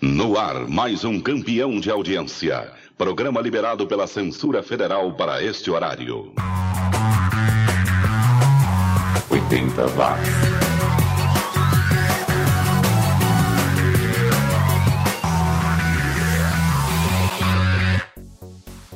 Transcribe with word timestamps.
No 0.00 0.38
ar, 0.38 0.66
mais 0.66 1.04
um 1.04 1.20
campeão 1.20 1.78
de 1.78 1.90
audiência. 1.90 2.72
Programa 2.96 3.38
liberado 3.38 3.86
pela 3.86 4.06
censura 4.06 4.62
federal 4.62 5.12
para 5.12 5.44
este 5.44 5.70
horário. 5.70 6.32
80 9.30 9.86
watts. 9.88 10.69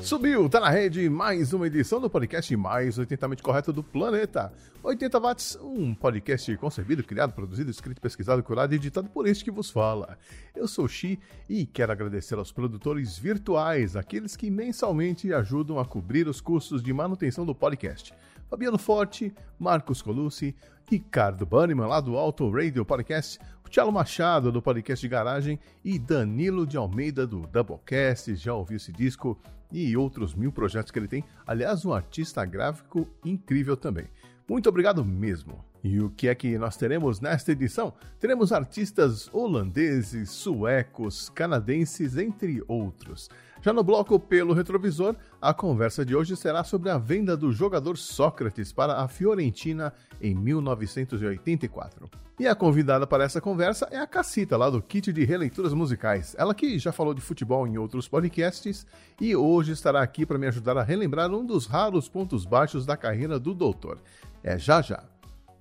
Subiu, 0.05 0.51
tá 0.51 0.61
na 0.61 0.69
rede 0.69 1.09
mais 1.09 1.55
uma 1.55 1.67
edição 1.67 1.99
do 1.99 2.11
podcast 2.11 2.55
mais 2.59 2.99
80mente 2.99 3.41
correto 3.41 3.73
do 3.73 3.83
planeta. 3.83 4.53
80 4.83 5.19
watts, 5.19 5.59
um 5.63 5.95
podcast 5.95 6.55
concebido, 6.59 7.03
criado, 7.03 7.33
produzido, 7.33 7.71
escrito, 7.71 8.03
pesquisado, 8.03 8.43
curado 8.43 8.75
e 8.75 8.77
editado 8.77 9.09
por 9.09 9.27
este 9.27 9.43
que 9.43 9.51
vos 9.51 9.71
fala. 9.71 10.19
Eu 10.55 10.69
sou 10.69 10.87
Xi 10.87 11.19
e 11.49 11.65
quero 11.65 11.91
agradecer 11.91 12.35
aos 12.35 12.53
produtores 12.53 13.17
virtuais, 13.17 13.97
aqueles 13.97 14.37
que 14.37 14.51
mensalmente 14.51 15.33
ajudam 15.33 15.79
a 15.79 15.87
cobrir 15.87 16.29
os 16.29 16.39
custos 16.39 16.83
de 16.83 16.93
manutenção 16.93 17.47
do 17.47 17.55
podcast. 17.55 18.13
Fabiano 18.51 18.77
Forte, 18.77 19.35
Marcos 19.59 20.03
Colucci, 20.03 20.55
Ricardo 20.87 21.47
Banniman, 21.47 21.87
lá 21.87 21.99
do 22.03 22.19
Auto 22.19 22.51
Radio 22.51 22.85
Podcast, 22.85 23.39
o 23.65 23.71
Thiago 23.71 23.91
Machado, 23.91 24.53
do 24.53 24.61
Podcast 24.61 25.01
de 25.01 25.09
Garagem, 25.09 25.59
e 25.83 25.99
Danilo 25.99 26.67
de 26.67 26.77
Almeida, 26.77 27.27
do 27.27 27.47
Doublecast, 27.47 28.35
já 28.37 28.53
ouviu 28.53 28.77
esse 28.77 28.93
disco, 28.93 29.41
e 29.75 29.97
outros 29.97 30.35
mil 30.35 30.53
projetos 30.53 30.93
que 30.93 30.99
ele 30.99 31.09
tem. 31.09 31.25
Aliás, 31.45 31.85
um 31.85 31.93
artista 31.93 32.45
gráfico 32.45 33.09
incrível 33.25 33.77
também. 33.77 34.07
Muito 34.49 34.69
obrigado 34.69 35.05
mesmo. 35.05 35.65
E 35.83 36.01
o 36.01 36.11
que 36.11 36.29
é 36.29 36.35
que 36.35 36.57
nós 36.57 36.77
teremos 36.77 37.21
nesta 37.21 37.53
edição? 37.53 37.93
Teremos 38.21 38.53
artistas 38.53 39.29
holandeses, 39.35 40.31
suecos, 40.31 41.29
canadenses, 41.29 42.17
entre 42.17 42.63
outros. 42.69 43.29
Já 43.65 43.73
no 43.73 43.83
bloco 43.83 44.21
pelo 44.21 44.53
retrovisor, 44.53 45.17
a 45.41 45.55
conversa 45.55 46.05
de 46.05 46.15
hoje 46.15 46.37
será 46.37 46.63
sobre 46.63 46.91
a 46.91 46.99
venda 46.99 47.35
do 47.35 47.51
jogador 47.51 47.97
Sócrates 47.97 48.75
para 48.75 48.99
a 48.99 49.09
Fiorentina 49.09 49.91
em 50.21 50.35
1984. 50.35 52.11
E 52.39 52.47
a 52.47 52.55
convidada 52.55 53.07
para 53.07 53.25
essa 53.25 53.41
conversa 53.41 53.89
é 53.91 53.97
a 53.97 54.07
Cacita, 54.07 54.59
lá 54.59 54.69
do 54.69 54.83
Kit 54.83 55.11
de 55.11 55.25
Releituras 55.25 55.73
Musicais. 55.73 56.37
Ela 56.37 56.55
que 56.55 56.79
já 56.79 56.93
falou 56.93 57.15
de 57.15 57.23
futebol 57.23 57.67
em 57.67 57.79
outros 57.79 58.07
podcasts 58.07 58.87
e 59.19 59.35
hoje 59.35 59.73
estará 59.73 60.03
aqui 60.03 60.27
para 60.27 60.37
me 60.37 60.47
ajudar 60.47 60.77
a 60.77 60.83
relembrar 60.83 61.33
um 61.33 61.47
dos 61.47 61.65
raros 61.65 62.07
pontos 62.07 62.45
baixos 62.45 62.85
da 62.85 62.99
carreira 62.99 63.39
do 63.39 63.55
doutor. 63.55 63.99
É 64.43 64.59
já 64.59 64.83
já. 64.83 65.05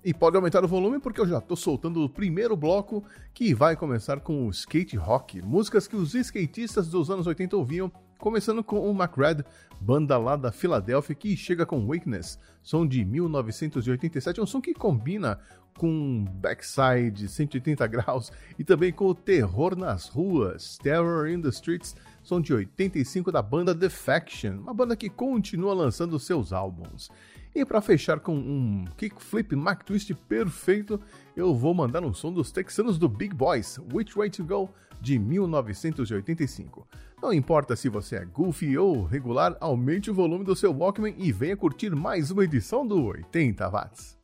E 0.04 0.12
pode 0.12 0.36
aumentar 0.36 0.62
o 0.62 0.68
volume 0.68 0.98
porque 0.98 1.18
eu 1.18 1.26
já 1.26 1.38
estou 1.38 1.56
soltando 1.56 2.04
o 2.04 2.08
primeiro 2.10 2.54
bloco 2.54 3.02
que 3.32 3.54
vai 3.54 3.74
começar 3.74 4.20
com 4.20 4.46
o 4.46 4.50
skate 4.50 4.98
rock, 4.98 5.40
músicas 5.40 5.88
que 5.88 5.96
os 5.96 6.14
skatistas 6.14 6.88
dos 6.88 7.10
anos 7.10 7.26
80 7.26 7.56
ouviam, 7.56 7.90
começando 8.18 8.62
com 8.62 8.78
o 8.78 8.90
McRed, 8.90 9.42
banda 9.80 10.18
lá 10.18 10.36
da 10.36 10.52
Filadélfia 10.52 11.14
que 11.14 11.34
chega 11.34 11.64
com 11.64 11.88
Weakness, 11.88 12.38
som 12.62 12.86
de 12.86 13.02
1987, 13.02 14.42
um 14.42 14.46
som 14.46 14.60
que 14.60 14.74
combina 14.74 15.40
com 15.78 16.24
backside 16.34 17.26
180 17.26 17.86
graus 17.86 18.30
e 18.58 18.62
também 18.62 18.92
com 18.92 19.06
o 19.06 19.14
terror 19.14 19.74
nas 19.74 20.08
ruas, 20.08 20.76
Terror 20.82 21.28
in 21.28 21.40
the 21.40 21.48
Streets, 21.48 21.96
som 22.22 22.42
de 22.42 22.52
85 22.52 23.32
da 23.32 23.40
banda 23.40 23.74
The 23.74 23.88
Faction, 23.88 24.58
uma 24.58 24.74
banda 24.74 24.96
que 24.96 25.08
continua 25.08 25.72
lançando 25.72 26.18
seus 26.18 26.52
álbuns. 26.52 27.10
E 27.54 27.64
para 27.64 27.80
fechar 27.80 28.18
com 28.18 28.34
um 28.34 28.84
kickflip 28.96 29.54
Mac 29.54 29.84
Twist 29.84 30.12
perfeito, 30.28 31.00
eu 31.36 31.54
vou 31.54 31.72
mandar 31.72 32.02
um 32.04 32.12
som 32.12 32.32
dos 32.32 32.50
texanos 32.50 32.98
do 32.98 33.08
Big 33.08 33.32
Boys, 33.32 33.78
Which 33.92 34.16
Way 34.16 34.30
to 34.30 34.44
Go, 34.44 34.70
de 35.00 35.18
1985. 35.18 36.88
Não 37.22 37.32
importa 37.32 37.76
se 37.76 37.88
você 37.88 38.16
é 38.16 38.24
goofy 38.24 38.76
ou 38.76 39.04
regular, 39.04 39.56
aumente 39.60 40.10
o 40.10 40.14
volume 40.14 40.44
do 40.44 40.56
seu 40.56 40.72
Walkman 40.76 41.14
e 41.16 41.30
venha 41.30 41.56
curtir 41.56 41.90
mais 41.90 42.32
uma 42.32 42.42
edição 42.42 42.84
do 42.84 43.04
80 43.04 43.68
Watts. 43.68 44.18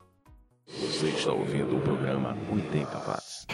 Você 0.67 1.07
está 1.07 1.31
ouvindo 1.31 1.77
o 1.77 1.81
programa 1.81 2.37
80 2.51 2.97
Watts. 2.99 3.47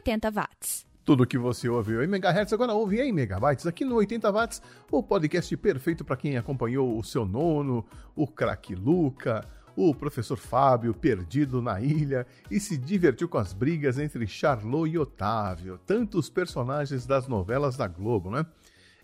80 0.00 0.30
watts. 0.30 0.86
Tudo 1.04 1.26
que 1.26 1.36
você 1.36 1.68
ouviu 1.68 2.02
em 2.02 2.06
megahertz 2.06 2.52
agora 2.52 2.72
ouve 2.72 3.00
em 3.00 3.12
megabytes 3.12 3.66
aqui 3.66 3.84
no 3.84 3.96
80 3.96 4.32
watts, 4.32 4.62
o 4.90 5.02
podcast 5.02 5.54
perfeito 5.56 6.04
para 6.04 6.16
quem 6.16 6.38
acompanhou 6.38 6.98
o 6.98 7.04
seu 7.04 7.26
nono, 7.26 7.84
o 8.16 8.26
craque 8.26 8.74
Luca, 8.74 9.46
o 9.76 9.94
professor 9.94 10.36
Fábio 10.36 10.94
perdido 10.94 11.60
na 11.60 11.80
ilha 11.80 12.26
e 12.50 12.58
se 12.58 12.78
divertiu 12.78 13.28
com 13.28 13.38
as 13.38 13.52
brigas 13.52 13.98
entre 13.98 14.26
Charlot 14.26 14.90
e 14.90 14.98
Otávio, 14.98 15.78
tantos 15.86 16.30
personagens 16.30 17.06
das 17.06 17.28
novelas 17.28 17.76
da 17.76 17.86
Globo, 17.86 18.30
né? 18.30 18.46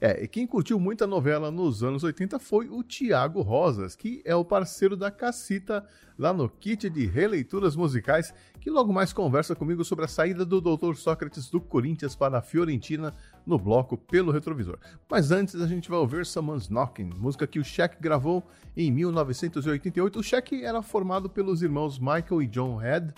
É, 0.01 0.23
e 0.25 0.29
quem 0.29 0.47
curtiu 0.47 0.79
muita 0.79 1.07
novela 1.07 1.51
nos 1.51 1.83
anos 1.83 2.05
80 2.05 2.39
foi 2.39 2.69
o 2.69 2.83
Tiago 2.83 3.41
Rosas, 3.41 3.97
que 3.97 4.23
é 4.25 4.35
o 4.35 4.45
parceiro 4.45 4.97
da 4.97 5.11
Cacita 5.11 5.87
lá 6.19 6.33
no 6.33 6.49
kit 6.49 6.89
de 6.89 7.07
releituras 7.07 7.77
musicais, 7.77 8.33
que 8.61 8.71
logo 8.71 8.93
mais 8.93 9.13
conversa 9.13 9.55
comigo 9.55 9.85
sobre 9.85 10.05
a 10.05 10.09
saída 10.09 10.45
do 10.45 10.61
Dr. 10.61 10.95
Sócrates 10.95 11.49
do 11.49 11.61
Corinthians 11.61 12.15
para 12.15 12.39
a 12.39 12.43
Fiorentina 12.43 13.15
no 13.47 13.59
bloco 13.59 13.97
pelo 13.97 14.33
retrovisor. 14.33 14.79
Mas 15.11 15.31
antes 15.31 15.55
a 15.55 15.67
gente 15.67 15.89
vai 15.89 15.99
ouvir 15.99 16.27
Someone's 16.27 16.69
Knocking, 16.69 17.11
música 17.17 17.47
que 17.47 17.59
o 17.59 17.65
Shaq 17.65 17.97
gravou 18.01 18.43
em 18.77 18.91
1988. 18.91 20.19
O 20.19 20.23
Shaq 20.23 20.65
era 20.65 20.83
formado 20.83 21.29
pelos 21.29 21.63
irmãos 21.63 21.99
Michael 21.99 22.43
e 22.43 22.47
John 22.47 22.77
Head, 22.77 23.15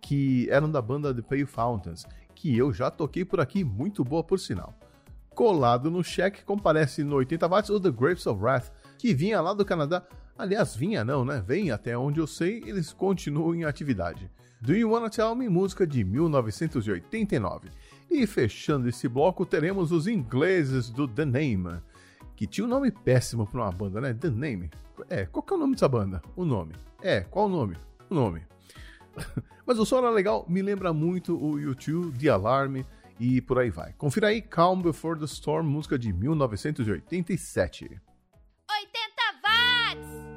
que 0.00 0.48
eram 0.50 0.70
da 0.70 0.82
banda 0.82 1.14
The 1.14 1.22
Pale 1.22 1.46
Fountains, 1.46 2.06
que 2.34 2.56
eu 2.56 2.72
já 2.72 2.90
toquei 2.90 3.24
por 3.24 3.40
aqui, 3.40 3.64
muito 3.64 4.04
boa 4.04 4.22
por 4.24 4.38
sinal. 4.38 4.74
Colado 5.34 5.90
no 5.90 6.04
cheque, 6.04 6.44
comparece 6.44 7.02
no 7.02 7.16
80 7.16 7.48
watts 7.48 7.70
o 7.70 7.80
The 7.80 7.90
Grapes 7.90 8.26
of 8.26 8.42
Wrath, 8.42 8.70
que 8.98 9.14
vinha 9.14 9.40
lá 9.40 9.52
do 9.52 9.64
Canadá. 9.64 10.02
Aliás, 10.36 10.74
vinha 10.74 11.04
não, 11.04 11.24
né? 11.24 11.42
Vem 11.46 11.70
até 11.70 11.96
onde 11.96 12.20
eu 12.20 12.26
sei, 12.26 12.62
eles 12.66 12.92
continuam 12.92 13.54
em 13.54 13.64
atividade. 13.64 14.30
Do 14.60 14.74
You 14.74 14.90
Wanna 14.90 15.10
Tell 15.10 15.34
Me, 15.34 15.48
música 15.48 15.86
de 15.86 16.04
1989. 16.04 17.68
E 18.10 18.26
fechando 18.26 18.88
esse 18.88 19.08
bloco, 19.08 19.44
teremos 19.44 19.90
os 19.90 20.06
ingleses 20.06 20.90
do 20.90 21.08
The 21.08 21.24
Name, 21.24 21.80
que 22.36 22.46
tinha 22.46 22.64
um 22.66 22.70
nome 22.70 22.90
péssimo 22.90 23.46
para 23.46 23.62
uma 23.62 23.72
banda, 23.72 24.00
né? 24.00 24.14
The 24.14 24.30
Name. 24.30 24.70
É, 25.08 25.26
qual 25.26 25.42
que 25.42 25.52
é 25.52 25.56
o 25.56 25.58
nome 25.58 25.74
dessa 25.74 25.88
banda? 25.88 26.22
O 26.36 26.44
nome. 26.44 26.74
É, 27.00 27.22
qual 27.22 27.46
o 27.46 27.48
nome? 27.48 27.76
O 28.08 28.14
nome. 28.14 28.42
Mas 29.66 29.78
o 29.78 29.86
som 29.86 29.98
era 29.98 30.10
legal, 30.10 30.44
me 30.48 30.62
lembra 30.62 30.92
muito 30.92 31.36
o 31.36 31.58
YouTube, 31.58 32.18
The 32.18 32.28
Alarm, 32.28 32.82
e 33.22 33.40
por 33.40 33.60
aí 33.60 33.70
vai. 33.70 33.92
Confira 33.92 34.26
aí 34.26 34.42
Calm 34.42 34.82
Before 34.82 35.16
the 35.16 35.26
Storm, 35.26 35.64
música 35.64 35.96
de 35.96 36.12
1987. 36.12 37.84
80 37.84 38.00
watts! 39.44 40.31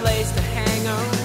place 0.00 0.30
to 0.32 0.40
hang 0.40 0.86
around. 0.86 1.24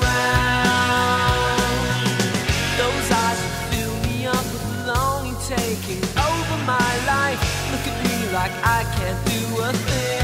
Those 2.78 3.12
eyes 3.12 3.40
fill 3.70 3.96
me 4.08 4.28
up 4.28 4.46
with 4.54 4.88
longing, 4.88 5.36
taking 5.48 6.04
over 6.18 6.58
my 6.66 6.92
life. 7.06 7.40
Look 7.72 7.86
at 7.92 7.98
me 8.06 8.16
like 8.34 8.52
I 8.64 8.84
can't 8.96 9.20
do 9.26 9.62
a 9.62 9.74
thing. 9.74 10.19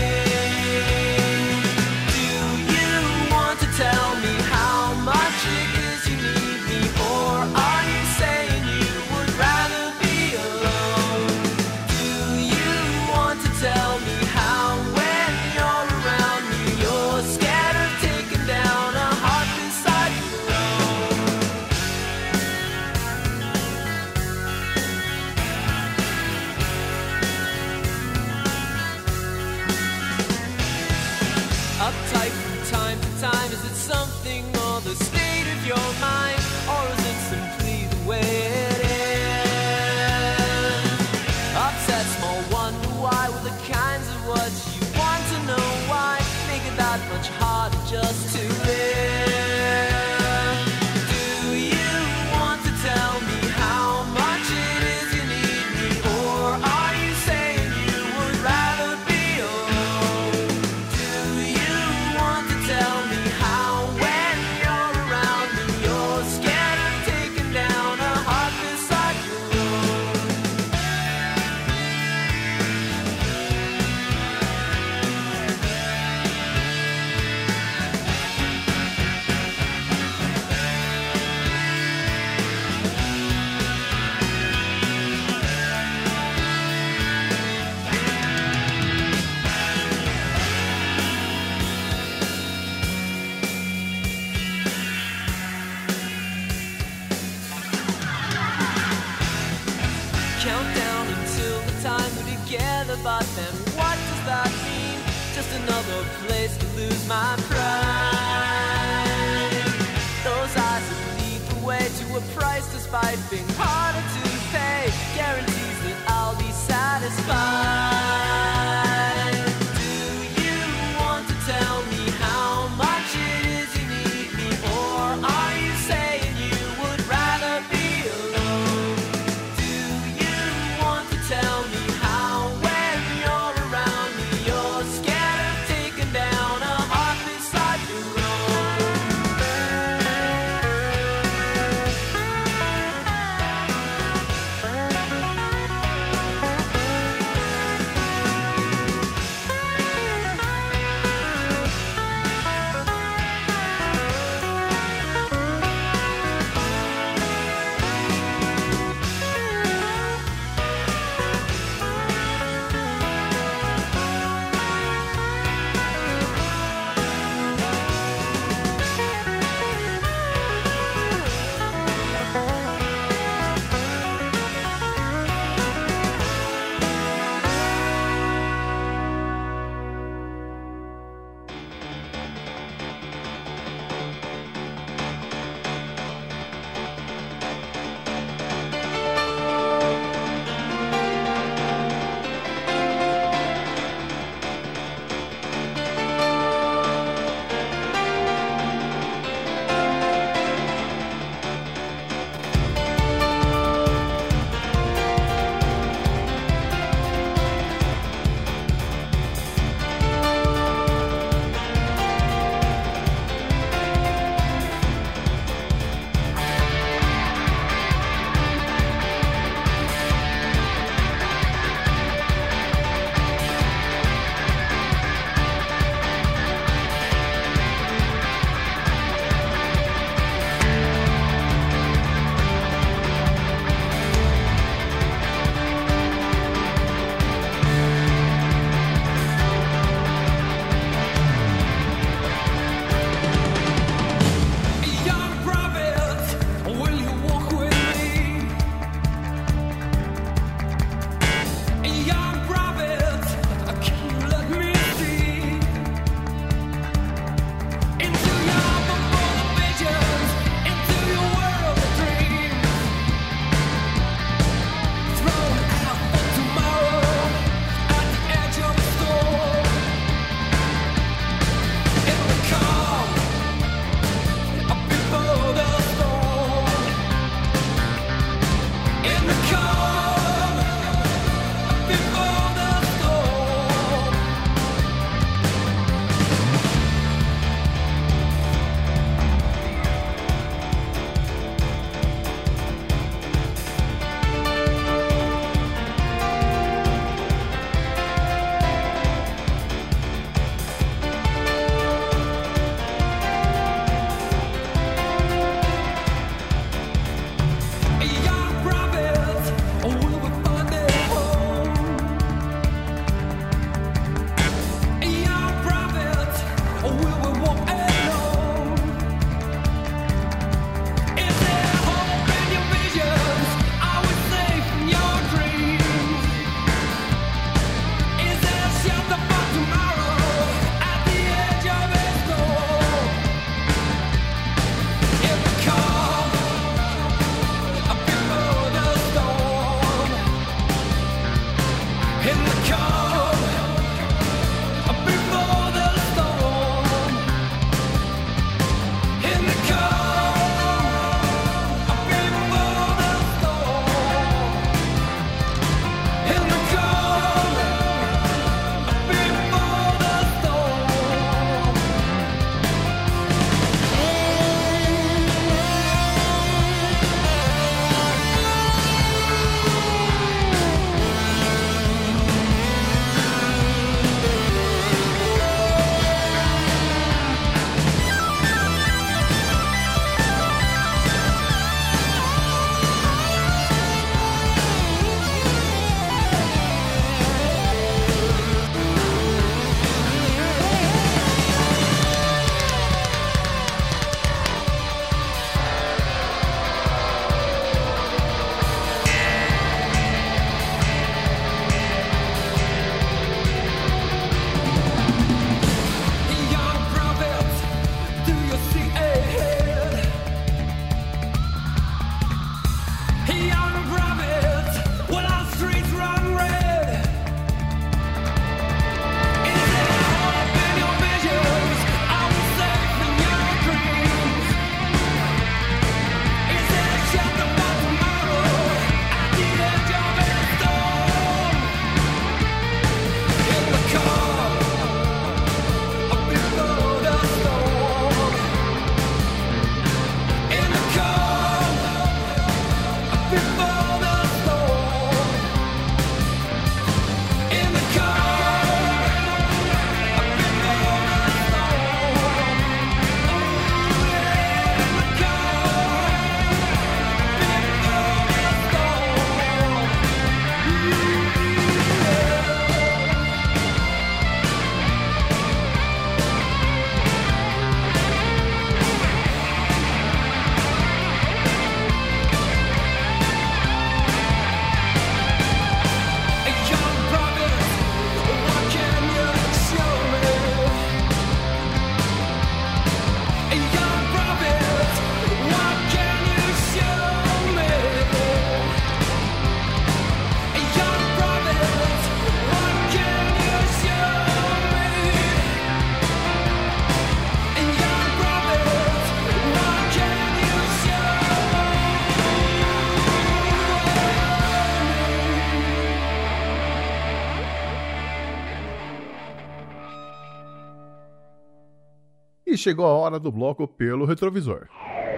Chegou 512.65 512.87
a 512.87 512.93
hora 512.93 513.19
do 513.19 513.31
bloco 513.31 513.67
pelo 513.67 514.05
retrovisor. 514.05 514.67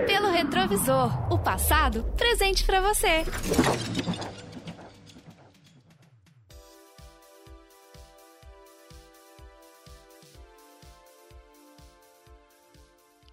Pelo 0.05 0.29
retrovisor, 0.29 1.31
o 1.31 1.39
passado 1.39 2.03
presente 2.17 2.65
pra 2.65 2.81
você. 2.81 3.23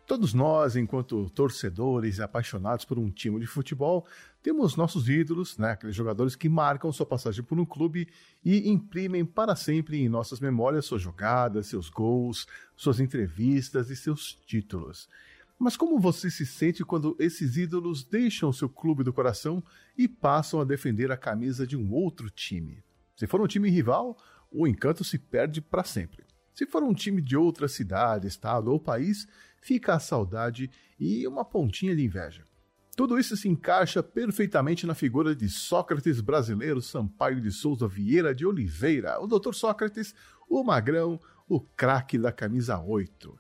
Todos 0.07 0.35
nós, 0.35 0.77
enquanto 0.77 1.31
torcedores 1.31 2.21
apaixonados 2.21 2.85
por 2.85 2.99
um 2.99 3.11
time 3.11 3.41
de 3.41 3.47
futebol, 3.47 4.07
temos 4.43 4.77
nossos 4.77 5.09
ídolos, 5.09 5.57
né? 5.57 5.71
aqueles 5.71 5.97
jogadores 5.97 6.37
que 6.37 6.47
marcam 6.47 6.93
sua 6.93 7.07
passagem 7.07 7.43
por 7.43 7.59
um 7.59 7.65
clube 7.65 8.07
e 8.45 8.69
imprimem 8.69 9.25
para 9.25 9.57
sempre 9.57 10.03
em 10.03 10.09
nossas 10.09 10.41
memórias 10.41 10.85
suas 10.85 11.01
jogadas, 11.01 11.69
seus 11.69 11.89
gols, 11.89 12.47
suas 12.77 13.01
entrevistas 13.01 13.89
e 13.89 13.97
seus 13.97 14.35
títulos. 14.47 15.09
Mas 15.59 15.75
como 15.75 15.99
você 15.99 16.31
se 16.31 16.45
sente 16.45 16.85
quando 16.85 17.17
esses 17.19 17.57
ídolos 17.57 18.05
deixam 18.05 18.53
seu 18.53 18.69
clube 18.69 19.03
do 19.03 19.13
coração 19.13 19.65
e 19.97 20.07
passam 20.07 20.61
a 20.61 20.65
defender 20.65 21.11
a 21.11 21.17
camisa 21.17 21.67
de 21.67 21.79
um 21.79 21.91
outro 21.91 22.29
time? 22.29 22.85
Se 23.17 23.27
for 23.27 23.41
um 23.41 23.47
time 23.47 23.71
rival, 23.71 24.19
o 24.51 24.67
encanto 24.67 25.03
se 25.03 25.19
perde 25.19 25.63
para 25.63 25.83
sempre. 25.83 26.25
Se 26.53 26.67
for 26.67 26.83
um 26.83 26.93
time 26.93 27.23
de 27.23 27.37
outra 27.37 27.67
cidade, 27.67 28.29
estado 28.29 28.71
ou 28.71 28.79
país, 28.79 29.27
fica 29.65 29.95
a 29.95 29.99
saudade 29.99 30.71
e 31.01 31.27
uma 31.27 31.43
pontinha 31.43 31.97
de 31.97 32.05
inveja. 32.05 32.45
Tudo 32.95 33.19
isso 33.19 33.35
se 33.35 33.49
encaixa 33.49 34.03
perfeitamente 34.03 34.87
na 34.87 34.95
figura 34.95 35.35
de 35.35 35.49
Sócrates 35.49 36.21
brasileiro 36.21 36.83
Sampaio 36.83 37.41
de 37.41 37.51
Souza 37.51 37.89
Vieira 37.89 38.35
de 38.35 38.45
Oliveira, 38.45 39.19
o 39.21 39.27
Dr. 39.27 39.55
Sócrates, 39.55 40.15
o 40.49 40.63
magrão, 40.63 41.19
o 41.49 41.59
craque 41.59 42.19
da 42.19 42.31
camisa 42.31 42.79
8. 42.79 43.37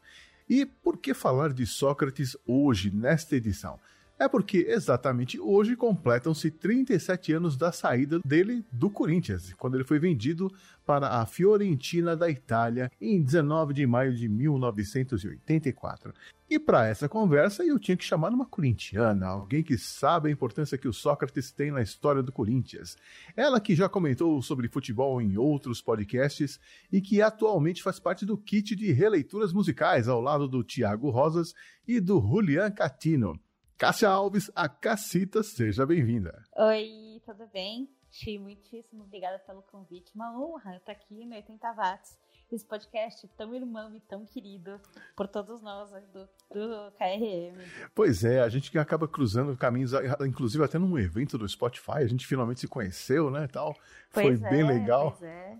E 0.48 0.64
por 0.64 0.96
que 0.96 1.12
falar 1.12 1.52
de 1.52 1.66
Sócrates 1.66 2.34
hoje, 2.46 2.90
nesta 2.90 3.36
edição? 3.36 3.78
É 4.16 4.28
porque 4.28 4.66
exatamente 4.68 5.40
hoje 5.40 5.74
completam-se 5.74 6.48
37 6.48 7.32
anos 7.32 7.56
da 7.56 7.72
saída 7.72 8.20
dele 8.24 8.64
do 8.70 8.88
Corinthians, 8.88 9.52
quando 9.54 9.74
ele 9.74 9.82
foi 9.82 9.98
vendido 9.98 10.52
para 10.86 11.20
a 11.20 11.26
Fiorentina 11.26 12.16
da 12.16 12.30
Itália 12.30 12.92
em 13.00 13.20
19 13.20 13.74
de 13.74 13.84
maio 13.84 14.14
de 14.14 14.28
1984. 14.28 16.14
E 16.48 16.60
para 16.60 16.86
essa 16.86 17.08
conversa 17.08 17.64
eu 17.64 17.76
tinha 17.76 17.96
que 17.96 18.04
chamar 18.04 18.28
uma 18.28 18.46
corintiana, 18.46 19.26
alguém 19.26 19.64
que 19.64 19.76
sabe 19.76 20.28
a 20.28 20.32
importância 20.32 20.78
que 20.78 20.86
o 20.86 20.92
Sócrates 20.92 21.50
tem 21.50 21.72
na 21.72 21.82
história 21.82 22.22
do 22.22 22.30
Corinthians. 22.30 22.96
Ela 23.36 23.58
que 23.58 23.74
já 23.74 23.88
comentou 23.88 24.40
sobre 24.42 24.68
futebol 24.68 25.20
em 25.20 25.36
outros 25.36 25.82
podcasts 25.82 26.60
e 26.92 27.00
que 27.00 27.20
atualmente 27.20 27.82
faz 27.82 27.98
parte 27.98 28.24
do 28.24 28.38
kit 28.38 28.76
de 28.76 28.92
releituras 28.92 29.52
musicais 29.52 30.06
ao 30.06 30.20
lado 30.20 30.46
do 30.46 30.62
Tiago 30.62 31.10
Rosas 31.10 31.52
e 31.88 31.98
do 31.98 32.20
Julian 32.20 32.70
Catino. 32.70 33.40
Cássia 33.76 34.08
Alves, 34.08 34.52
a 34.54 34.68
Cacita, 34.68 35.42
seja 35.42 35.84
bem-vinda. 35.84 36.44
Oi, 36.56 37.20
tudo 37.26 37.44
bem? 37.52 37.88
Xi, 38.08 38.38
muitíssimo 38.38 39.02
obrigada 39.02 39.40
pelo 39.40 39.62
convite. 39.62 40.12
Uma 40.14 40.32
honra 40.38 40.76
estar 40.76 40.92
aqui 40.92 41.26
no 41.26 41.34
80 41.34 41.72
Watts, 41.72 42.16
esse 42.52 42.64
podcast 42.64 43.26
tão 43.36 43.52
irmão 43.52 43.92
e 43.96 43.98
tão 43.98 44.24
querido 44.24 44.80
por 45.16 45.26
todos 45.26 45.60
nós 45.60 45.90
do, 46.12 46.28
do 46.52 46.92
KRM. 46.92 47.58
Pois 47.92 48.22
é, 48.22 48.40
a 48.42 48.48
gente 48.48 48.70
que 48.70 48.78
acaba 48.78 49.08
cruzando 49.08 49.56
caminhos, 49.56 49.90
inclusive 50.24 50.62
até 50.62 50.78
num 50.78 50.96
evento 50.96 51.36
do 51.36 51.48
Spotify, 51.48 51.98
a 51.98 52.06
gente 52.06 52.28
finalmente 52.28 52.60
se 52.60 52.68
conheceu, 52.68 53.28
né, 53.28 53.48
tal. 53.48 53.74
Pois 54.12 54.38
Foi 54.38 54.46
é, 54.46 54.50
bem 54.50 54.64
legal. 54.64 55.16
Pois 55.18 55.24
é. 55.24 55.58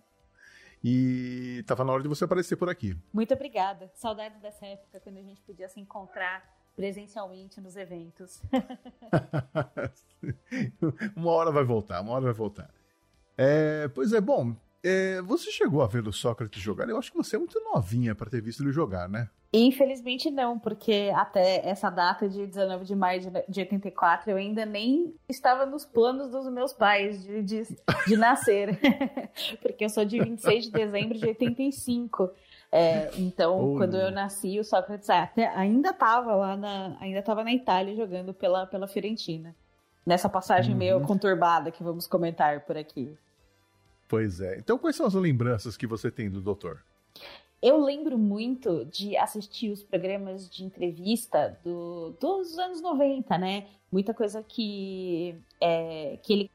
E 0.85 1.65
tava 1.67 1.83
na 1.83 1.93
hora 1.93 2.03
de 2.03 2.09
você 2.09 2.25
aparecer 2.25 2.55
por 2.55 2.69
aqui. 2.69 2.97
Muito 3.13 3.35
obrigada. 3.35 3.91
Saudades 3.95 4.41
dessa 4.41 4.65
época 4.65 5.01
quando 5.01 5.17
a 5.17 5.23
gente 5.23 5.41
podia 5.43 5.69
se 5.69 5.81
encontrar 5.81 6.54
presencialmente 6.75 7.61
nos 7.61 7.77
eventos. 7.77 8.43
uma 11.17 11.31
hora 11.31 11.51
vai 11.51 11.65
voltar, 11.65 12.01
uma 12.01 12.13
hora 12.13 12.25
vai 12.25 12.35
voltar. 12.35 12.71
É, 13.37 13.89
pois 13.89 14.13
é, 14.13 14.21
bom, 14.21 14.55
é, 14.83 15.21
você 15.23 15.51
chegou 15.51 15.83
a 15.83 15.87
ver 15.87 16.07
o 16.07 16.13
Sócrates 16.13 16.63
jogar? 16.63 16.89
Eu 16.89 16.99
acho 16.99 17.11
que 17.11 17.17
você 17.17 17.37
é 17.37 17.39
muito 17.39 17.59
novinha 17.61 18.15
para 18.15 18.31
ter 18.31 18.41
visto 18.41 18.63
ele 18.63 18.73
jogar, 18.73 19.09
né? 19.09 19.29
Infelizmente 19.57 20.33
não, 20.33 20.59
porque 20.59 21.13
até 21.15 21.65
essa 21.69 21.89
data 21.89 22.29
de 22.29 22.45
19 22.45 22.85
de 22.85 22.97
maio 22.97 23.21
de- 23.21 23.31
de 23.49 23.61
84 23.61 24.33
eu 24.33 24.37
ainda 24.37 24.67
nem 24.67 25.15
estava 25.29 25.65
nos 25.65 25.85
planos 25.85 26.29
dos 26.29 26.53
meus 26.53 26.73
pais 26.73 27.23
de, 27.23 27.41
de, 27.41 27.63
de 28.07 28.17
nascer. 28.17 28.77
porque 29.63 29.85
eu 29.85 29.89
sou 29.89 30.05
de 30.05 30.21
26 30.21 30.65
de 30.65 30.71
dezembro 30.73 31.17
de 31.17 31.27
85. 31.27 32.31
É, 32.77 33.09
então, 33.19 33.57
Olha. 33.71 33.79
quando 33.79 33.97
eu 33.97 34.11
nasci, 34.11 34.59
o 34.59 34.65
Sócrates 34.65 35.09
até, 35.09 35.47
ainda 35.49 35.91
estava 35.91 36.35
lá 36.35 36.57
na. 36.57 36.97
Ainda 37.01 37.21
estava 37.21 37.45
na 37.45 37.53
Itália 37.53 37.95
jogando 37.95 38.35
pela, 38.35 38.67
pela 38.67 38.89
Fiorentina. 38.89 39.55
Nessa 40.05 40.29
passagem 40.29 40.73
Uhum. 40.73 40.79
meio 40.79 41.01
conturbada 41.03 41.71
que 41.71 41.85
vamos 41.85 42.09
comentar 42.09 42.63
por 42.65 42.77
aqui. 42.77 43.17
Pois 44.09 44.41
é. 44.41 44.59
Então, 44.59 44.77
quais 44.77 44.97
são 44.97 45.07
as 45.07 45.15
lembranças 45.15 45.77
que 45.77 45.87
você 45.87 46.11
tem 46.11 46.29
do 46.29 46.41
doutor? 46.41 46.83
Eu 47.63 47.79
lembro 47.83 48.19
muito 48.19 48.85
de 48.87 49.17
assistir 49.17 49.71
os 49.71 49.83
programas 49.83 50.51
de 50.51 50.65
entrevista 50.65 51.57
do- 51.65 52.11
dos 52.21 52.59
anos 52.59 52.83
90, 52.83 53.39
né? 53.39 53.67
Muita 53.91 54.13
coisa 54.13 54.43
que, 54.43 55.35
é, 55.61 56.19
que 56.23 56.33
ele 56.33 56.51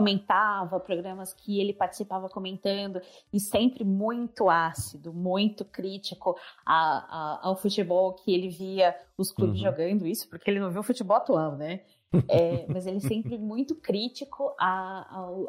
comentava, 0.00 0.78
programas 0.78 1.32
que 1.32 1.58
ele 1.58 1.72
participava 1.72 2.28
comentando, 2.28 3.00
e 3.32 3.40
sempre 3.40 3.82
muito 3.82 4.50
ácido, 4.50 5.10
muito 5.12 5.64
crítico 5.64 6.36
a- 6.66 6.98
a- 7.08 7.40
ao 7.48 7.56
futebol 7.56 8.12
que 8.12 8.30
ele 8.34 8.50
via 8.50 8.94
os 9.16 9.32
clubes 9.32 9.58
Uhum. 9.60 9.70
jogando, 9.70 10.06
isso 10.06 10.28
porque 10.28 10.50
ele 10.50 10.60
não 10.60 10.70
viu 10.70 10.80
o 10.80 10.84
futebol 10.84 11.16
atual, 11.16 11.56
né? 11.56 11.80
É, 12.28 12.66
mas 12.68 12.86
ele 12.86 13.00
sempre 13.00 13.38
muito 13.38 13.74
crítico 13.74 14.54
ao, 14.58 15.48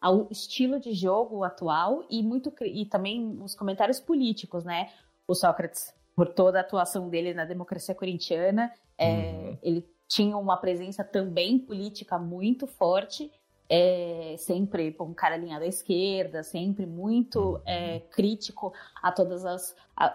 ao 0.00 0.28
estilo 0.30 0.78
de 0.78 0.92
jogo 0.94 1.42
atual 1.42 2.04
e 2.08 2.22
muito 2.22 2.52
e 2.64 2.86
também 2.86 3.36
os 3.42 3.54
comentários 3.56 3.98
políticos, 3.98 4.62
né? 4.64 4.90
O 5.26 5.34
Sócrates, 5.34 5.92
por 6.14 6.28
toda 6.28 6.58
a 6.58 6.60
atuação 6.62 7.08
dele 7.08 7.34
na 7.34 7.44
democracia 7.44 7.94
corintiana, 7.94 8.72
é, 8.96 9.08
Uhum. 9.10 9.58
ele 9.62 9.88
tinha 10.08 10.36
uma 10.36 10.56
presença 10.56 11.04
também 11.04 11.58
política 11.58 12.18
muito 12.18 12.66
forte, 12.66 13.30
é, 13.72 14.34
sempre 14.36 14.94
um 15.00 15.14
cara 15.14 15.36
alinhado 15.36 15.64
à 15.64 15.66
esquerda, 15.68 16.42
sempre 16.42 16.84
muito 16.86 17.60
é, 17.64 18.00
crítico 18.10 18.72
a 19.00 19.12
todos 19.12 19.44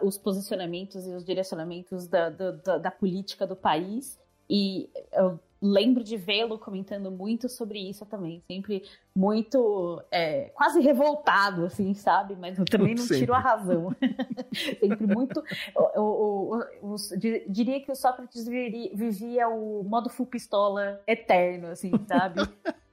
os 0.02 0.18
posicionamentos 0.18 1.08
e 1.08 1.12
os 1.14 1.24
direcionamentos 1.24 2.06
da, 2.06 2.30
da- 2.30 2.52
da- 2.52 2.92
política 2.92 3.48
do 3.48 3.56
país. 3.56 4.20
E 4.50 4.90
eu 5.14 5.40
lembro 5.62 6.04
de 6.04 6.18
vê-lo 6.18 6.60
comentando 6.60 7.10
muito 7.10 7.48
sobre 7.50 7.80
isso 7.80 8.06
também. 8.06 8.44
Sempre 8.46 8.84
muito, 9.16 10.04
é, 10.12 10.50
quase 10.54 10.82
revoltado, 10.82 11.66
assim, 11.66 11.94
sabe? 11.94 12.36
Mas 12.36 12.60
eu 12.60 12.66
também 12.66 12.94
não 12.94 13.08
tiro 13.08 13.34
a 13.34 13.40
razão. 13.40 13.96
sempre 14.80 15.08
muito. 15.08 15.42
o- 15.76 16.00
o- 16.02 16.64
o- 16.84 17.18
di- 17.18 17.46
diria 17.50 17.80
que 17.82 17.92
o 17.92 17.96
Sócrates 17.96 18.46
vivia 18.46 19.48
o 19.48 19.82
modo 19.84 20.10
full 20.10 20.26
pistola 20.28 21.02
eterno, 21.08 21.68
assim, 21.68 21.92
sabe? 22.06 22.42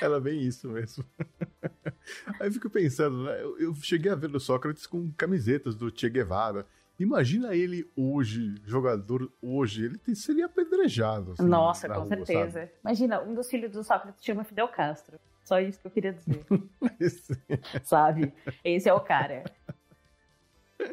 Era 0.00 0.20
bem 0.20 0.40
isso 0.40 0.68
mesmo. 0.68 1.04
Aí 2.40 2.48
eu 2.48 2.52
fico 2.52 2.68
pensando, 2.70 3.24
né? 3.24 3.42
Eu, 3.42 3.58
eu 3.58 3.74
cheguei 3.76 4.10
a 4.10 4.14
ver 4.14 4.34
o 4.34 4.40
Sócrates 4.40 4.86
com 4.86 5.10
camisetas 5.12 5.74
do 5.74 5.92
Che 5.94 6.08
Guevara. 6.08 6.66
Imagina 6.98 7.54
ele 7.54 7.90
hoje, 7.96 8.54
jogador 8.64 9.32
hoje, 9.42 9.86
ele 9.86 10.14
seria 10.14 10.46
apedrejado. 10.46 11.32
assim, 11.32 11.42
Nossa, 11.42 11.88
com 11.88 12.00
rua, 12.00 12.06
certeza. 12.06 12.70
Imagina, 12.84 13.20
um 13.20 13.34
dos 13.34 13.48
filhos 13.48 13.72
do 13.72 13.82
Sócrates 13.82 14.24
chama 14.24 14.44
Fidel 14.44 14.68
Castro. 14.68 15.18
Só 15.44 15.58
isso 15.58 15.80
que 15.80 15.86
eu 15.86 15.90
queria 15.90 16.12
dizer. 16.12 16.44
sabe? 17.82 17.82
sabe? 17.84 18.34
Esse 18.62 18.88
é 18.88 18.94
o 18.94 19.00
cara. 19.00 19.44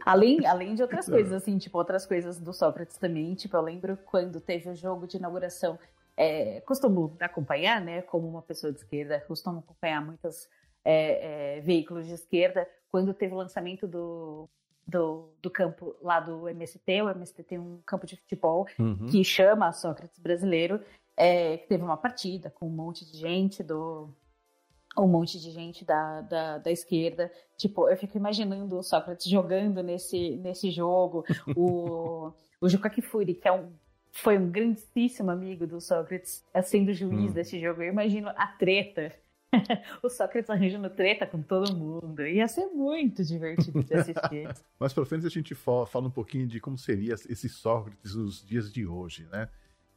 Além, 0.06 0.45
além 0.45 0.75
de 0.75 0.82
outras 0.82 1.08
coisas, 1.08 1.34
assim, 1.34 1.58
tipo, 1.58 1.77
outras 1.77 2.06
coisas 2.06 2.39
do 2.39 2.54
Sócrates 2.54 2.97
também. 2.97 3.36
Tipo, 3.36 3.58
eu 3.58 3.62
lembro 3.62 3.97
quando 4.06 4.41
teve 4.41 4.69
o 4.69 4.75
jogo 4.75 5.06
de 5.06 5.17
inauguração. 5.17 5.77
É, 6.17 6.62
costumo 6.62 7.15
acompanhar, 7.19 7.82
né? 7.82 8.02
Como 8.02 8.28
uma 8.28 8.41
pessoa 8.41 8.71
de 8.71 8.80
esquerda, 8.80 9.19
costumo 9.21 9.60
acompanhar 9.60 10.06
muitos 10.06 10.47
é, 10.84 11.58
é, 11.58 11.62
veículos 11.62 12.06
de 12.06 12.13
esquerda. 12.13 12.67
Quando 12.89 13.13
teve 13.13 13.34
o 13.34 13.38
lançamento 13.38 13.88
do, 13.88 14.50
do, 14.86 15.30
do 15.41 15.50
campo 15.50 15.95
lá 16.02 16.19
do 16.19 16.50
MST, 16.50 17.02
o 17.02 17.10
MST 17.10 17.43
tem 17.43 17.58
um 17.60 17.80
campo 17.86 18.06
de 18.06 18.17
futebol 18.17 18.67
Uhum. 18.78 19.08
que 19.08 19.24
chama 19.24 19.71
Sócrates 19.71 20.19
Brasileiro, 20.19 20.82
é, 21.15 21.58
que 21.58 21.67
teve 21.67 21.84
uma 21.84 21.97
partida 21.97 22.50
com 22.50 22.67
um 22.67 22.71
monte 22.71 23.06
de 23.10 23.17
gente 23.17 23.63
do. 23.63 24.10
Um 24.97 25.08
monte 25.08 25.39
de 25.39 25.52
gente 25.52 25.86
da, 25.86 26.19
da, 26.21 26.58
da 26.58 26.71
esquerda. 26.71 27.32
Tipo, 27.56 27.88
eu 27.88 27.95
fico 27.95 28.17
imaginando 28.17 28.78
o 28.78 28.84
Sócrates 28.84 29.30
jogando 29.30 29.82
nesse, 29.82 30.36
nesse 30.36 30.69
jogo. 30.69 31.24
O, 31.56 32.34
o 32.60 32.67
Juca 32.67 32.89
Kifuri, 32.89 33.36
que 33.36 33.47
é 33.47 33.54
um, 33.54 33.71
foi 34.12 34.38
um 34.38 34.50
grandíssimo 34.52 35.32
amigo 35.32 35.65
do 35.65 35.80
Sócrates, 35.82 36.43
sendo 36.63 36.93
juiz 36.93 37.32
Hum. 37.32 37.34
desse 37.34 37.60
jogo. 37.60 37.82
Eu 37.82 37.89
imagino 37.91 38.30
a 38.30 38.47
treta. 38.47 39.12
o 40.04 40.10
Sócrates 40.10 40.50
arranjando 40.50 40.89
treta 40.89 41.26
com 41.26 41.41
todo 41.41 41.76
mundo. 41.76 42.21
Ia 42.26 42.47
ser 42.47 42.67
muito 42.67 43.24
divertido 43.24 43.84
de 43.84 43.93
assistir. 43.93 44.50
Mais 44.80 44.93
pra 44.93 45.06
frente 45.06 45.26
a 45.26 45.30
gente 45.30 45.54
fa- 45.56 45.86
fala 45.86 46.08
um 46.08 46.12
pouquinho 46.12 46.47
de 46.47 46.60
como 46.60 46.78
seria 46.78 47.13
esse 47.13 47.50
Sócrates 47.50 48.15
nos 48.15 48.45
dias 48.45 48.71
de 48.71 48.86
hoje, 48.88 49.28
né? 49.32 49.50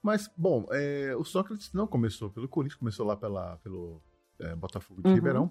Mas, 0.03 0.31
bom, 0.37 0.67
é, 0.71 1.15
o 1.17 1.25
Sócrates 1.25 1.73
não 1.73 1.87
começou 1.87 2.29
pelo 2.31 2.49
Corinthians, 2.49 2.79
começou 2.79 3.07
lá 3.07 3.17
pela, 3.17 3.57
pelo 3.59 4.03
é, 4.39 4.55
Botafogo 4.55 5.01
de 5.03 5.09
Uhum. 5.09 5.15
Ribeirão, 5.15 5.51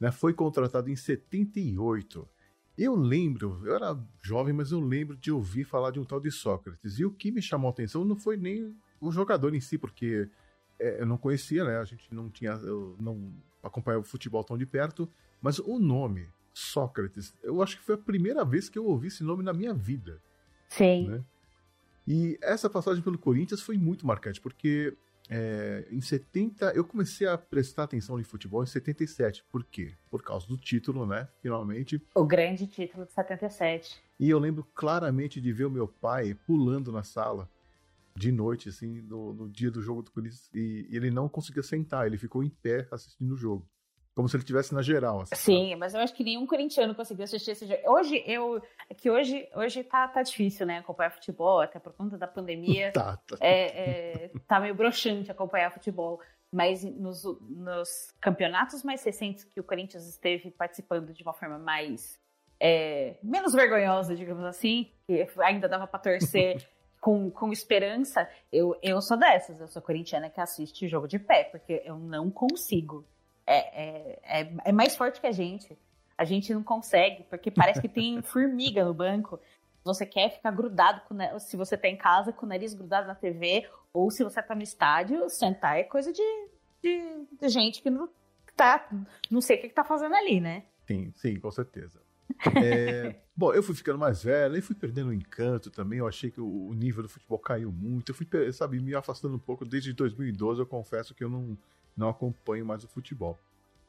né? 0.00 0.10
Foi 0.10 0.32
contratado 0.34 0.90
em 0.90 0.96
78. 0.96 2.28
Eu 2.76 2.96
lembro, 2.96 3.60
eu 3.64 3.74
era 3.74 3.96
jovem, 4.20 4.52
mas 4.52 4.72
eu 4.72 4.80
lembro 4.80 5.16
de 5.16 5.30
ouvir 5.30 5.64
falar 5.64 5.92
de 5.92 6.00
um 6.00 6.04
tal 6.04 6.18
de 6.18 6.30
Sócrates. 6.30 6.98
E 6.98 7.04
o 7.04 7.10
que 7.10 7.30
me 7.30 7.40
chamou 7.40 7.68
a 7.68 7.70
atenção 7.70 8.04
não 8.04 8.16
foi 8.16 8.36
nem 8.36 8.76
o 9.00 9.12
jogador 9.12 9.54
em 9.54 9.60
si, 9.60 9.78
porque 9.78 10.28
é, 10.78 11.00
eu 11.00 11.06
não 11.06 11.16
conhecia, 11.16 11.64
né? 11.64 11.78
A 11.78 11.84
gente 11.84 12.12
não 12.12 12.28
tinha, 12.28 12.52
eu 12.52 12.96
não 12.98 13.32
acompanhava 13.62 14.02
o 14.02 14.06
futebol 14.06 14.42
tão 14.42 14.58
de 14.58 14.66
perto, 14.66 15.08
mas 15.40 15.58
o 15.58 15.78
nome, 15.78 16.28
Sócrates, 16.52 17.32
eu 17.42 17.62
acho 17.62 17.78
que 17.78 17.84
foi 17.84 17.94
a 17.94 17.98
primeira 17.98 18.44
vez 18.44 18.68
que 18.68 18.78
eu 18.78 18.86
ouvi 18.86 19.06
esse 19.06 19.22
nome 19.22 19.44
na 19.44 19.52
minha 19.52 19.72
vida. 19.72 20.20
Sim. 20.68 21.08
Né? 21.08 21.24
E 22.06 22.38
essa 22.42 22.68
passagem 22.68 23.02
pelo 23.02 23.18
Corinthians 23.18 23.60
foi 23.60 23.78
muito 23.78 24.06
marcante, 24.06 24.40
porque 24.40 24.96
é, 25.30 25.86
em 25.90 26.00
70 26.00 26.72
eu 26.72 26.84
comecei 26.84 27.26
a 27.26 27.38
prestar 27.38 27.84
atenção 27.84 28.20
em 28.20 28.24
futebol 28.24 28.62
em 28.62 28.66
77. 28.66 29.44
Por 29.50 29.64
quê? 29.64 29.94
Por 30.10 30.22
causa 30.22 30.46
do 30.46 30.56
título, 30.56 31.06
né? 31.06 31.28
Finalmente. 31.40 32.00
O 32.14 32.24
grande 32.24 32.66
título 32.66 33.06
de 33.06 33.12
77. 33.12 34.02
E 34.18 34.28
eu 34.28 34.38
lembro 34.38 34.64
claramente 34.74 35.40
de 35.40 35.52
ver 35.52 35.64
o 35.64 35.70
meu 35.70 35.88
pai 35.88 36.34
pulando 36.46 36.92
na 36.92 37.02
sala 37.02 37.48
de 38.16 38.30
noite, 38.30 38.68
assim, 38.68 39.00
no, 39.02 39.32
no 39.32 39.48
dia 39.48 39.70
do 39.70 39.82
jogo 39.82 40.02
do 40.02 40.10
Corinthians. 40.10 40.48
E, 40.54 40.86
e 40.88 40.96
ele 40.96 41.10
não 41.10 41.28
conseguia 41.28 41.62
sentar, 41.62 42.06
ele 42.06 42.18
ficou 42.18 42.44
em 42.44 42.50
pé 42.50 42.86
assistindo 42.90 43.34
o 43.34 43.36
jogo. 43.36 43.66
Como 44.14 44.28
se 44.28 44.36
ele 44.36 44.42
estivesse 44.42 44.72
na 44.72 44.80
geral. 44.80 45.22
Assim, 45.22 45.34
Sim, 45.34 45.76
mas 45.76 45.92
eu 45.92 46.00
acho 46.00 46.14
que 46.14 46.22
nenhum 46.22 46.46
corintiano 46.46 46.94
conseguiu 46.94 47.24
assistir 47.24 47.50
esse 47.50 47.66
jogo. 47.66 47.80
Hoje, 47.86 48.22
eu. 48.26 48.62
É 48.88 48.94
que 48.94 49.10
hoje, 49.10 49.48
hoje 49.54 49.82
tá, 49.82 50.06
tá 50.06 50.22
difícil, 50.22 50.64
né? 50.64 50.78
Acompanhar 50.78 51.10
futebol, 51.10 51.60
até 51.60 51.80
por 51.80 51.92
conta 51.92 52.16
da 52.16 52.28
pandemia. 52.28 52.92
Tá, 52.92 53.16
tá. 53.16 53.36
é, 53.40 54.26
é, 54.26 54.30
tá 54.46 54.60
meio 54.60 54.74
broxante 54.74 55.30
acompanhar 55.30 55.72
futebol. 55.72 56.20
Mas 56.52 56.84
nos, 56.84 57.24
nos 57.50 58.14
campeonatos 58.20 58.84
mais 58.84 59.02
recentes 59.02 59.42
que 59.42 59.58
o 59.58 59.64
Corinthians 59.64 60.06
esteve 60.06 60.52
participando 60.52 61.12
de 61.12 61.22
uma 61.24 61.32
forma 61.32 61.58
mais. 61.58 62.16
é, 62.60 63.16
menos 63.20 63.52
vergonhosa, 63.52 64.14
digamos 64.14 64.44
assim, 64.44 64.92
que 65.06 65.26
ainda 65.40 65.68
dava 65.68 65.88
pra 65.88 65.98
torcer 65.98 66.64
com, 67.04 67.30
com 67.30 67.52
esperança, 67.52 68.26
eu, 68.52 68.74
eu 68.82 69.00
sou 69.02 69.16
dessas. 69.18 69.60
Eu 69.60 69.66
sou 69.66 69.82
corintiana 69.82 70.30
que 70.30 70.40
assiste 70.40 70.88
jogo 70.88 71.06
de 71.06 71.18
pé, 71.18 71.44
porque 71.44 71.82
eu 71.84 71.98
não 71.98 72.30
consigo. 72.30 73.04
É, 73.46 73.56
é, 73.56 74.20
é, 74.24 74.54
é 74.66 74.72
mais 74.72 74.96
forte 74.96 75.20
que 75.20 75.26
a 75.26 75.32
gente. 75.32 75.76
A 76.16 76.24
gente 76.24 76.54
não 76.54 76.62
consegue, 76.62 77.24
porque 77.24 77.50
parece 77.50 77.80
que 77.80 77.88
tem 77.88 78.22
formiga 78.22 78.84
no 78.84 78.94
banco. 78.94 79.40
Você 79.84 80.06
quer 80.06 80.30
ficar 80.30 80.50
grudado, 80.50 81.02
com, 81.06 81.16
se 81.38 81.56
você 81.56 81.76
tá 81.76 81.88
em 81.88 81.96
casa, 81.96 82.32
com 82.32 82.46
o 82.46 82.48
nariz 82.48 82.72
grudado 82.72 83.06
na 83.06 83.14
TV, 83.14 83.68
ou 83.92 84.10
se 84.10 84.24
você 84.24 84.42
tá 84.42 84.54
no 84.54 84.62
estádio, 84.62 85.28
sentar 85.28 85.78
é 85.78 85.84
coisa 85.84 86.12
de, 86.12 86.48
de, 86.82 87.26
de 87.40 87.48
gente 87.48 87.82
que 87.82 87.90
não 87.90 88.08
tá. 88.56 88.88
Não 89.30 89.40
sei 89.40 89.56
o 89.56 89.60
que, 89.60 89.68
que 89.68 89.74
tá 89.74 89.84
fazendo 89.84 90.14
ali, 90.14 90.40
né? 90.40 90.64
Sim, 90.86 91.12
sim, 91.16 91.38
com 91.38 91.50
certeza. 91.50 92.00
É, 92.56 93.16
bom, 93.36 93.52
eu 93.52 93.62
fui 93.62 93.74
ficando 93.74 93.98
mais 93.98 94.22
velho, 94.22 94.56
e 94.56 94.62
fui 94.62 94.74
perdendo 94.74 95.08
o 95.08 95.12
encanto 95.12 95.70
também. 95.70 95.98
Eu 95.98 96.08
achei 96.08 96.30
que 96.30 96.40
o, 96.40 96.72
nível 96.74 97.02
do 97.02 97.08
futebol 97.08 97.38
caiu 97.38 97.70
muito. 97.70 98.10
Eu 98.10 98.14
fui, 98.14 98.26
sabe, 98.52 98.80
me 98.80 98.94
afastando 98.94 99.34
um 99.34 99.38
pouco. 99.38 99.64
Desde 99.64 99.92
2012, 99.92 100.60
eu 100.60 100.66
confesso 100.66 101.14
que 101.14 101.24
eu 101.24 101.28
não, 101.28 101.56
não 101.96 102.08
acompanho 102.08 102.64
mais 102.66 102.84
o 102.84 102.88
futebol. 102.88 103.38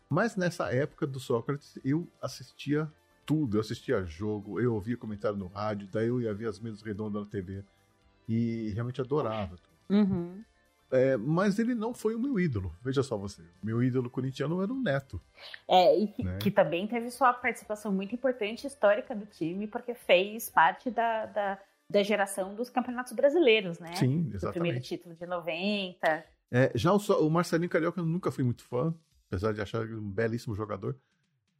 Mas 0.09 0.35
nessa 0.35 0.73
época 0.73 1.07
do 1.07 1.19
Sócrates, 1.19 1.79
eu 1.83 2.07
assistia 2.21 2.91
tudo. 3.25 3.57
Eu 3.57 3.61
assistia 3.61 4.03
jogo, 4.05 4.59
eu 4.59 4.73
ouvia 4.75 4.95
comentário 4.95 5.37
no 5.37 5.47
rádio, 5.47 5.87
daí 5.91 6.07
eu 6.07 6.21
ia 6.21 6.33
ver 6.33 6.47
as 6.47 6.59
mesas 6.59 6.81
redondas 6.81 7.23
na 7.23 7.29
TV. 7.29 7.63
E 8.27 8.71
realmente 8.73 9.01
adorava. 9.01 9.55
Uhum. 9.89 10.43
É, 10.91 11.17
mas 11.17 11.57
ele 11.57 11.73
não 11.73 11.93
foi 11.93 12.15
o 12.15 12.19
meu 12.19 12.39
ídolo. 12.39 12.73
Veja 12.81 13.01
só 13.01 13.17
você. 13.17 13.41
Meu 13.61 13.83
ídolo 13.83 14.09
corintiano 14.09 14.61
era 14.61 14.71
o 14.71 14.79
Neto. 14.81 15.19
É, 15.67 15.97
e 15.99 16.07
que, 16.07 16.23
Né? 16.23 16.37
que 16.37 16.51
também 16.51 16.87
teve 16.87 17.09
sua 17.09 17.33
participação 17.33 17.91
muito 17.91 18.13
importante 18.13 18.67
histórica 18.67 19.15
do 19.15 19.25
time, 19.25 19.67
porque 19.67 19.93
fez 19.95 20.49
parte 20.49 20.91
da, 20.91 21.25
da, 21.25 21.59
da 21.89 22.03
geração 22.03 22.53
dos 22.55 22.69
campeonatos 22.69 23.13
brasileiros, 23.13 23.79
né? 23.79 23.95
Sim, 23.95 24.21
Do 24.21 24.51
primeiro 24.51 24.77
exatamente. 24.77 24.81
título 24.87 25.15
de 25.15 25.25
90. 25.25 26.25
É, 26.57 26.71
já 26.73 26.93
o, 26.93 26.97
o 26.97 27.29
Marcelinho 27.29 27.69
Carioca 27.69 27.99
eu 27.99 28.05
nunca 28.05 28.31
fui 28.31 28.43
muito 28.43 28.63
fã, 28.63 28.93
apesar 29.27 29.51
de 29.53 29.59
achar 29.61 29.81
ele 29.81 29.95
um 29.95 30.09
belíssimo 30.09 30.55
jogador. 30.55 30.95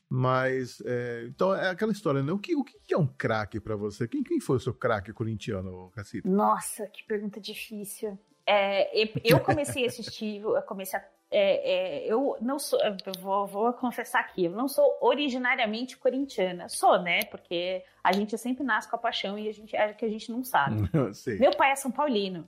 Mas, 0.10 0.82
é, 0.86 1.26
então 1.28 1.54
é 1.54 1.70
aquela 1.70 1.92
história, 1.92 2.22
né? 2.22 2.32
O 2.32 2.38
que, 2.38 2.56
o 2.56 2.64
que 2.64 2.94
é 2.94 2.98
um 2.98 3.08
craque 3.08 3.60
pra 3.60 3.76
você? 3.76 4.08
Quem, 4.08 4.24
quem 4.24 4.40
foi 4.40 4.58
o 4.58 4.60
seu 4.60 4.74
craque 4.74 5.12
corintiano, 5.12 5.90
Cacito? 5.96 6.30
Nossa, 6.30 6.86
que 6.88 7.04
pergunta 7.04 7.42
difícil. 7.42 8.18
É, 8.46 8.96
eu- 9.24 9.40
comecei 9.40 9.84
a 9.84 9.88
assistir, 9.88 10.42
eu 10.42 10.62
comecei 10.62 11.00
a. 11.00 11.04
é, 11.32 12.04
é, 12.06 12.08
eu 12.08 12.38
não 12.40 12.60
sou, 12.60 12.80
eu 12.82 12.96
vou, 13.20 13.48
vou 13.48 13.74
confessar 13.74 14.20
aqui, 14.22 14.46
eu 14.46 14.52
não 14.52 14.68
sou 14.68 14.86
originariamente 15.02 15.98
corintiana. 15.98 16.70
Sou, 16.70 17.02
né? 17.02 17.24
Porque 17.26 17.84
a 18.04 18.14
gente 18.14 18.38
sempre 18.38 18.64
nasce 18.64 18.88
com 18.88 18.96
a 18.96 19.00
paixão 19.00 19.38
e 19.40 19.50
a 19.50 19.52
gente 19.52 19.76
é 19.76 19.92
que 19.94 20.06
a 20.06 20.10
gente 20.10 20.32
não 20.32 20.44
sabe. 20.44 20.78
Sei. 21.16 21.40
Meu 21.40 21.52
pai 21.58 21.72
é 21.72 21.76
São 21.76 21.90
Paulino. 21.92 22.48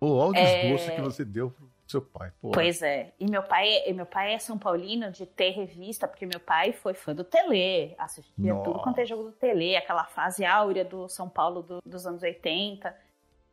Ô, 0.00 0.14
olha 0.16 0.32
o 0.32 0.36
É. 0.36 0.62
desgosto 0.62 0.94
que 0.94 1.00
você 1.00 1.24
deu 1.24 1.50
pro 1.50 1.71
seu 1.92 2.02
pai. 2.02 2.32
Pô, 2.40 2.50
Pois 2.50 2.82
é. 2.82 3.12
E 3.20 3.24
meu 3.30 3.42
pai, 3.42 3.84
e 3.86 3.92
meu 3.92 4.04
pai 4.06 4.34
é 4.34 4.38
São 4.38 4.58
Paulino 4.58 5.10
de 5.10 5.24
ter 5.26 5.50
revista, 5.50 6.08
porque 6.08 6.26
meu 6.26 6.40
pai 6.40 6.72
foi 6.72 6.92
fã 6.94 7.14
do 7.14 7.22
Tele, 7.24 7.94
assistia 7.98 8.52
Nossa. 8.52 8.64
tudo 8.64 8.80
quanto 8.82 8.98
é 8.98 9.06
jogo 9.06 9.24
do 9.24 9.32
Tele, 9.32 9.76
aquela 9.76 10.04
fase 10.04 10.44
áurea 10.44 10.84
do 10.84 11.08
São 11.08 11.28
Paulo 11.28 11.62
do- 11.62 11.80
dos 11.86 12.06
anos 12.06 12.22
80. 12.22 12.94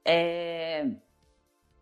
É, 0.04 0.88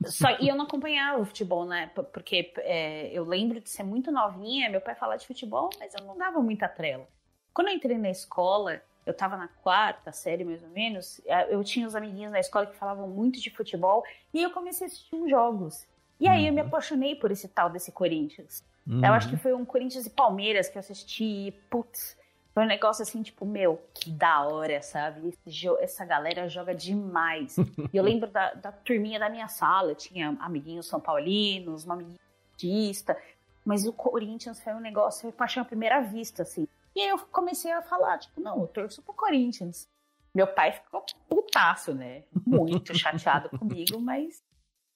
Só, 0.05 0.27
e 0.39 0.47
eu 0.47 0.55
não 0.55 0.65
acompanhava 0.65 1.19
o 1.21 1.25
futebol, 1.25 1.65
né? 1.65 1.89
Porque 2.13 2.53
é, 2.57 3.09
eu 3.11 3.23
lembro 3.23 3.59
de 3.59 3.69
ser 3.69 3.83
muito 3.83 4.11
novinha, 4.11 4.69
meu 4.69 4.79
pai 4.81 4.93
falar 4.95 5.15
de 5.17 5.25
futebol, 5.25 5.69
mas 5.79 5.93
eu 5.95 6.05
não 6.05 6.15
dava 6.17 6.39
muita 6.39 6.67
trela. 6.67 7.07
Quando 7.53 7.69
eu 7.69 7.73
entrei 7.75 7.97
na 7.97 8.09
escola, 8.11 8.79
eu 9.05 9.13
tava 9.13 9.35
na 9.37 9.47
quarta 9.47 10.11
série, 10.11 10.43
mais 10.43 10.61
ou 10.61 10.69
menos, 10.69 11.19
eh, 11.25 11.47
eu 11.49 11.63
tinha 11.63 11.87
os 11.87 11.95
amiguinhos 11.95 12.31
na 12.31 12.39
escola 12.39 12.67
que 12.67 12.75
falavam 12.75 13.07
muito 13.07 13.39
de 13.41 13.49
futebol, 13.49 14.03
e 14.33 14.43
eu 14.43 14.51
comecei 14.51 14.85
a 14.85 14.87
assistir 14.87 15.15
uns 15.15 15.29
jogos. 15.31 15.87
E 16.19 16.27
aí 16.27 16.47
eu 16.47 16.53
me 16.53 16.62
Uhum. 16.62 16.67
apaixonei 16.67 17.15
por 17.15 17.32
esse 17.32 17.47
tal 17.47 17.69
desse 17.69 17.91
Corinthians. 17.91 18.63
Uhum. 18.88 19.06
Eu 19.06 19.13
acho 19.13 19.30
que 19.30 19.38
foi 19.38 19.53
um 19.53 19.63
Corinthians 19.65 20.06
e 20.06 20.10
Palmeiras 20.10 20.67
que 20.69 20.77
eu 20.77 20.80
assisti, 20.80 21.23
e, 21.47 21.51
putz, 21.69 22.17
Foi 22.53 22.63
um 22.63 22.67
negócio 22.67 23.03
assim, 23.03 23.21
tipo, 23.21 23.45
meu, 23.45 23.80
que 23.93 24.10
da 24.10 24.41
hora, 24.47 24.82
sabe? 24.82 25.31
Essa 25.79 26.04
galera 26.04 26.50
joga 26.50 26.73
demais. 26.73 27.56
e 27.60 27.96
eu 27.96 28.02
lembro 28.04 28.27
da, 28.31 28.52
da 28.56 28.71
turminha 28.71 29.19
da 29.19 29.29
minha 29.29 29.48
sala, 29.48 29.91
eu 29.91 29.96
tinha 29.96 30.35
amiguinhos 30.39 30.87
são 30.87 31.00
paulinos, 31.00 31.85
uma 31.85 31.94
amiguinha 31.94 32.17
artista, 32.54 33.15
mas 33.63 33.85
o 33.85 33.94
Corinthians 33.94 34.60
foi 34.60 34.73
um 34.73 34.79
negócio, 34.79 35.21
foi 35.21 35.31
paixão 35.31 35.62
à 35.62 35.65
primeira 35.67 36.02
vista, 36.02 36.41
assim. 36.41 36.67
E 36.96 37.02
aí 37.02 37.10
eu 37.10 37.19
comecei 37.31 37.71
a 37.71 37.83
falar, 37.83 38.17
tipo, 38.17 38.41
não, 38.41 38.60
eu 38.62 38.67
torço 38.67 39.04
pro 39.04 39.13
Corinthians. 39.13 39.87
Meu 40.33 40.48
pai 40.48 40.71
ficou 40.71 41.06
putaço, 41.29 41.94
né? 41.94 42.23
Muito 42.44 42.98
chateado 42.98 43.50
comigo, 43.60 44.00
mas 44.00 44.41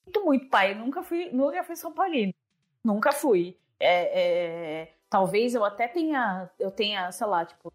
muito, 0.06 0.26
muito, 0.26 0.49
pai. 0.49 0.72
Eu 0.74 0.78
nunca 0.78 1.04
fui, 1.04 1.30
nunca 1.32 1.64
fui 1.64 1.76
São 1.76 1.93
Paulino. 1.93 2.34
Nunca 2.84 3.12
fui. 3.12 3.58
É, 3.80 4.22
é, 4.82 4.93
talvez 5.10 5.54
eu 5.56 5.64
até 5.66 5.88
tenha, 5.88 6.49
eu 6.60 6.72
tenha, 6.72 7.12
sei 7.12 7.28
lá, 7.28 7.45
tipo, 7.45 7.72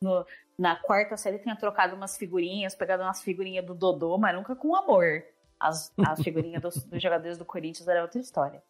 no- 0.00 0.24
na 0.56 0.76
quarta 0.76 1.16
série 1.16 1.38
tenha 1.38 1.56
trocado 1.56 1.96
umas 1.96 2.16
figurinhas, 2.16 2.74
pegado 2.76 3.02
umas 3.02 3.22
figurinhas 3.22 3.64
do 3.66 3.74
Dodô, 3.74 4.16
mas 4.18 4.34
nunca 4.34 4.54
com 4.54 4.74
amor. 4.76 5.24
As, 5.58 5.92
as 6.06 6.22
figurinhas 6.22 6.60
dos, 6.62 6.84
dos 6.84 7.02
jogadores 7.02 7.38
do 7.38 7.44
Corinthians 7.44 7.88
era 7.88 8.02
outra 8.02 8.20
história. 8.20 8.62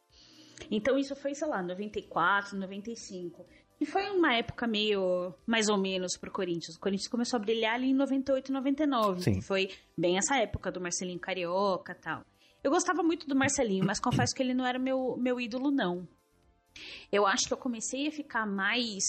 Então 0.70 0.97
isso 0.99 1.14
foi, 1.16 1.35
sei 1.35 1.49
lá, 1.49 1.61
94, 1.62 2.57
95. 2.57 3.45
E 3.80 3.85
foi 3.85 4.09
uma 4.11 4.35
época 4.35 4.66
meio, 4.66 5.35
mais 5.45 5.68
ou 5.68 5.76
menos, 5.76 6.16
pro 6.16 6.30
Corinthians. 6.30 6.76
O 6.76 6.80
Corinthians 6.80 7.09
começou 7.09 7.37
a 7.39 7.41
brilhar 7.41 7.74
ali 7.74 7.91
em 7.91 7.95
98, 7.95 8.53
99. 8.53 9.22
Sim. 9.22 9.35
Que 9.35 9.41
foi 9.43 9.68
bem 9.99 10.16
essa 10.16 10.37
época 10.39 10.70
do 10.70 10.80
Marcelinho 10.80 11.18
Carioca 11.18 11.93
e 11.93 11.97
tal. 11.97 12.22
Eu 12.65 12.71
gostava 12.71 13.03
muito 13.03 13.29
do 13.29 13.37
Marcelinho, 13.37 13.85
mas 13.85 14.01
confesso 14.01 14.35
que 14.35 14.43
ele 14.43 14.55
não 14.55 14.65
era 14.65 14.79
meu, 14.79 15.19
meu 15.19 15.39
ídolo, 15.39 15.71
não. 15.71 16.09
Eu 17.12 17.27
acho 17.27 17.47
que 17.47 17.53
eu 17.53 17.59
comecei 17.59 18.09
a 18.09 18.11
ficar 18.11 18.47
mais. 18.47 19.05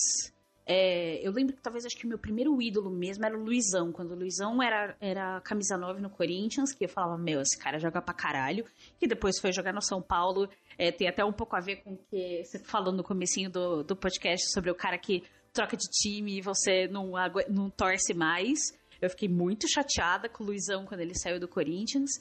é, 0.67 1.25
eu 1.25 1.31
lembro 1.31 1.55
que 1.55 1.61
talvez 1.61 1.85
acho 1.85 1.95
que 1.95 2.05
o 2.05 2.09
meu 2.09 2.19
primeiro 2.19 2.61
ídolo 2.61 2.91
mesmo 2.91 3.25
era 3.25 3.33
o 3.33 3.41
Luizão. 3.41 3.93
Quando 3.93 4.11
o 4.11 4.15
Luizão 4.15 4.61
era, 4.61 4.97
era 4.99 5.39
camisa 5.39 5.77
9 5.77 6.01
no 6.01 6.09
Corinthians, 6.09 6.73
que 6.73 6.83
eu 6.83 6.89
falava, 6.89 7.17
meu, 7.17 7.39
esse 7.39 7.57
cara 7.57 7.79
joga 7.79 8.01
pra 8.01 8.13
caralho. 8.13 8.65
Que 8.99 9.07
depois 9.07 9.39
foi 9.39 9.53
jogar 9.53 9.71
no 9.71 9.81
São 9.81 10.01
Paulo. 10.01 10.49
É, 10.77 10.91
tem 10.91 11.07
até 11.07 11.23
um 11.23 11.31
pouco 11.31 11.55
a 11.55 11.61
ver 11.61 11.77
com 11.77 11.93
o 11.93 11.97
que 11.97 12.43
você 12.43 12.59
falou 12.59 12.91
no 12.91 13.03
comecinho 13.03 13.49
do, 13.49 13.83
do 13.83 13.95
podcast 13.95 14.51
sobre 14.51 14.69
o 14.69 14.75
cara 14.75 14.97
que 14.97 15.23
troca 15.53 15.77
de 15.77 15.87
time 15.89 16.39
e 16.39 16.41
você 16.41 16.89
não, 16.89 17.13
não 17.49 17.69
torce 17.69 18.13
mais. 18.13 18.59
Eu 19.01 19.09
fiquei 19.09 19.29
muito 19.29 19.67
chateada 19.67 20.29
com 20.29 20.43
o 20.43 20.47
Luizão 20.47 20.85
quando 20.85 21.01
ele 21.01 21.17
saiu 21.17 21.39
do 21.39 21.47
Corinthians. 21.47 22.11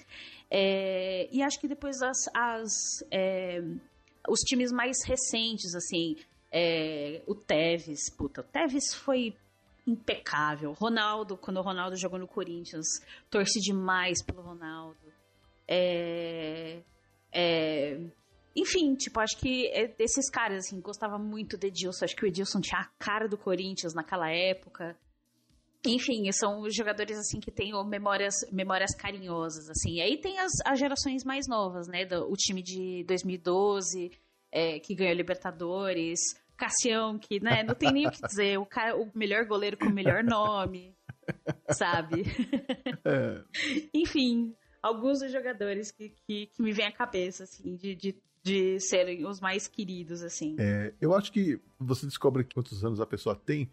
É, 0.50 1.28
e 1.32 1.42
acho 1.42 1.60
que 1.60 1.68
depois 1.68 2.00
as, 2.02 2.18
as, 2.34 2.72
é, 3.10 3.62
os 4.28 4.40
times 4.40 4.72
mais 4.72 4.96
recentes, 5.04 5.74
assim, 5.74 6.16
é, 6.52 7.22
o 7.26 7.34
Tevez, 7.34 8.10
puta, 8.16 8.40
o 8.40 8.44
Tevez 8.44 8.94
foi 8.94 9.34
impecável. 9.86 10.72
Ronaldo, 10.72 11.36
quando 11.36 11.58
o 11.58 11.62
Ronaldo 11.62 11.96
jogou 11.96 12.18
no 12.18 12.26
Corinthians, 12.26 12.86
torci 13.30 13.60
demais 13.60 14.22
pelo 14.22 14.42
Ronaldo. 14.42 14.96
É, 15.68 16.80
é, 17.32 18.00
enfim, 18.56 18.94
tipo, 18.94 19.18
acho 19.20 19.36
que 19.38 19.66
é 19.68 19.88
desses 19.88 20.30
caras, 20.30 20.66
assim, 20.66 20.80
gostava 20.80 21.18
muito 21.18 21.58
do 21.58 21.66
Edilson. 21.66 22.04
Acho 22.04 22.16
que 22.16 22.24
o 22.24 22.28
Edilson 22.28 22.60
tinha 22.60 22.80
a 22.80 22.88
cara 22.98 23.28
do 23.28 23.36
Corinthians 23.36 23.94
naquela 23.94 24.30
época. 24.30 24.96
Enfim, 25.87 26.30
são 26.32 26.61
os 26.61 26.74
jogadores, 26.74 27.18
assim, 27.18 27.41
que 27.41 27.51
têm 27.51 27.72
memórias, 27.87 28.35
memórias 28.51 28.95
carinhosas, 28.95 29.68
assim. 29.68 29.95
E 29.97 30.01
aí 30.01 30.18
tem 30.20 30.39
as, 30.39 30.53
as 30.64 30.78
gerações 30.78 31.24
mais 31.24 31.47
novas, 31.49 31.87
né? 31.89 32.05
Do- 32.07 32.30
o 32.30 32.37
time 32.37 32.62
de 32.62 33.05
2012, 33.05 34.11
é, 34.51 34.78
que 34.80 34.95
ganhou 34.95 35.14
Libertadores. 35.14 36.18
Cassião, 36.57 37.18
que, 37.18 37.41
né, 37.41 37.64
não 37.64 37.74
tem 37.74 37.93
nem 37.93 38.07
o 38.07 38.11
que 38.12 38.22
dizer. 38.22 38.59
O, 38.61 38.64
cara, 38.64 38.97
o 38.97 39.11
melhor 39.12 39.45
goleiro 39.45 39.76
com 39.76 39.87
o 39.87 39.93
melhor 39.93 40.22
nome, 40.22 40.95
sabe? 41.70 42.22
É, 43.05 43.43
Enfim, 43.93 44.55
alguns 44.80 45.18
dos 45.18 45.32
jogadores 45.32 45.91
que, 45.91 46.11
que, 46.26 46.47
que 46.47 46.62
me 46.62 46.72
vêm 46.72 46.87
à 46.87 46.93
cabeça, 46.93 47.43
assim, 47.43 47.74
de, 47.74 47.97
de, 47.97 48.14
de 48.43 48.78
serem 48.80 49.26
os 49.26 49.41
mais 49.41 49.66
queridos, 49.66 50.22
assim. 50.22 50.55
é, 50.59 50.95
eu 51.01 51.12
acho 51.14 51.32
que 51.32 51.61
você 51.78 52.07
descobre 52.07 52.45
quantos 52.45 52.85
anos 52.85 53.01
a 53.01 53.07
pessoa 53.07 53.35
tem 53.35 53.68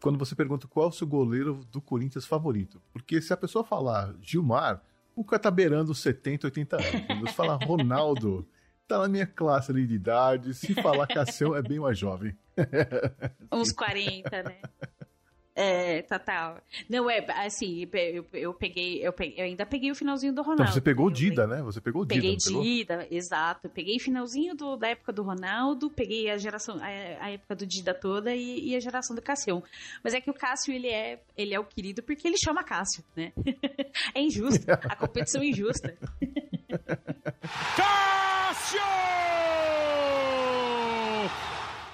quando 0.00 0.18
você 0.18 0.34
pergunta 0.34 0.68
qual 0.68 0.86
é 0.86 0.88
o 0.88 0.92
seu 0.92 1.06
goleiro 1.06 1.64
do 1.70 1.80
Corinthians 1.80 2.26
favorito. 2.26 2.80
Porque 2.92 3.20
se 3.20 3.32
a 3.32 3.36
pessoa 3.36 3.64
falar 3.64 4.14
Gilmar, 4.20 4.82
o 5.14 5.24
cara 5.24 5.42
tá 5.42 5.50
beirando 5.50 5.92
os 5.92 6.00
70, 6.00 6.46
80 6.46 6.76
anos. 6.76 7.20
Você 7.20 7.32
falar 7.32 7.56
Ronaldo, 7.64 8.46
tá 8.86 8.98
na 8.98 9.08
minha 9.08 9.26
classe 9.26 9.70
ali 9.70 9.86
de 9.86 9.94
idade. 9.94 10.54
Se 10.54 10.74
falar 10.74 11.06
Cassião, 11.06 11.56
é 11.56 11.62
bem 11.62 11.80
mais 11.80 11.98
jovem. 11.98 12.36
Uns 13.52 13.72
40, 13.72 14.42
né? 14.42 14.60
É, 15.58 16.02
total. 16.02 16.58
Não, 16.86 17.08
é, 17.08 17.24
assim, 17.46 17.88
eu, 17.90 18.26
eu 18.34 18.52
peguei, 18.52 18.98
eu 19.02 19.10
peguei, 19.10 19.40
eu 19.40 19.44
ainda 19.46 19.64
peguei 19.64 19.90
o 19.90 19.94
finalzinho 19.94 20.34
do 20.34 20.42
Ronaldo. 20.42 20.64
Então 20.64 20.74
você 20.74 20.82
pegou 20.82 21.06
o 21.06 21.10
Dida, 21.10 21.46
né? 21.46 21.62
Você 21.62 21.80
pegou 21.80 22.02
o 22.02 22.04
Dida, 22.04 22.14
Peguei 22.14 22.32
não 22.32 22.38
pegou? 22.44 22.62
Dida, 22.62 23.08
exato. 23.10 23.66
Peguei 23.70 23.98
finalzinho 23.98 24.54
do- 24.54 24.76
da 24.76 24.88
época 24.88 25.14
do 25.14 25.22
Ronaldo, 25.22 25.88
peguei 25.88 26.28
a 26.30 26.36
geração, 26.36 26.76
a, 26.78 26.84
a 27.24 27.30
época 27.30 27.56
do 27.56 27.66
Dida 27.66 27.94
toda 27.94 28.34
e, 28.34 28.68
e 28.68 28.76
a 28.76 28.80
geração 28.80 29.16
do 29.16 29.22
Cássio. 29.22 29.62
Mas 30.04 30.12
é 30.12 30.20
que 30.20 30.30
o 30.30 30.34
Cássio, 30.34 30.74
ele 30.74 30.88
é, 30.88 31.22
ele 31.34 31.54
é 31.54 31.58
o 31.58 31.64
querido 31.64 32.02
porque 32.02 32.28
ele 32.28 32.36
chama 32.36 32.62
Cássio, 32.62 33.02
né? 33.16 33.32
é 34.14 34.20
injusto. 34.20 34.66
A 34.70 34.94
competição 34.94 35.40
é 35.40 35.46
injusta. 35.46 35.96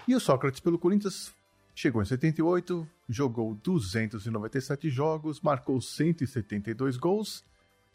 E 0.06 0.14
o 0.14 0.20
Sócrates 0.20 0.60
pelo 0.60 0.78
Corinthians 0.78 1.32
chegou 1.74 2.02
em 2.02 2.04
78, 2.04 2.86
jogou 3.12 3.54
297 3.54 4.90
jogos, 4.90 5.40
marcou 5.40 5.80
172 5.80 6.96
gols 6.96 7.44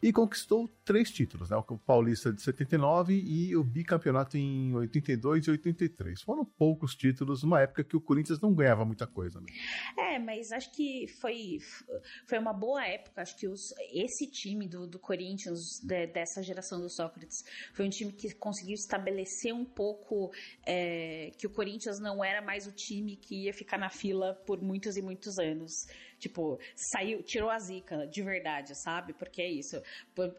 e 0.00 0.12
conquistou 0.12 0.68
três 0.84 1.10
títulos, 1.10 1.50
né? 1.50 1.56
O 1.56 1.78
Paulista 1.78 2.32
de 2.32 2.40
79 2.40 3.14
e 3.14 3.56
o 3.56 3.64
bicampeonato 3.64 4.36
em 4.36 4.74
82 4.74 5.46
e 5.46 5.50
83. 5.50 6.22
Foram 6.22 6.44
poucos 6.44 6.94
títulos, 6.94 7.42
numa 7.42 7.60
época 7.60 7.82
que 7.82 7.96
o 7.96 8.00
Corinthians 8.00 8.40
não 8.40 8.54
ganhava 8.54 8.84
muita 8.84 9.06
coisa. 9.06 9.40
Né? 9.40 9.46
É, 9.98 10.18
mas 10.18 10.52
acho 10.52 10.70
que 10.72 11.06
foi, 11.20 11.58
foi 12.26 12.38
uma 12.38 12.52
boa 12.52 12.86
época. 12.86 13.22
Acho 13.22 13.36
que 13.36 13.48
os, 13.48 13.74
esse 13.92 14.26
time 14.26 14.68
do, 14.68 14.86
do 14.86 14.98
Corinthians, 14.98 15.80
de- 15.80 16.06
dessa 16.06 16.42
geração 16.42 16.80
do 16.80 16.88
Sócrates, 16.88 17.44
foi 17.74 17.86
um 17.86 17.90
time 17.90 18.12
que 18.12 18.32
conseguiu 18.34 18.74
estabelecer 18.74 19.52
um 19.52 19.64
pouco 19.64 20.30
é, 20.64 21.32
que 21.36 21.46
o 21.46 21.50
Corinthians 21.50 21.98
não 21.98 22.24
era 22.24 22.40
mais 22.40 22.66
o 22.66 22.72
time 22.72 23.16
que 23.16 23.44
ia 23.44 23.52
ficar 23.52 23.78
na 23.78 23.90
fila 23.90 24.34
por 24.46 24.62
muitos 24.62 24.96
e 24.96 25.02
muitos 25.02 25.38
anos. 25.40 25.86
Tipo, 26.18 26.58
saiu, 26.74 27.22
tirou 27.22 27.48
a 27.48 27.58
zica 27.58 28.06
de 28.06 28.22
verdade, 28.22 28.74
sabe? 28.74 29.12
Porque 29.12 29.40
é 29.40 29.48
isso. 29.48 29.80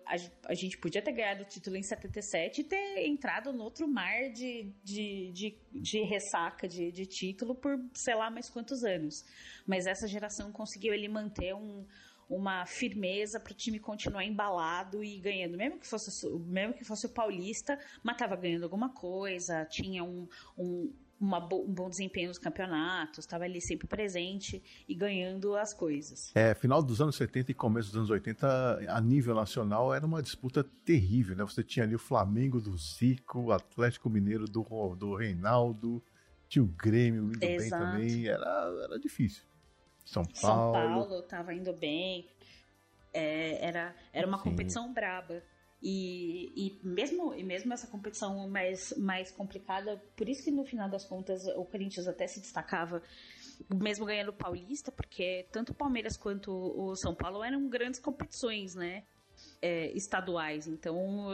A, 0.06 0.16
a 0.46 0.54
gente 0.54 0.78
podia 0.78 1.02
ter 1.02 1.12
ganhado 1.12 1.44
o 1.44 1.46
título 1.46 1.78
em 1.78 1.84
77 1.84 2.62
e 2.62 2.64
ter 2.64 3.06
entrado 3.08 3.54
no 3.54 3.64
outro 3.64 3.88
mar 3.88 4.30
de, 4.32 4.72
de, 4.84 5.32
de, 5.32 5.58
de 5.72 6.02
ressaca 6.04 6.68
de, 6.68 6.92
de 6.92 7.06
título 7.06 7.56
por 7.56 7.80
sei 7.94 8.16
lá 8.16 8.30
mais 8.30 8.50
quantos 8.50 8.84
anos. 8.84 9.26
Mas 9.66 9.88
essa 9.88 10.08
geração 10.08 10.52
conseguiu 10.52 10.94
ele 10.94 11.08
manter 11.08 11.56
um, 11.56 11.86
uma 12.30 12.66
firmeza 12.66 13.40
para 13.40 13.52
o 13.52 13.56
time 13.56 13.80
continuar 13.80 14.24
embalado 14.24 15.04
e 15.04 15.20
ganhando, 15.20 15.58
mesmo 15.58 15.80
que 15.80 15.88
fosse 15.88 16.28
mesmo 16.42 16.74
que 16.76 16.84
fosse 16.84 17.08
o 17.08 17.10
Paulista, 17.10 17.80
mas 18.04 18.18
tava 18.18 18.36
ganhando 18.36 18.64
alguma 18.64 18.90
coisa, 18.90 19.66
tinha 19.66 20.04
um, 20.04 20.28
um, 20.56 20.94
uma 21.20 21.40
bo- 21.40 21.64
um 21.64 21.74
bom 21.74 21.90
desempenho 21.90 22.30
nos 22.30 22.38
campeonatos, 22.38 23.20
estava 23.20 23.44
ali 23.44 23.60
sempre 23.60 23.88
presente 23.88 24.64
e 24.88 24.96
ganhando 24.96 25.56
as 25.56 25.74
coisas. 25.74 26.32
É, 26.34 26.54
final 26.54 26.82
dos 26.82 27.02
anos 27.02 27.16
70 27.16 27.52
e 27.52 27.54
começo 27.54 27.90
dos 27.90 27.98
anos 27.98 28.10
80, 28.10 28.86
a 28.88 29.02
nível 29.02 29.36
nacional, 29.36 29.94
era 29.94 30.06
uma 30.06 30.22
disputa 30.22 30.64
terrível, 30.86 31.36
né? 31.36 31.44
Você 31.44 31.64
tinha 31.64 31.84
ali 31.86 31.96
o 31.96 32.00
Flamengo 32.00 32.62
do 32.62 32.78
Zico, 32.78 33.40
o 33.40 33.52
Atlético 33.52 34.10
Mineiro 34.10 34.46
do, 34.46 34.64
do 34.96 35.16
Reinaldo, 35.16 36.02
tinha 36.48 36.64
o 36.64 36.68
Grêmio 36.68 37.26
indo 37.26 37.40
bem 37.40 37.58
Exato. 37.58 37.86
também, 37.86 38.28
era, 38.28 38.74
era 38.84 39.00
difícil. 39.00 39.44
São 40.06 40.24
Paulo. 40.24 40.36
São 40.36 40.72
Paulo 40.72 41.22
tava 41.24 41.54
indo 41.54 41.74
bem, 41.74 42.28
é, 43.14 43.64
era, 43.66 43.96
era 44.14 44.26
uma 44.26 44.38
Sim. 44.38 44.44
competição 44.46 44.94
braba. 44.94 45.44
E, 45.82 46.52
e, 46.56 46.80
mesmo, 46.86 47.34
e 47.34 47.44
mesmo 47.44 47.72
essa 47.74 47.88
competição 47.88 48.50
mais, 48.50 48.94
mais 48.98 49.32
complicada, 49.32 49.98
por 50.16 50.28
isso 50.28 50.44
que 50.44 50.52
no 50.52 50.66
final 50.66 50.90
das 50.90 51.06
contas 51.06 51.46
o 51.56 51.64
Corinthians 51.64 52.06
até 52.06 52.28
se 52.28 52.42
destacava, 52.42 53.02
mesmo 53.74 54.06
ganhando 54.06 54.30
o 54.30 54.34
Paulista, 54.34 54.92
porque 54.92 55.48
tanto 55.52 55.72
o 55.72 55.76
Palmeiras 55.76 56.18
quanto 56.18 56.52
o 56.52 56.96
São 56.96 57.16
Paulo 57.16 57.44
eram 57.44 57.70
grandes 57.70 58.00
competições, 58.00 58.76
né? 58.76 59.06
É, 59.62 59.92
estaduais. 59.96 60.68
Então, 60.68 61.28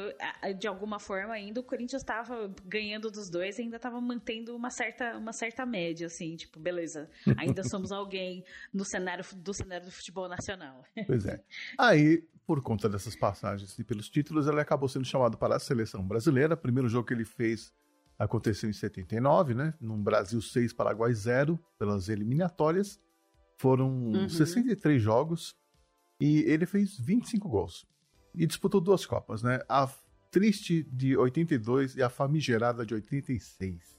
de 0.57 0.67
alguma 0.67 0.99
forma, 0.99 1.33
ainda 1.33 1.59
o 1.59 1.63
Corinthians 1.63 2.01
estava 2.01 2.53
ganhando 2.65 3.11
dos 3.11 3.29
dois 3.29 3.57
e 3.57 3.63
ainda 3.63 3.77
estava 3.77 3.99
mantendo 4.01 4.55
uma 4.55 4.69
certa, 4.69 5.17
uma 5.17 5.33
certa 5.33 5.65
média, 5.65 6.07
assim, 6.07 6.35
tipo, 6.35 6.59
beleza, 6.59 7.09
ainda 7.37 7.63
somos 7.67 7.91
alguém 7.91 8.43
no 8.73 8.83
cenário 8.83 9.23
do 9.35 9.53
cenário 9.53 9.85
do 9.85 9.91
futebol 9.91 10.27
nacional. 10.27 10.83
Pois 11.05 11.25
é. 11.25 11.43
Aí, 11.77 12.23
por 12.45 12.61
conta 12.61 12.87
dessas 12.89 13.15
passagens 13.15 13.77
e 13.77 13.83
pelos 13.83 14.09
títulos, 14.09 14.47
ele 14.47 14.59
acabou 14.59 14.87
sendo 14.89 15.05
chamado 15.05 15.37
para 15.37 15.55
a 15.55 15.59
seleção 15.59 16.05
brasileira. 16.05 16.55
Primeiro 16.55 16.87
jogo 16.89 17.07
que 17.07 17.13
ele 17.13 17.25
fez 17.25 17.73
aconteceu 18.17 18.69
em 18.69 18.73
79, 18.73 19.53
né? 19.53 19.73
Num 19.79 20.01
Brasil 20.01 20.41
6, 20.41 20.71
Paraguai 20.73 21.13
0, 21.13 21.59
pelas 21.77 22.07
eliminatórias. 22.07 22.99
Foram 23.57 23.89
Uhum. 23.89 24.29
63 24.29 25.01
jogos 25.01 25.55
e 26.19 26.39
ele 26.41 26.65
fez 26.65 26.97
25 26.97 27.47
gols. 27.49 27.85
E 28.37 28.45
disputou 28.45 28.81
duas 28.81 29.05
Copas, 29.05 29.41
né? 29.41 29.61
A 29.67 29.89
triste 30.31 30.83
de 30.91 31.15
82 31.15 31.95
e 31.95 32.03
a 32.03 32.09
famigerada 32.09 32.85
de 32.85 32.93
86. 32.93 33.95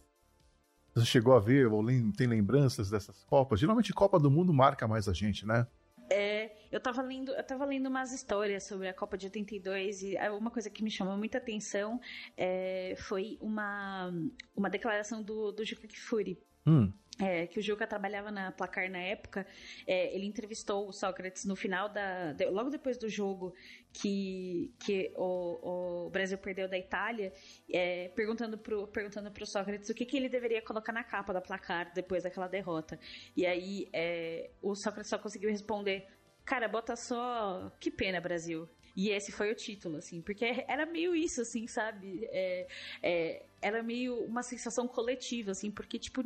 Você 0.95 1.07
chegou 1.07 1.34
a 1.34 1.41
ver 1.41 1.66
ou 1.66 1.84
tem 2.16 2.26
lembranças 2.26 2.91
dessas 2.91 3.22
Copas? 3.24 3.61
Geralmente 3.61 3.93
Copa 3.93 4.18
do 4.18 4.30
Mundo 4.30 4.53
marca 4.53 4.87
mais 4.87 5.09
a 5.09 5.12
gente, 5.12 5.47
né? 5.47 5.66
É, 6.11 6.53
eu 6.70 6.80
tava 6.80 7.03
lendo, 7.03 7.32
eu 7.32 7.43
tava 7.43 7.64
lendo 7.64 7.89
umas 7.89 8.12
histórias 8.12 8.64
sobre 8.64 8.89
a 8.89 8.95
Copa 8.95 9.18
de 9.18 9.26
82 9.26 10.03
e 10.03 10.16
é, 10.16 10.30
uma 10.30 10.51
coisa 10.51 10.70
que 10.70 10.82
me 10.82 10.91
chamou 10.91 11.16
muita 11.16 11.39
atenção 11.39 12.01
é, 12.37 12.95
foi 12.97 13.39
uma, 13.41 14.12
uma 14.55 14.70
declaração 14.70 15.22
do, 15.22 15.53
do 15.53 15.64
Juca 15.64 15.89
Kfouri. 15.89 16.39
Hum, 16.66 16.93
É, 17.19 17.47
que 17.47 17.59
o 17.59 17.62
Juca 17.62 17.87
trabalhava 17.87 18.31
na 18.31 18.53
Placar 18.53 18.91
na 18.91 18.99
época, 18.99 19.47
é, 19.87 20.14
ele 20.14 20.27
entrevistou 20.27 20.87
o 20.87 20.93
Sócrates 20.93 21.47
no 21.47 21.57
final 21.57 21.89
da. 21.89 22.33
de- 22.35 22.45
logo 22.51 22.69
depois 22.69 22.99
do 22.99 23.09
jogo 23.09 23.55
que, 23.91 24.71
que 24.79 25.11
o, 25.17 26.07
o 26.07 26.11
Brasil 26.11 26.37
perdeu 26.37 26.69
da 26.69 26.77
Itália, 26.77 27.33
é, 27.73 28.09
perguntando, 28.09 28.59
pro, 28.59 28.87
perguntando 28.89 29.31
pro 29.31 29.47
Sócrates 29.47 29.89
o 29.89 29.95
que, 29.95 30.05
que 30.05 30.14
ele 30.17 30.29
deveria 30.29 30.61
colocar 30.61 30.93
na 30.93 31.03
capa 31.03 31.33
da 31.33 31.41
Placar 31.41 31.91
depois 31.95 32.23
daquela 32.23 32.49
derrota. 32.49 32.99
E 33.35 33.47
aí 33.47 33.89
é, 33.95 34.51
o 34.61 34.75
Sócrates 34.75 35.09
só 35.09 35.19
conseguiu 35.19 35.49
responder: 35.49 36.07
Cara, 36.45 36.69
bota 36.69 36.95
só. 36.97 37.73
Que 37.81 37.91
pena, 37.91 38.21
Brasil. 38.21 38.69
E 38.95 39.11
esse 39.11 39.31
foi 39.31 39.51
o 39.51 39.55
título, 39.55 39.99
assim, 39.99 40.23
porque 40.23 40.64
era 40.67 40.87
meio 40.87 41.14
isso, 41.14 41.43
assim, 41.43 41.67
sabe? 41.67 42.27
É, 42.31 42.67
é, 43.03 43.47
era 43.61 43.83
meio 43.83 44.25
uma 44.25 44.43
sensação 44.43 44.89
coletiva, 44.89 45.51
assim, 45.51 45.71
porque, 45.71 45.99
tipo, 45.99 46.23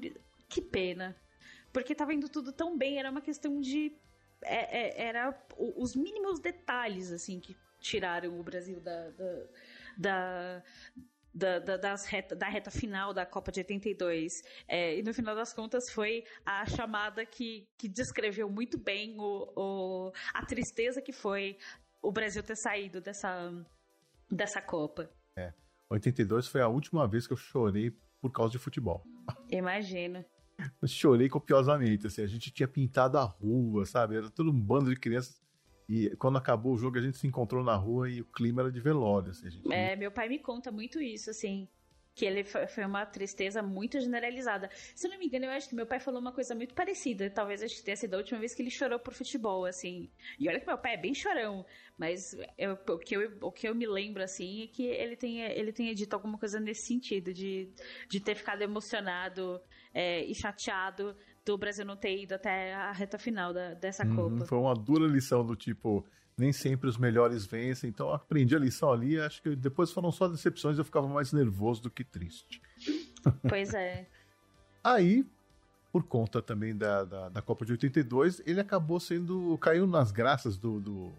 que 0.51 0.61
pena. 0.61 1.17
Porque 1.73 1.95
tava 1.95 2.13
indo 2.13 2.29
tudo 2.29 2.53
tão 2.53 2.77
bem, 2.77 2.99
era 2.99 3.11
uma 3.11 3.21
questão 3.23 3.61
de. 3.61 3.97
é- 4.43 5.03
é- 5.03 5.09
era 5.09 5.47
os 5.57 5.95
mínimos 5.95 6.41
detalhes, 6.41 7.13
assim, 7.13 7.39
que 7.41 7.57
tiraram 7.81 8.39
o 8.39 8.43
Brasil 8.43 8.81
da. 8.81 9.11
da, 9.11 9.47
da 9.97 10.63
da, 11.33 11.61
da, 11.61 11.77
das 11.77 12.07
reta, 12.07 12.35
da 12.35 12.49
reta 12.49 12.73
final 12.73 13.15
da 13.15 13.25
Copa 13.25 13.53
de 13.53 13.61
82. 13.61 14.43
É, 14.67 14.99
e 14.99 15.03
no 15.05 15.15
final 15.15 15.33
das 15.33 15.53
contas 15.53 15.89
foi 15.89 16.25
a 16.45 16.67
chamada 16.67 17.25
que, 17.25 17.69
que 17.79 17.89
descreveu 17.89 18.51
muito 18.51 18.77
bem 18.77 19.15
o, 19.17 19.53
o, 19.55 20.13
a 20.35 20.45
tristeza 20.45 21.01
que 21.01 21.13
foi 21.13 21.57
o 22.03 22.11
Brasil 22.11 22.43
ter 22.43 22.57
saído 22.57 23.01
dessa, 23.01 23.53
dessa 24.29 24.61
Copa. 24.61 25.09
82 25.91 26.47
foi 26.47 26.61
a 26.61 26.69
última 26.69 27.07
vez 27.07 27.27
que 27.27 27.33
eu 27.33 27.37
chorei 27.37 27.91
por 28.21 28.31
causa 28.31 28.53
de 28.53 28.59
futebol. 28.59 29.05
Imagino. 29.51 30.25
Eu 30.81 30.87
chorei 30.89 31.29
copiosamente, 31.29 32.07
assim, 32.07 32.23
a 32.23 32.27
gente 32.27 32.51
tinha 32.51 32.69
pintado 32.69 33.19
a 33.19 33.23
rua, 33.23 33.85
sabe? 33.87 34.17
Era 34.17 34.31
todo 34.31 34.51
um 34.51 34.61
bando 34.61 34.91
de 34.91 35.01
crianças. 35.01 35.41
E 35.89 36.11
quando 36.17 36.39
acabou 36.39 36.75
o 36.75 36.79
jogo, 36.79 36.99
a 36.99 37.01
gente 37.01 37.19
se 37.19 37.27
encontrou 37.27 37.65
na 37.65 37.75
rua 37.75 38.09
e 38.09 38.21
o 38.21 38.25
clima 38.25 38.63
era 38.63 38.71
de 38.71 38.81
velório, 38.81 39.31
assim, 39.31 39.51
gente... 39.51 39.73
É, 39.73 39.97
meu 39.97 40.13
pai 40.13 40.29
me 40.29 40.39
conta 40.39 40.71
muito 40.71 41.01
isso, 41.01 41.31
assim. 41.31 41.69
Que 42.15 42.27
ele 42.27 42.43
foi 42.45 42.85
uma 42.85 43.07
tristeza 43.07 43.63
muito 43.63 43.99
generalizada. 44.01 44.69
Se 44.95 45.07
eu 45.07 45.11
não 45.13 45.19
me 45.19 45.27
engano, 45.27 45.45
eu 45.47 45.51
acho 45.53 45.69
que 45.69 45.75
meu 45.75 45.87
pai 45.87 46.01
falou 46.01 46.21
uma 46.21 46.33
coisa 46.33 46.55
muito 46.55 46.75
parecida. 46.75 47.31
Talvez 47.31 47.63
acho 47.63 47.77
que 47.77 47.85
tenha 47.85 47.97
sido 47.97 48.15
a 48.15 48.19
última 48.19 48.39
vez 48.41 48.55
que 48.55 48.63
ele 48.63 48.71
chorou 48.71 48.99
por 48.99 49.15
futebol, 49.15 49.65
assim. 49.65 50.11
E 50.39 50.49
olha 50.49 50.59
que 50.61 50.67
meu 50.67 50.77
pai 50.77 50.95
é 50.95 50.97
bem 50.97 51.15
chorão. 51.15 51.65
Mas 51.97 52.35
eu- 52.59 52.79
o, 52.89 52.99
que 52.99 53.17
eu, 53.17 53.39
o 53.43 53.53
que 53.53 53.69
eu 53.69 53.75
me 53.75 53.87
lembro, 53.87 54.23
assim, 54.23 54.65
é 54.65 54.67
que 54.67 54.85
ele 54.85 55.17
tenha, 55.17 55.49
ele 55.53 55.73
tenha 55.73 55.95
dito 55.95 56.13
alguma 56.15 56.37
coisa 56.37 56.59
nesse 56.59 56.87
sentido, 56.89 57.33
de, 57.33 57.71
de 58.09 58.21
ter 58.21 58.35
ficado 58.35 58.61
emocionado 58.63 59.61
é, 59.95 60.25
e 60.25 60.35
chateado 60.35 61.17
do 61.45 61.57
Brasil 61.57 61.85
não 61.85 61.97
ter 61.97 62.17
ido 62.23 62.35
até 62.35 62.75
a 62.75 62.93
reta 62.93 63.19
final 63.19 63.53
da, 63.55 63.75
dessa 63.75 64.05
Uhum, 64.05 64.31
Copa. 64.31 64.47
foi 64.47 64.59
uma 64.59 64.75
dura 64.75 65.07
lição 65.07 65.45
do 65.45 65.55
tipo, 65.57 66.05
nem 66.41 66.53
sempre 66.53 66.89
os 66.89 66.97
melhores 66.97 67.45
vencem, 67.45 67.91
então 67.91 68.09
eu 68.09 68.15
aprendi 68.15 68.57
a 68.57 68.59
lição 68.59 68.91
ali, 68.91 69.21
acho 69.21 69.43
que 69.43 69.55
depois 69.55 69.93
foram 69.93 70.11
só 70.11 70.27
decepções, 70.27 70.79
eu 70.79 70.85
ficava 70.85 71.07
mais 71.07 71.33
nervoso 71.33 71.83
do 71.83 71.91
que 71.91 72.03
triste. 72.03 72.61
Pois 73.47 73.75
é. 73.75 74.07
Aí, 74.83 75.27
por 75.93 76.03
conta 76.05 76.41
também 76.41 76.75
da, 76.75 77.05
da, 77.05 77.29
da 77.29 77.43
Copa 77.43 77.67
de 77.67 77.73
82, 77.73 78.41
ele 78.47 78.61
acabou 78.61 78.99
sendo. 78.99 79.59
caiu 79.59 79.87
nas 79.87 80.11
graças 80.11 80.57
do, 80.57 80.81
do, 80.81 81.13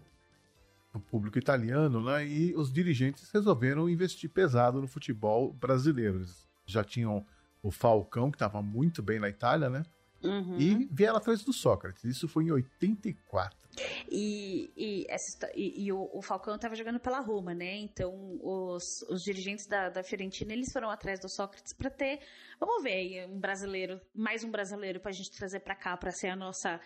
do 0.92 0.98
público 0.98 1.38
italiano, 1.38 2.02
né? 2.02 2.26
E 2.26 2.54
os 2.56 2.72
dirigentes 2.72 3.30
resolveram 3.30 3.88
investir 3.88 4.28
pesado 4.28 4.80
no 4.80 4.88
futebol 4.88 5.52
brasileiro. 5.52 6.16
Eles 6.16 6.48
já 6.66 6.82
tinham 6.82 7.24
o 7.62 7.70
Falcão, 7.70 8.30
que 8.30 8.36
estava 8.36 8.60
muito 8.60 9.00
bem 9.00 9.20
na 9.20 9.28
Itália, 9.28 9.70
né? 9.70 9.84
Uhum. 10.22 10.58
E 10.58 10.88
vieram 10.90 11.16
atrás 11.16 11.42
do 11.42 11.52
Sócrates. 11.52 12.04
Isso 12.04 12.28
foi 12.28 12.44
em 12.44 12.52
84. 12.52 13.62
E, 14.10 14.70
e, 14.76 15.06
essa, 15.08 15.50
e, 15.54 15.84
e 15.84 15.92
o, 15.92 16.10
o 16.12 16.20
Falcão 16.20 16.56
estava 16.56 16.74
jogando 16.74 17.00
pela 17.00 17.20
Roma, 17.20 17.54
né? 17.54 17.76
Então 17.76 18.38
os, 18.42 19.02
os 19.08 19.22
dirigentes 19.22 19.66
da, 19.66 19.88
da 19.88 20.02
Fiorentina 20.02 20.52
eles 20.52 20.70
foram 20.72 20.90
atrás 20.90 21.18
do 21.18 21.28
Sócrates 21.28 21.72
para 21.72 21.90
ter, 21.90 22.20
vamos 22.60 22.82
ver, 22.82 23.26
um 23.28 23.40
brasileiro, 23.40 24.00
mais 24.14 24.44
um 24.44 24.50
brasileiro 24.50 25.00
para 25.00 25.10
a 25.10 25.14
gente 25.14 25.30
trazer 25.30 25.60
para 25.60 25.74
cá 25.74 25.96
para 25.96 26.10
ser 26.10 26.28
a 26.28 26.36
nossa 26.36 26.80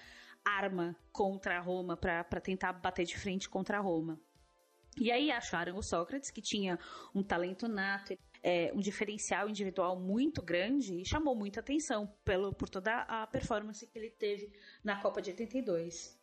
arma 0.44 0.94
contra 1.10 1.58
a 1.58 1.60
Roma, 1.60 1.96
para 1.96 2.40
tentar 2.40 2.72
bater 2.74 3.04
de 3.04 3.18
frente 3.18 3.48
contra 3.48 3.78
a 3.78 3.80
Roma. 3.80 4.20
E 4.98 5.12
aí 5.12 5.30
acharam 5.30 5.76
o 5.76 5.82
Sócrates, 5.82 6.30
que 6.30 6.40
tinha 6.40 6.78
um 7.14 7.22
talento 7.22 7.68
nato, 7.68 8.16
é, 8.46 8.70
um 8.72 8.78
diferencial 8.78 9.48
individual 9.48 9.98
muito 9.98 10.40
grande 10.40 11.00
e 11.00 11.04
chamou 11.04 11.34
muita 11.34 11.58
atenção 11.58 12.06
pelo, 12.24 12.54
por 12.54 12.68
toda 12.68 13.00
a 13.00 13.26
performance 13.26 13.84
que 13.84 13.98
ele 13.98 14.08
teve 14.08 14.52
na 14.84 15.02
Copa 15.02 15.20
de 15.20 15.30
82. 15.32 16.16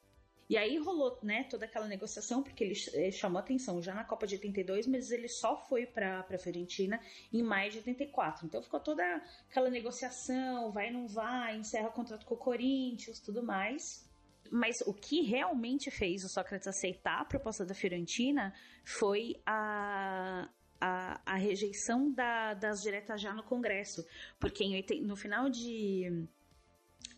E 0.49 0.55
aí 0.55 0.77
rolou, 0.77 1.19
né, 1.21 1.43
toda 1.49 1.65
aquela 1.65 1.85
negociação, 1.85 2.41
porque 2.41 2.63
ele, 2.63 2.75
ele 2.93 3.11
chamou 3.11 3.39
atenção 3.39 3.81
já 3.81 3.93
na 3.93 4.05
Copa 4.05 4.25
de 4.25 4.35
82, 4.35 4.87
mas 4.87 5.11
ele 5.11 5.27
só 5.27 5.57
foi 5.67 5.85
para 5.85 6.21
a 6.21 6.37
Fiorentina 6.37 6.97
em 7.31 7.43
maio 7.43 7.69
de 7.71 7.79
84. 7.79 8.45
Então 8.45 8.63
ficou 8.63 8.79
toda 8.79 9.03
aquela 9.49 9.69
negociação, 9.69 10.71
vai 10.71 10.91
não 10.91 11.09
vai, 11.09 11.57
encerra 11.57 11.89
o 11.89 11.91
contrato 11.91 12.25
com 12.25 12.35
o 12.35 12.37
Corinthians, 12.37 13.19
tudo 13.19 13.43
mais. 13.43 14.09
Mas 14.49 14.79
o 14.87 14.93
que 14.93 15.23
realmente 15.23 15.91
fez 15.91 16.23
o 16.23 16.29
Sócrates 16.29 16.69
aceitar 16.69 17.19
a 17.19 17.25
proposta 17.25 17.65
da 17.65 17.73
Fiorentina 17.73 18.53
foi 18.85 19.41
a, 19.45 20.47
a, 20.85 21.21
a 21.25 21.35
rejeição 21.35 22.11
da- 22.11 22.53
das 22.53 22.81
diretas 22.81 23.21
já 23.21 23.33
no 23.33 23.41
Congresso. 23.43 24.05
Porque 24.37 24.65
em 24.65 24.83
no 25.01 25.15
final 25.15 25.49
de. 25.49 26.27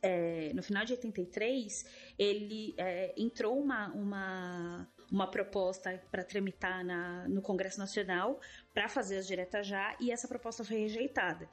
é, 0.03 0.51
no 0.53 0.61
final 0.61 0.86
de 0.86 0.93
83, 0.93 1.84
ele 2.20 2.76
é, 2.78 3.11
entrou 3.18 3.59
uma, 3.59 3.88
uma, 3.93 4.88
uma 5.11 5.28
proposta 5.32 5.99
para 6.11 6.24
tramitar 6.24 6.86
na, 6.86 7.28
no 7.28 7.41
Congresso 7.41 7.80
Nacional 7.80 8.39
para 8.72 8.88
fazer 8.88 9.18
as 9.18 9.26
diretas 9.26 9.66
já 9.66 9.95
e 9.99 10.11
essa 10.11 10.28
proposta 10.28 10.63
foi 10.63 10.78
rejeitada. 10.78 11.49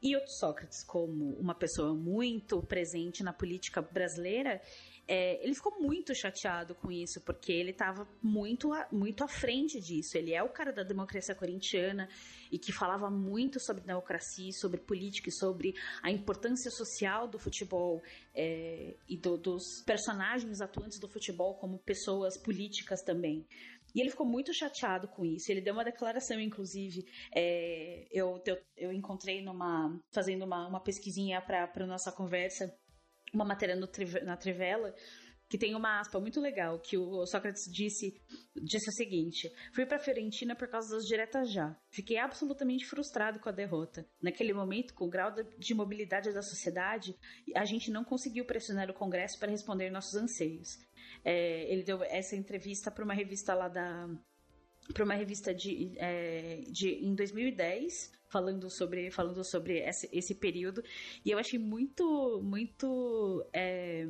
E 0.00 0.14
o 0.16 0.24
Sócrates, 0.28 0.84
como 0.84 1.32
uma 1.34 1.54
pessoa 1.54 1.94
muito 1.94 2.62
presente 2.62 3.24
na 3.24 3.32
política 3.32 3.82
brasileira, 3.82 4.62
é, 5.08 5.42
ele 5.44 5.54
ficou 5.54 5.80
muito 5.80 6.14
chateado 6.14 6.74
com 6.74 6.90
isso, 6.90 7.20
porque 7.20 7.52
ele 7.52 7.70
estava 7.70 8.08
muito, 8.22 8.70
muito 8.90 9.22
à 9.22 9.28
frente 9.28 9.80
disso. 9.80 10.18
Ele 10.18 10.32
é 10.34 10.42
o 10.42 10.48
cara 10.48 10.72
da 10.72 10.82
democracia 10.82 11.34
corintiana 11.34 12.08
e 12.50 12.58
que 12.58 12.72
falava 12.72 13.08
muito 13.10 13.60
sobre 13.60 13.82
democracia, 13.84 14.50
sobre 14.52 14.80
política 14.80 15.28
e 15.28 15.32
sobre 15.32 15.74
a 16.02 16.10
importância 16.10 16.70
social 16.70 17.28
do 17.28 17.38
futebol 17.38 18.02
é, 18.34 18.94
e 19.08 19.16
do- 19.16 19.36
dos 19.38 19.82
personagens 19.86 20.60
atuantes 20.60 20.98
do 20.98 21.08
futebol 21.08 21.54
como 21.54 21.78
pessoas 21.78 22.36
políticas 22.36 23.02
também. 23.02 23.46
E 23.94 24.00
ele 24.00 24.10
ficou 24.10 24.26
muito 24.26 24.52
chateado 24.52 25.08
com 25.08 25.24
isso. 25.24 25.50
Ele 25.50 25.60
deu 25.62 25.72
uma 25.72 25.84
declaração, 25.84 26.38
inclusive. 26.38 27.06
é, 27.34 28.06
eu, 28.10 28.42
eu, 28.44 28.58
eu 28.76 28.92
encontrei 28.92 29.40
numa. 29.42 29.98
fazendo 30.12 30.44
uma, 30.44 30.68
uma 30.68 30.80
pesquisinha 30.80 31.40
para 31.40 31.70
a 31.74 31.86
nossa 31.86 32.12
conversa, 32.12 32.76
uma 33.32 33.44
matéria 33.44 33.76
na 33.76 34.36
Trivela, 34.36 34.94
que 35.48 35.56
tem 35.56 35.74
uma 35.74 36.00
aspa 36.00 36.18
muito 36.18 36.40
legal, 36.40 36.78
que 36.80 36.96
o 36.96 37.24
Sócrates 37.24 37.70
disse, 37.70 38.20
disse 38.54 38.88
o 38.88 38.92
seguinte: 38.92 39.52
Fui 39.72 39.86
para 39.86 39.98
Fiorentina 39.98 40.56
por 40.56 40.68
causa 40.68 40.96
das 40.96 41.06
diretas 41.06 41.52
já. 41.52 41.76
Fiquei 41.88 42.18
absolutamente 42.18 42.84
frustrado 42.84 43.38
com 43.38 43.48
a 43.48 43.52
derrota. 43.52 44.06
Naquele 44.20 44.52
momento, 44.52 44.94
com 44.94 45.06
o 45.06 45.10
grau 45.10 45.32
de 45.32 45.74
mobilidade 45.74 46.32
da 46.32 46.42
sociedade, 46.42 47.14
a 47.54 47.64
gente 47.64 47.90
não 47.90 48.04
conseguiu 48.04 48.44
pressionar 48.44 48.90
o 48.90 48.94
Congresso 48.94 49.38
para 49.38 49.50
responder 49.50 49.90
nossos 49.90 50.14
anseios. 50.16 50.78
É, 51.24 51.72
ele 51.72 51.84
deu 51.84 52.02
essa 52.02 52.34
entrevista 52.34 52.90
para 52.90 53.04
uma 53.04 53.14
revista 53.14 53.54
lá 53.54 53.68
da 53.68 54.08
para 54.92 55.04
uma 55.04 55.14
revista 55.14 55.52
de, 55.52 55.94
é, 55.96 56.60
de 56.70 57.04
em 57.04 57.14
2010 57.14 58.12
falando 58.36 58.68
sobre 58.68 59.10
falando 59.10 59.42
sobre 59.42 59.78
esse, 59.78 60.08
esse 60.12 60.34
período 60.34 60.82
e 61.24 61.30
eu 61.30 61.38
achei 61.38 61.58
muito 61.58 62.38
muito 62.42 63.42
é, 63.50 64.06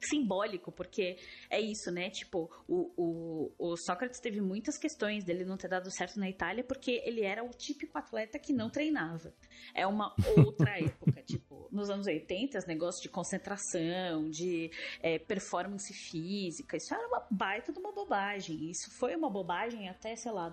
simbólico, 0.00 0.72
porque 0.72 1.18
é 1.48 1.60
isso, 1.60 1.90
né? 1.90 2.10
Tipo, 2.10 2.50
o, 2.66 2.90
o, 2.96 3.52
o 3.58 3.76
Sócrates 3.76 4.20
teve 4.20 4.40
muitas 4.40 4.78
questões 4.78 5.24
dele 5.24 5.44
não 5.44 5.56
ter 5.56 5.68
dado 5.68 5.90
certo 5.90 6.18
na 6.18 6.28
Itália 6.28 6.64
porque 6.64 7.02
ele 7.04 7.22
era 7.22 7.44
o 7.44 7.50
típico 7.50 7.98
atleta 7.98 8.38
que 8.38 8.52
não 8.52 8.70
treinava. 8.70 9.34
É 9.74 9.86
uma 9.86 10.14
outra 10.36 10.70
época, 10.80 11.22
tipo, 11.22 11.68
nos 11.70 11.90
anos 11.90 12.06
80, 12.06 12.56
esse 12.56 12.68
negócio 12.68 13.02
de 13.02 13.08
concentração, 13.08 14.30
de 14.30 14.70
é, 15.02 15.18
performance 15.18 15.92
física, 15.92 16.76
isso 16.76 16.94
era 16.94 17.06
uma 17.06 17.26
baita 17.30 17.72
de 17.72 17.78
uma 17.78 17.92
bobagem. 17.92 18.70
Isso 18.70 18.90
foi 18.98 19.14
uma 19.14 19.30
bobagem 19.30 19.88
até, 19.88 20.16
sei 20.16 20.32
lá, 20.32 20.48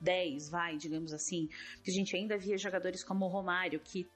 2010, 0.00 0.48
vai, 0.48 0.76
digamos 0.76 1.12
assim, 1.12 1.48
que 1.84 1.90
a 1.90 1.94
gente 1.94 2.16
ainda 2.16 2.36
via 2.36 2.56
jogadores 2.56 3.04
como 3.04 3.24
o 3.26 3.28
Romário, 3.28 3.78
que 3.80 4.08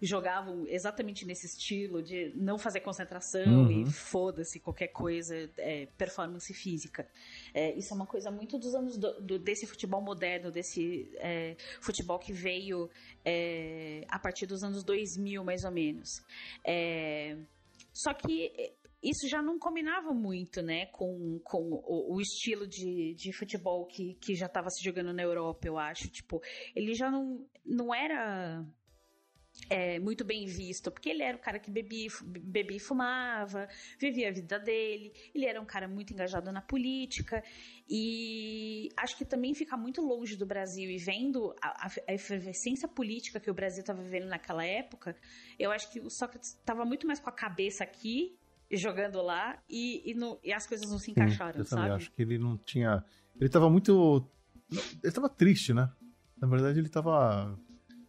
jogavam 0.00 0.66
exatamente 0.66 1.24
nesse 1.24 1.46
estilo 1.46 2.02
de 2.02 2.32
não 2.34 2.58
fazer 2.58 2.80
concentração 2.80 3.64
Uhum. 3.64 3.82
e 3.82 3.90
foda-se 3.90 4.58
qualquer 4.58 4.88
coisa, 4.88 5.48
é, 5.58 5.86
performance 5.98 6.52
física. 6.52 7.08
É, 7.54 7.74
isso 7.76 7.92
é 7.92 7.96
uma 7.96 8.06
coisa 8.06 8.30
muito 8.30 8.58
dos 8.58 8.74
anos 8.74 8.96
do- 8.96 9.20
do- 9.20 9.38
desse 9.38 9.66
futebol 9.66 10.00
moderno, 10.00 10.50
desse 10.50 11.10
é, 11.16 11.56
futebol 11.80 12.18
que 12.18 12.32
veio 12.32 12.90
é, 13.24 14.04
a 14.08 14.18
partir 14.18 14.46
dos 14.46 14.62
anos 14.62 14.82
2000, 14.84 15.44
mais 15.44 15.64
ou 15.64 15.70
menos. 15.70 16.22
É, 16.64 17.36
só 17.92 18.12
que 18.14 18.72
isso 19.08 19.28
já 19.28 19.40
não 19.40 19.58
combinava 19.58 20.12
muito, 20.12 20.60
né, 20.62 20.86
com, 20.86 21.40
com 21.44 21.62
o, 21.62 22.16
o 22.16 22.20
estilo 22.20 22.66
de, 22.66 23.14
de 23.14 23.32
futebol 23.32 23.86
que, 23.86 24.14
que 24.14 24.34
já 24.34 24.46
estava 24.46 24.68
se 24.70 24.82
jogando 24.84 25.12
na 25.12 25.22
Europa, 25.22 25.66
eu 25.66 25.78
acho. 25.78 26.08
Tipo, 26.08 26.42
ele 26.74 26.92
já 26.94 27.10
não, 27.10 27.46
não 27.64 27.94
era 27.94 28.66
é, 29.70 29.98
muito 29.98 30.24
bem 30.24 30.46
visto, 30.46 30.90
porque 30.90 31.08
ele 31.08 31.22
era 31.22 31.36
o 31.36 31.40
cara 31.40 31.58
que 31.58 31.70
bebia, 31.70 32.08
bebia 32.24 32.76
e 32.76 32.80
fumava, 32.80 33.68
vivia 33.98 34.28
a 34.28 34.32
vida 34.32 34.58
dele, 34.58 35.12
ele 35.34 35.46
era 35.46 35.60
um 35.60 35.64
cara 35.64 35.88
muito 35.88 36.12
engajado 36.12 36.52
na 36.52 36.60
política, 36.60 37.42
e 37.88 38.88
acho 38.96 39.16
que 39.16 39.24
também 39.24 39.54
fica 39.54 39.76
muito 39.76 40.02
longe 40.02 40.36
do 40.36 40.46
Brasil. 40.46 40.90
E 40.90 40.98
vendo 40.98 41.54
a- 41.62 41.88
a 42.08 42.12
efervescência 42.14 42.88
política 42.88 43.40
que 43.40 43.50
o 43.50 43.54
Brasil 43.54 43.80
estava 43.80 44.02
vivendo 44.02 44.26
naquela 44.26 44.64
época, 44.64 45.16
eu 45.58 45.70
acho 45.70 45.90
que 45.90 46.00
o 46.00 46.10
Sócrates 46.10 46.50
estava 46.50 46.84
muito 46.84 47.06
mais 47.06 47.20
com 47.20 47.28
a 47.28 47.32
cabeça 47.32 47.84
aqui, 47.84 48.36
jogando 48.72 49.20
lá, 49.22 49.58
e, 49.68 50.10
e, 50.10 50.14
no- 50.14 50.38
e 50.42 50.52
as 50.52 50.66
coisas 50.66 50.90
não 50.90 50.98
se 50.98 51.10
encaixaram, 51.10 51.60
eu 51.60 51.64
também 51.64 51.84
sabe? 51.88 51.94
acho 51.94 52.10
que 52.12 52.22
ele 52.22 52.38
não 52.38 52.56
tinha. 52.58 53.04
Ele 53.40 53.48
tava 53.48 53.68
muito. 53.70 54.26
Ele 55.02 55.12
tava 55.12 55.28
triste, 55.28 55.72
né? 55.72 55.90
Na 56.40 56.48
verdade, 56.48 56.78
ele 56.78 56.88
tava. 56.88 57.58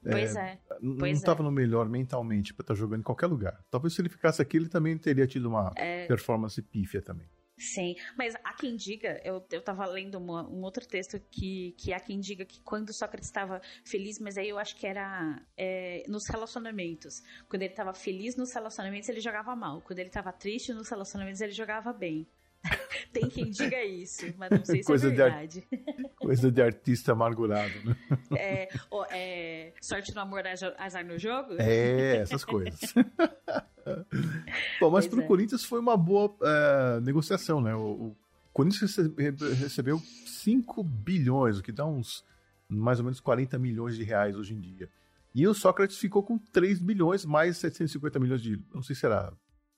Pois 0.04 0.36
é. 0.36 0.54
N- 0.82 0.96
Pois 0.98 1.00
não 1.00 1.08
estava 1.20 1.44
no 1.44 1.52
melhor 1.52 1.88
mentalmente 1.90 2.54
pra 2.54 2.64
estar 2.64 2.74
jogando 2.76 3.02
em 3.02 3.04
qualquer 3.04 3.28
lugar. 3.28 3.64
Talvez 3.70 3.94
se 3.94 4.02
ele 4.02 4.10
ficasse 4.10 4.42
aqui, 4.42 4.56
ele 4.58 4.70
também 4.70 4.98
teria 4.98 5.28
tido 5.28 5.48
uma 5.50 5.72
É. 5.76 6.06
performance 6.08 6.62
pífia 6.62 7.02
também. 7.02 7.28
Sim, 7.58 7.96
mas 8.16 8.36
há 8.44 8.54
quem 8.54 8.76
diga, 8.76 9.20
eu, 9.24 9.44
eu 9.52 9.62
tava 9.64 9.86
lendo 9.88 10.16
uma- 10.20 10.48
um 10.48 10.62
outro 10.62 10.88
texto 10.88 11.20
que, 11.32 11.74
que 11.78 11.92
há 11.92 12.00
quem 12.00 12.20
diga 12.20 12.46
que 12.46 12.62
quando 12.62 12.94
Sócrates 12.94 13.28
estava 13.28 13.60
feliz, 13.84 14.20
mas 14.20 14.38
aí 14.38 14.50
eu 14.50 14.60
acho 14.60 14.76
que 14.76 14.86
era 14.86 15.42
é, 15.58 16.04
nos 16.08 16.28
relacionamentos. 16.30 17.22
Quando 17.50 17.64
ele 17.64 17.74
estava 17.74 17.94
feliz 17.94 18.36
nos 18.36 18.54
relacionamentos, 18.54 19.10
ele 19.10 19.20
jogava 19.22 19.56
mal. 19.56 19.82
Quando 19.82 19.98
ele 20.00 20.10
estava 20.10 20.32
triste 20.32 20.72
nos 20.72 20.88
relacionamentos, 20.88 21.42
ele 21.42 21.52
jogava 21.54 21.92
bem. 21.92 22.28
Tem 23.14 23.28
quem 23.30 23.50
diga 23.50 23.84
isso, 23.84 24.32
mas 24.38 24.52
não 24.52 24.64
sei 24.66 24.82
se 24.84 24.88
Coisa 24.88 25.08
é 25.08 25.12
de 25.12 25.22
ar- 25.22 25.30
verdade. 25.32 25.68
Coisa 26.18 26.52
de 26.52 26.62
artista 26.62 27.14
amargurado, 27.14 27.74
né? 27.84 27.96
É, 28.38 28.68
ó, 28.92 29.06
é, 29.10 29.74
sorte 29.82 30.14
no 30.14 30.22
amor, 30.22 30.46
aza- 30.46 30.76
azar 30.78 31.06
no 31.06 31.18
jogo? 31.18 31.56
É, 31.60 32.18
essas 32.18 32.44
coisas. 32.46 32.80
Bom, 34.80 34.90
mas 34.92 35.06
Pois 35.06 35.08
pro 35.08 35.22
é. 35.22 35.28
Corinthians 35.28 35.64
foi 35.64 35.80
uma 35.80 35.96
boa 35.98 36.36
é, 36.42 37.00
negociação, 37.02 37.62
né? 37.62 37.76
O, 37.76 37.80
o 38.10 38.18
Corinthians 38.54 38.96
rece- 38.96 39.14
recebeu 39.56 40.00
5 40.26 40.84
bilhões, 40.84 41.58
o 41.60 41.64
que 41.64 41.72
dá 41.72 41.86
uns 41.86 42.24
mais 42.70 43.00
ou 43.00 43.06
menos 43.06 43.20
40 43.20 43.58
milhões 43.60 43.96
de 43.96 44.04
reais 44.04 44.36
hoje 44.36 44.54
em 44.54 44.60
dia. 44.60 44.90
E 45.34 45.48
o 45.48 45.54
Sócrates 45.54 45.98
ficou 45.98 46.24
com 46.24 46.38
3 46.38 46.80
bilhões, 46.80 47.24
mais 47.26 47.58
750 47.58 48.20
milhões 48.20 48.42
de. 48.42 48.60
Não 48.74 48.82
sei 48.82 48.96
se 48.96 49.06
era 49.06 49.32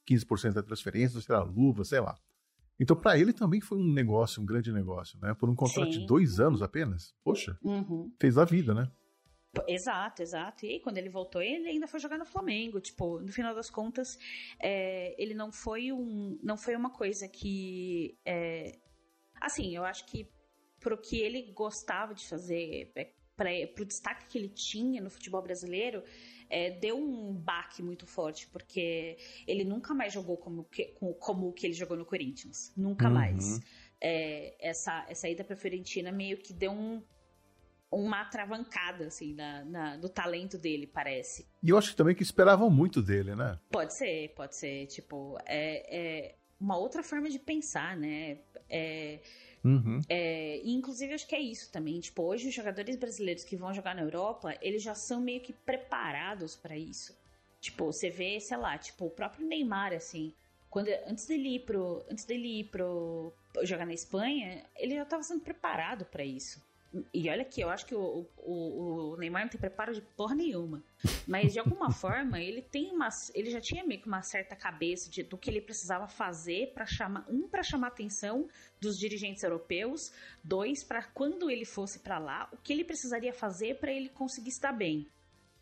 15% 0.10 0.53
da 0.53 0.64
transferência, 0.64 1.18
ou 1.18 1.22
se 1.22 1.32
era 1.32 1.43
luva, 1.43 1.84
sei 1.84 1.99
lá. 1.99 2.16
Então, 2.80 2.95
para 2.95 3.18
ele 3.18 3.34
também 3.34 3.60
foi 3.60 3.78
um 3.78 3.91
negócio, 3.93 4.41
um 4.41 4.45
grande 4.45 4.72
negócio, 4.72 5.20
né? 5.22 5.34
Por 5.34 5.49
um 5.49 5.55
contrato 5.55 5.91
Sim. 5.91 5.99
de 5.99 6.05
dois 6.07 6.39
anos 6.39 6.62
apenas. 6.62 7.14
Poxa, 7.24 7.57
Uhum. 7.62 8.10
fez 8.18 8.38
a 8.38 8.45
vida, 8.45 8.74
né? 8.74 8.89
Exato, 9.67 10.21
exato. 10.21 10.65
E 10.65 10.69
aí, 10.69 10.79
quando 10.79 10.97
ele 10.97 11.09
voltou, 11.09 11.41
ele 11.41 11.67
ainda 11.69 11.87
foi 11.87 11.99
jogar 11.99 12.17
no 12.17 12.25
Flamengo. 12.25 12.79
Tipo, 12.79 13.19
no 13.19 13.31
final 13.31 13.53
das 13.55 13.69
contas, 13.69 14.17
é, 14.59 15.15
ele 15.21 15.33
não 15.33 15.51
foi 15.51 15.91
um, 15.91 16.39
não 16.43 16.55
foi 16.57 16.75
uma 16.75 16.91
coisa 16.91 17.27
que, 17.27 18.17
é, 18.25 18.77
assim, 19.41 19.75
eu 19.75 19.83
acho 19.83 20.05
que 20.05 20.29
pro 20.79 20.97
que 20.97 21.19
ele 21.19 21.51
gostava 21.51 22.13
de 22.13 22.25
fazer, 22.27 22.91
é, 22.95 23.11
para 23.35 23.49
pro 23.73 23.85
destaque 23.85 24.27
que 24.27 24.37
ele 24.37 24.49
tinha 24.49 25.01
no 25.01 25.09
futebol 25.09 25.41
brasileiro, 25.41 26.03
é, 26.49 26.71
deu 26.71 26.97
um 26.97 27.33
baque 27.33 27.81
muito 27.81 28.05
forte, 28.05 28.47
porque 28.47 29.17
ele 29.47 29.63
nunca 29.63 29.93
mais 29.93 30.11
jogou 30.13 30.37
como, 30.37 30.65
que, 30.65 30.85
como, 31.19 31.47
o 31.47 31.53
que 31.53 31.65
ele 31.65 31.73
jogou 31.73 31.95
no 31.97 32.05
Corinthians. 32.05 32.73
Nunca 32.75 33.07
Uhum. 33.07 33.13
mais. 33.13 33.59
É, 34.01 34.55
essa, 34.59 35.05
essa 35.09 35.27
ida 35.27 35.43
pra 35.43 35.55
Fiorentina 35.55 36.11
meio 36.11 36.37
que 36.37 36.53
deu 36.53 36.71
um, 36.71 37.01
uma 37.91 38.21
atravancada, 38.21 39.07
assim, 39.07 39.33
na, 39.33 39.65
na- 39.65 39.97
no 39.97 40.07
talento 40.09 40.57
dele, 40.57 40.85
parece. 40.87 41.47
E 41.63 41.69
eu 41.69 41.77
acho 41.77 41.95
também 41.95 42.13
que 42.15 42.23
esperavam 42.23 42.69
muito 42.69 43.01
dele, 43.01 43.35
né? 43.35 43.59
Pode 43.71 43.93
ser, 43.93 44.29
pode 44.35 44.55
ser. 44.55 44.85
Tipo, 44.87 45.37
é, 45.45 45.97
é 46.29 46.35
uma 46.59 46.77
outra 46.77 47.01
forma 47.01 47.29
de 47.29 47.39
pensar, 47.39 47.97
né? 47.97 48.37
É, 48.69 49.19
Uhum. 49.63 49.99
é, 50.07 50.61
inclusive, 50.63 51.13
acho 51.13 51.27
que 51.27 51.35
é 51.35 51.39
isso 51.41 51.71
também. 51.71 51.99
Tipo, 51.99 52.23
hoje 52.23 52.47
os 52.47 52.53
jogadores 52.53 52.95
brasileiros 52.95 53.43
que 53.43 53.57
vão 53.57 53.73
jogar 53.73 53.95
na 53.95 54.01
Europa, 54.03 54.55
eles 54.61 54.81
já 54.83 54.93
são 54.95 55.19
meio 55.19 55.41
que 55.41 55.51
preparados 55.51 56.55
pra 56.55 56.77
isso. 56.77 57.17
Tipo, 57.59 57.85
você 57.87 58.09
vê, 58.09 58.39
sei 58.39 58.55
lá, 58.57 58.77
tipo, 58.77 59.05
o 59.05 59.09
próprio 59.09 59.45
Neymar, 59.45 59.91
assim, 59.93 60.33
quando 60.69 60.87
antes 61.07 61.25
dele 61.25 61.55
ir 61.55 61.59
pro, 61.65 62.05
antes 62.09 62.23
dele 62.23 62.59
ir 62.59 62.65
pro 62.65 63.33
jogar 63.63 63.85
na 63.85 63.93
Espanha, 63.93 64.63
ele 64.77 64.95
já 64.95 65.03
tava 65.05 65.23
sendo 65.23 65.41
preparado 65.41 66.05
pra 66.05 66.23
isso. 66.23 66.61
E 67.13 67.29
olha 67.29 67.45
que 67.45 67.61
eu 67.61 67.69
acho 67.69 67.85
que 67.85 67.93
o, 67.93 68.25
o, 68.37 69.13
o 69.13 69.17
Neymar 69.17 69.43
não 69.43 69.49
tem 69.49 69.59
preparo 69.59 69.93
de 69.93 70.01
porra 70.01 70.33
nenhuma. 70.33 70.83
Mas 71.27 71.53
de 71.53 71.59
alguma 71.59 71.91
forma, 71.93 72.39
ele 72.39 72.61
tem 72.61 72.91
uma. 72.91 73.09
Ele 73.35 73.51
já 73.51 73.61
tinha 73.61 73.85
meio 73.85 74.01
que 74.01 74.07
uma 74.07 74.23
certa 74.23 74.55
cabeça 74.55 75.09
de, 75.09 75.21
do 75.21 75.37
que 75.37 75.49
ele 75.49 75.61
precisava 75.61 76.07
fazer 76.07 76.73
para 76.73 76.85
chamar. 76.85 77.25
Um, 77.29 77.47
para 77.47 77.61
chamar 77.61 77.87
a 77.87 77.89
atenção 77.91 78.47
dos 78.81 78.97
dirigentes 78.97 79.43
europeus. 79.43 80.11
Dois, 80.43 80.83
para 80.83 81.03
quando 81.03 81.49
ele 81.49 81.65
fosse 81.65 81.99
para 81.99 82.17
lá, 82.17 82.49
o 82.51 82.57
que 82.57 82.73
ele 82.73 82.83
precisaria 82.83 83.33
fazer 83.33 83.79
para 83.79 83.91
ele 83.91 84.09
conseguir 84.09 84.49
estar 84.49 84.71
bem. 84.71 85.07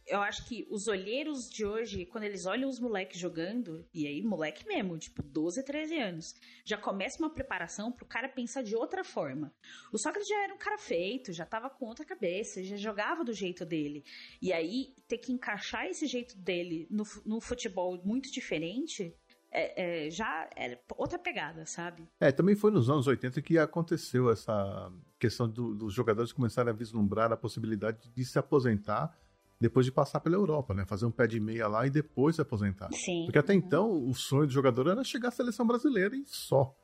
Eu 0.07 0.21
acho 0.21 0.45
que 0.45 0.65
os 0.69 0.87
olheiros 0.87 1.49
de 1.49 1.65
hoje, 1.65 2.05
quando 2.05 2.23
eles 2.23 2.45
olham 2.45 2.69
os 2.69 2.79
moleques 2.79 3.19
jogando, 3.19 3.85
e 3.93 4.07
aí 4.07 4.21
moleque 4.23 4.65
mesmo, 4.65 4.97
tipo 4.97 5.21
12, 5.21 5.63
13 5.63 5.99
anos, 5.99 6.35
já 6.63 6.77
começa 6.77 7.19
uma 7.19 7.29
preparação 7.29 7.91
pro 7.91 8.05
cara 8.05 8.29
pensar 8.29 8.61
de 8.63 8.75
outra 8.75 9.03
forma. 9.03 9.53
O 9.91 9.97
Sócrates 9.97 10.29
já 10.29 10.43
era 10.43 10.53
um 10.53 10.57
cara 10.57 10.77
feito, 10.77 11.33
já 11.33 11.45
tava 11.45 11.69
com 11.69 11.85
outra 11.85 12.05
cabeça, 12.05 12.63
já 12.63 12.77
jogava 12.77 13.23
do 13.25 13.33
jeito 13.33 13.65
dele. 13.65 14.03
E 14.41 14.53
aí, 14.53 14.95
ter 15.07 15.17
que 15.17 15.33
encaixar 15.33 15.85
esse 15.87 16.07
jeito 16.07 16.37
dele 16.37 16.87
no, 16.89 17.03
no 17.25 17.41
futebol 17.41 18.01
muito 18.05 18.31
diferente, 18.31 19.13
é, 19.51 20.05
é, 20.05 20.09
já 20.09 20.49
era 20.55 20.79
outra 20.97 21.17
pegada, 21.19 21.65
sabe? 21.65 22.07
É, 22.19 22.31
também 22.31 22.55
foi 22.55 22.71
nos 22.71 22.89
anos 22.89 23.07
80 23.07 23.41
que 23.41 23.57
aconteceu 23.57 24.29
essa 24.31 24.91
questão 25.19 25.49
do- 25.49 25.73
dos 25.73 25.93
jogadores 25.93 26.31
começarem 26.31 26.69
a 26.71 26.75
vislumbrar 26.75 27.31
a 27.31 27.37
possibilidade 27.37 28.09
de 28.13 28.23
se 28.25 28.37
aposentar 28.37 29.17
depois 29.59 29.85
de 29.85 29.91
passar 29.91 30.19
pela 30.19 30.35
Europa, 30.35 30.73
né? 30.73 30.85
Fazer 30.85 31.05
um 31.05 31.11
pé 31.11 31.25
de 31.27 31.39
meia 31.39 31.67
lá 31.67 31.85
e 31.87 31.89
depois 31.89 32.35
se 32.35 32.41
aposentar. 32.41 32.89
Sim. 32.93 33.23
Porque 33.25 33.39
até 33.39 33.53
então 33.53 34.07
o 34.07 34.13
sonho 34.13 34.45
do 34.47 34.53
jogador 34.53 34.87
era 34.87 35.03
chegar 35.03 35.29
à 35.29 35.31
seleção 35.31 35.65
brasileira 35.65 36.15
e 36.15 36.23
só. 36.25 36.75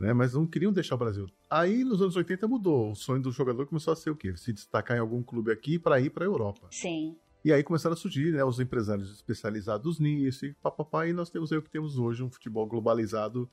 Né? 0.00 0.12
Mas 0.12 0.32
não 0.34 0.46
queriam 0.46 0.72
deixar 0.72 0.94
o 0.94 0.98
Brasil. 0.98 1.26
Aí 1.50 1.84
nos 1.84 2.00
anos 2.00 2.16
80 2.16 2.48
mudou. 2.48 2.90
O 2.90 2.94
sonho 2.94 3.22
do 3.22 3.30
jogador 3.30 3.66
começou 3.66 3.92
a 3.92 3.96
ser 3.96 4.10
o 4.10 4.16
quê? 4.16 4.36
Se 4.36 4.52
destacar 4.52 4.96
em 4.96 5.00
algum 5.00 5.22
clube 5.22 5.52
aqui 5.52 5.78
para 5.78 6.00
ir 6.00 6.10
para 6.10 6.24
a 6.24 6.26
Europa. 6.26 6.68
Sim. 6.70 7.16
E 7.44 7.52
aí 7.52 7.62
começaram 7.62 7.94
a 7.94 7.96
surgir 7.96 8.32
né, 8.32 8.44
os 8.44 8.60
empresários 8.60 9.12
especializados 9.12 9.98
nisso 9.98 10.46
e 10.46 10.54
papapá, 10.54 11.08
e 11.08 11.12
nós 11.12 11.28
temos 11.28 11.52
aí 11.52 11.58
o 11.58 11.62
que 11.62 11.70
temos 11.70 11.98
hoje, 11.98 12.22
um 12.22 12.30
futebol 12.30 12.64
globalizado, 12.66 13.50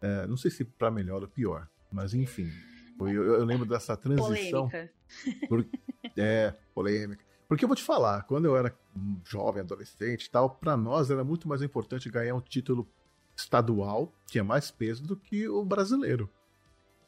é, 0.00 0.26
não 0.26 0.36
sei 0.36 0.50
se 0.50 0.64
para 0.64 0.90
melhor 0.90 1.20
ou 1.20 1.28
pior, 1.28 1.68
mas 1.92 2.14
enfim. 2.14 2.48
Eu, 3.00 3.06
eu 3.06 3.44
lembro 3.44 3.66
dessa 3.66 3.94
transição. 3.96 4.68
Polêmica. 4.68 4.92
Por- 5.46 5.66
é, 6.16 6.54
polêmica. 6.74 7.22
Porque 7.48 7.64
eu 7.64 7.68
vou 7.68 7.74
te 7.74 7.82
falar, 7.82 8.24
quando 8.24 8.44
eu 8.44 8.56
era 8.56 8.76
jovem, 9.24 9.62
adolescente 9.62 10.26
e 10.26 10.30
tal, 10.30 10.50
para 10.50 10.76
nós 10.76 11.10
era 11.10 11.24
muito 11.24 11.48
mais 11.48 11.62
importante 11.62 12.10
ganhar 12.10 12.34
um 12.34 12.40
título 12.40 12.86
estadual, 13.34 14.12
tinha 14.26 14.44
mais 14.44 14.70
peso 14.70 15.02
do 15.02 15.16
que 15.16 15.48
o 15.48 15.64
brasileiro. 15.64 16.28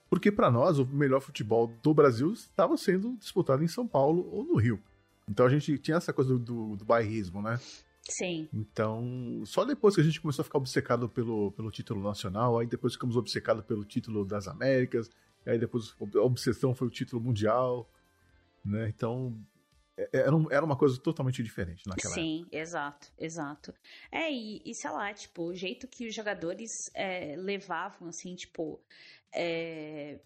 Porque 0.09 0.33
para 0.33 0.51
nós 0.51 0.79
o 0.79 0.87
melhor 0.87 1.21
futebol 1.21 1.69
do 1.83 1.93
Brasil 1.93 2.33
estava 2.33 2.77
sendo 2.77 3.17
disputado 3.19 3.63
em 3.63 3.69
São 3.69 3.87
Paulo 3.87 4.29
ou 4.33 4.43
no 4.43 4.57
Rio. 4.57 4.83
Então 5.29 5.45
a 5.45 5.51
gente 5.51 5.77
tinha 5.79 5.99
essa 5.99 6.13
coisa 6.13 6.31
do, 6.31 6.39
do, 6.39 6.77
do 6.77 6.85
bairrismo, 6.85 7.43
né? 7.43 7.61
Sim. 8.09 8.49
Então, 8.53 9.43
só 9.45 9.65
depois 9.65 9.95
que 9.95 10.01
a 10.01 10.05
gente 10.05 10.21
começou 10.21 10.43
a 10.43 10.45
ficar 10.45 10.59
obcecado 10.59 11.09
pelo, 11.09 11.53
pelo 11.53 11.71
título 11.71 12.03
nacional, 12.03 12.59
aí 12.59 12.67
depois 12.67 12.95
ficamos 12.95 13.17
obcecados 13.17 13.65
pelo 13.65 13.85
título 13.85 14.25
das 14.25 14.49
Américas, 14.49 15.11
aí 15.47 15.59
depois 15.59 15.95
a 16.01 16.21
obsessão 16.23 16.75
foi 16.75 16.89
o 16.89 16.91
título 16.91 17.23
mundial, 17.23 17.89
né? 18.65 18.89
Então, 18.89 19.37
é, 19.37 19.50
era, 20.13 20.35
um- 20.35 20.51
era 20.51 20.65
uma 20.65 20.77
coisa 20.77 21.01
totalmente 21.01 21.43
diferente 21.43 21.83
naquela 21.87 22.13
época. 22.15 22.23
Sim, 22.27 22.47
exato, 22.53 23.13
exato. 23.19 23.75
É, 24.11 24.31
e, 24.31 24.63
e 24.65 24.75
sei 24.75 24.91
lá, 24.91 25.13
tipo, 25.13 25.45
o 25.45 25.55
jeito 25.55 25.87
que 25.89 26.07
os 26.07 26.15
jogadores 26.15 26.71
é, 26.95 27.37
levavam, 27.37 28.09
assim, 28.09 28.35
tipo, 28.35 28.81
é, 29.35 30.21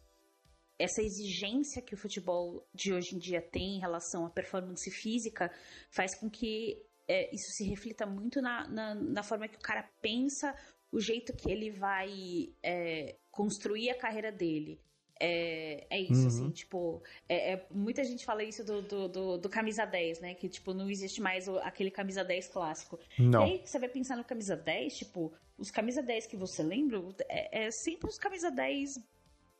essa 0.78 1.02
exigência 1.02 1.82
que 1.82 1.94
o 1.94 1.98
futebol 1.98 2.66
de 2.74 2.92
hoje 2.92 3.14
em 3.14 3.18
dia 3.18 3.40
tem 3.40 3.76
em 3.76 3.80
relação 3.80 4.26
à 4.26 4.30
performance 4.30 4.90
física 4.90 5.50
faz 5.90 6.18
com 6.18 6.28
que 6.28 6.82
é, 7.06 7.34
isso 7.34 7.50
se 7.52 7.64
reflita 7.68 8.06
muito 8.06 8.40
na, 8.40 8.66
na, 8.68 8.94
na 8.94 9.22
forma 9.22 9.46
que 9.46 9.56
o 9.56 9.60
cara 9.60 9.88
pensa, 10.00 10.54
o 10.90 11.00
jeito 11.00 11.34
que 11.36 11.50
ele 11.50 11.70
vai 11.70 12.54
é, 12.62 13.16
construir 13.30 13.90
a 13.90 13.98
carreira 13.98 14.32
dele. 14.32 14.80
É, 15.20 15.86
é 15.90 16.00
isso, 16.00 16.22
Uhum. 16.22 16.26
assim, 16.26 16.50
tipo, 16.50 17.02
é, 17.28 17.52
é- 17.52 17.66
muita 17.70 18.02
gente 18.02 18.24
fala 18.24 18.42
isso 18.42 18.64
do, 18.64 18.82
do, 18.82 19.08
do, 19.08 19.38
do 19.38 19.48
camisa 19.48 19.84
10, 19.84 20.20
né? 20.20 20.34
Que, 20.34 20.48
tipo, 20.48 20.74
não 20.74 20.90
existe 20.90 21.20
mais 21.20 21.46
o- 21.46 21.58
aquele 21.58 21.90
camisa 21.90 22.24
10 22.24 22.48
clássico. 22.48 22.98
Não. 23.18 23.46
E 23.46 23.50
aí 23.52 23.62
você 23.64 23.78
vai 23.78 23.88
pensar 23.88 24.16
no 24.16 24.24
camisa 24.24 24.56
10, 24.56 24.96
tipo, 24.98 25.32
os 25.56 25.70
camisa 25.70 26.02
10 26.02 26.26
que 26.26 26.36
você 26.36 26.62
lembra 26.62 27.00
é, 27.28 27.66
é 27.66 27.70
sempre 27.70 28.08
os 28.08 28.18
camisa 28.18 28.50
10 28.50 28.98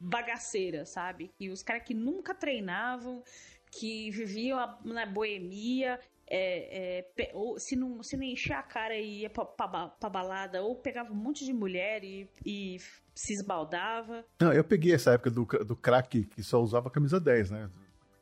bagaceira, 0.01 0.85
sabe? 0.85 1.31
E 1.39 1.49
os 1.51 1.63
caras 1.63 1.85
que 1.85 1.95
nunca 1.95 2.35
treinavam, 2.35 3.23
que 3.71 4.11
viviam 4.11 4.59
na 4.85 5.07
boemia, 5.07 5.99
é, 6.27 7.05
é, 7.17 7.31
ou 7.33 7.59
se 7.59 7.77
não, 7.77 8.03
se 8.03 8.17
não 8.17 8.25
encher 8.25 8.55
a 8.55 8.63
cara 8.63 8.97
e 8.97 9.21
ia 9.21 9.31
pra, 9.31 9.45
pra, 9.45 9.89
pra 9.89 10.09
balada, 10.11 10.63
ou 10.63 10.75
pegava 10.77 11.13
um 11.13 11.17
monte 11.17 11.45
de 11.45 11.53
mulher 11.53 12.03
e, 12.05 12.29
e 12.45 12.79
se 13.15 13.33
esbaldava. 13.33 14.25
Não, 14.41 14.53
eu 14.53 14.65
peguei 14.65 14.93
essa 14.93 15.13
época 15.13 15.31
do, 15.31 15.45
do 15.65 15.77
craque 15.77 16.25
que 16.25 16.43
só 16.43 16.61
usava 16.63 16.91
camisa 16.91 17.21
10, 17.21 17.51
né? 17.51 17.71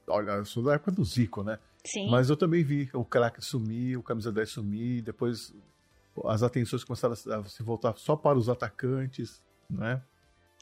Olha, 0.07 0.33
eu 0.33 0.45
sou 0.45 0.63
da 0.63 0.75
época 0.75 0.91
do 0.93 1.05
Zico, 1.05 1.43
né? 1.43 1.59
Sim. 1.85 2.11
Mas 2.11 2.29
eu 2.29 2.37
também 2.37 2.63
vi 2.63 2.89
o 2.93 3.05
craque 3.05 3.41
sumir, 3.43 3.97
o 3.97 4.03
camisa 4.03 4.31
10 4.31 4.51
sumir, 4.51 5.03
depois 5.03 5.55
as 6.27 6.43
atenções 6.43 6.85
começaram 6.85 7.15
a 7.15 7.45
se 7.45 7.63
voltar 7.63 7.97
só 7.97 8.15
para 8.15 8.37
os 8.37 8.49
atacantes, 8.49 9.41
né? 9.71 10.03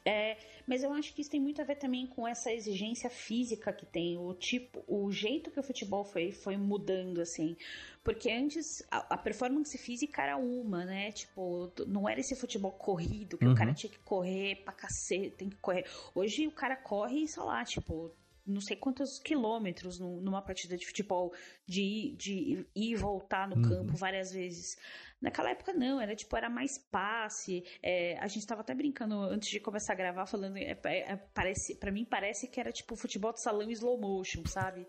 É, 0.05 0.38
mas 0.66 0.82
eu 0.82 0.92
acho 0.94 1.12
que 1.14 1.20
isso 1.20 1.30
tem 1.30 1.40
muito 1.40 1.61
a 1.61 1.64
ver 1.64 1.76
também 1.76 2.07
com 2.07 2.26
essa 2.26 2.51
exigência 2.53 3.11
física 3.11 3.70
que 3.70 3.84
tem, 3.84 4.16
o 4.16 4.32
tipo, 4.32 4.82
o 4.88 5.12
jeito 5.12 5.51
que 5.51 5.61
o 5.61 5.62
futebol 5.62 6.05
foi, 6.05 6.32
foi 6.32 6.57
mudando, 6.57 7.20
assim. 7.20 7.55
Porque 8.03 8.30
antes 8.30 8.82
a, 8.90 9.14
a 9.14 9.18
performance 9.18 9.76
física 9.76 10.22
era 10.22 10.38
uma, 10.38 10.86
né? 10.86 11.12
Tipo, 11.12 11.70
não 11.86 12.09
era 12.09 12.18
esse 12.18 12.34
futebol 12.34 12.72
corrido, 12.72 13.36
que 13.36 13.44
Uhum. 13.44 13.53
o 13.53 13.55
cara 13.57 13.74
tinha 13.74 13.90
que 13.90 13.98
correr 13.98 14.57
pra 14.64 14.72
cacete, 14.72 15.36
tem 15.36 15.51
que 15.51 15.57
correr. 15.57 15.84
Hoje 16.14 16.46
o 16.46 16.53
cara 16.53 16.76
corre, 16.76 17.28
sei 17.28 17.42
lá, 17.42 17.62
tipo, 17.64 18.11
não 18.46 18.61
sei 18.62 18.76
quantos 18.76 19.18
quilômetros 19.18 19.98
num- 19.98 20.20
numa 20.20 20.40
partida 20.40 20.76
de 20.78 20.86
futebol, 20.86 21.32
de, 21.70 21.82
ir- 21.82 22.16
de 22.16 22.32
ir 22.34 22.66
e 22.74 22.94
voltar 22.96 23.48
no 23.48 23.56
Uhum. 23.56 23.62
campo 23.62 23.96
várias 23.96 24.32
vezes. 24.32 24.76
Naquela 25.20 25.50
época 25.50 25.74
não, 25.74 26.00
era 26.00 26.16
tipo, 26.16 26.34
era 26.34 26.48
mais 26.48 26.78
passe. 26.90 27.62
é, 27.82 28.18
a 28.18 28.26
gente 28.26 28.46
tava 28.46 28.62
até 28.62 28.74
brincando 28.74 29.14
antes 29.14 29.50
de 29.50 29.60
começar 29.60 29.92
a 29.92 29.96
gravar, 29.96 30.24
falando, 30.26 30.56
é, 30.56 30.72
é, 30.84 31.12
é, 31.12 31.16
parece, 31.34 31.76
pra 31.78 31.92
mim 31.92 32.06
parece 32.06 32.48
que 32.48 32.58
era 32.58 32.72
tipo 32.72 32.96
futebol 32.96 33.30
de 33.32 33.42
salão 33.42 33.70
slow 33.70 34.00
motion, 34.00 34.42
sabe? 34.46 34.86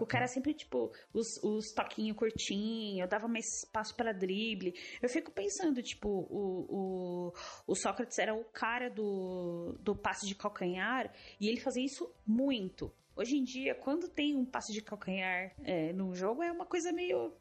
o 0.00 0.04
cara 0.06 0.26
sempre, 0.28 0.52
tipo, 0.54 0.92
os, 1.14 1.26
os 1.42 1.72
toquinhos 1.74 2.16
curtinhos, 2.16 3.08
dava 3.08 3.26
mais 3.26 3.46
espaço 3.64 3.96
para 3.96 4.12
drible. 4.12 4.74
Eu 5.00 5.08
fico 5.08 5.30
pensando, 5.32 5.82
tipo, 5.82 6.08
o, 6.08 6.66
o, 6.68 7.32
o 7.66 7.74
Sócrates 7.74 8.18
era 8.18 8.34
o 8.34 8.44
cara 8.44 8.90
do, 8.90 9.78
do 9.80 9.96
passe 9.96 10.26
de 10.28 10.34
calcanhar 10.34 11.10
e 11.40 11.48
ele 11.48 11.58
fazia 11.60 11.84
isso 11.84 12.12
muito. 12.26 12.92
Hoje 13.16 13.36
em 13.36 13.44
dia, 13.44 13.74
quando 13.74 14.08
tem 14.08 14.36
um 14.36 14.44
passe 14.44 14.72
de 14.72 14.80
calcanhar 14.82 15.52
é, 15.62 15.92
num 15.92 16.14
jogo, 16.14 16.42
é 16.42 16.50
uma 16.50 16.66
coisa 16.66 16.92
meio. 16.92 17.32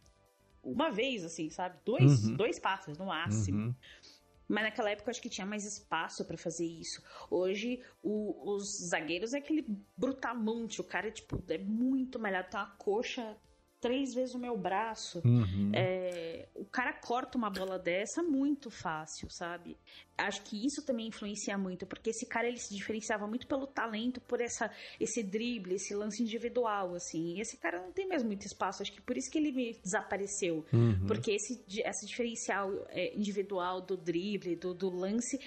Uma 0.63 0.89
vez, 0.91 1.23
assim, 1.23 1.49
sabe? 1.49 1.77
Dois, 1.85 2.25
Uhum. 2.25 2.35
dois 2.35 2.59
passes 2.59 2.97
no 2.97 3.05
máximo. 3.05 3.57
Uhum. 3.67 3.75
Mas 4.47 4.63
naquela 4.63 4.89
época 4.89 5.09
eu 5.09 5.11
acho 5.11 5.21
que 5.21 5.29
tinha 5.29 5.45
mais 5.45 5.63
espaço 5.63 6.25
pra 6.25 6.35
fazer 6.37 6.65
isso. 6.65 7.01
Hoje, 7.29 7.81
o- 8.03 8.55
os 8.55 8.79
zagueiros 8.89 9.33
é 9.33 9.37
aquele 9.37 9.63
brutamonte. 9.95 10.81
O 10.81 10.83
cara, 10.83 11.11
tipo, 11.11 11.41
é 11.47 11.57
muito 11.59 12.19
malhado. 12.19 12.49
Tem 12.49 12.59
uma 12.59 12.71
coxa 12.77 13.37
três 13.79 14.13
vezes 14.13 14.35
o 14.35 14.39
meu 14.39 14.57
braço. 14.57 15.21
Uhum. 15.25 15.71
É, 15.73 16.47
o 16.55 16.65
cara 16.65 16.93
corta 16.93 17.37
uma 17.37 17.49
bola 17.49 17.79
dessa 17.79 18.21
muito 18.21 18.69
fácil, 18.69 19.29
sabe? 19.29 19.77
Acho 20.17 20.41
que 20.43 20.65
isso 20.65 20.85
também 20.85 21.07
influencia 21.07 21.57
muito, 21.57 21.85
porque 21.85 22.09
esse 22.09 22.25
cara 22.25 22.47
ele 22.47 22.57
se 22.57 22.75
diferenciava 22.75 23.25
muito 23.25 23.47
pelo 23.47 23.65
talento, 23.65 24.19
por 24.21 24.41
essa, 24.41 24.69
esse 24.99 25.23
drible, 25.23 25.75
esse 25.75 25.95
lance 25.95 26.21
individual, 26.21 26.93
assim. 26.93 27.37
E 27.37 27.41
esse 27.41 27.57
cara 27.57 27.81
não 27.81 27.91
tem 27.91 28.07
mais 28.07 28.23
muito 28.23 28.45
espaço, 28.45 28.81
acho 28.81 28.91
que 28.91 29.01
por 29.01 29.17
isso 29.17 29.31
que 29.31 29.37
ele 29.37 29.51
me 29.51 29.73
desapareceu. 29.81 30.65
Uhum. 30.73 31.07
Porque 31.07 31.31
esse, 31.31 31.63
esse 31.69 32.05
diferencial 32.05 32.69
é, 32.89 33.15
individual 33.15 33.81
do 33.81 33.95
drible, 33.95 34.55
do, 34.55 34.73
do 34.73 34.89
lance, 34.89 35.39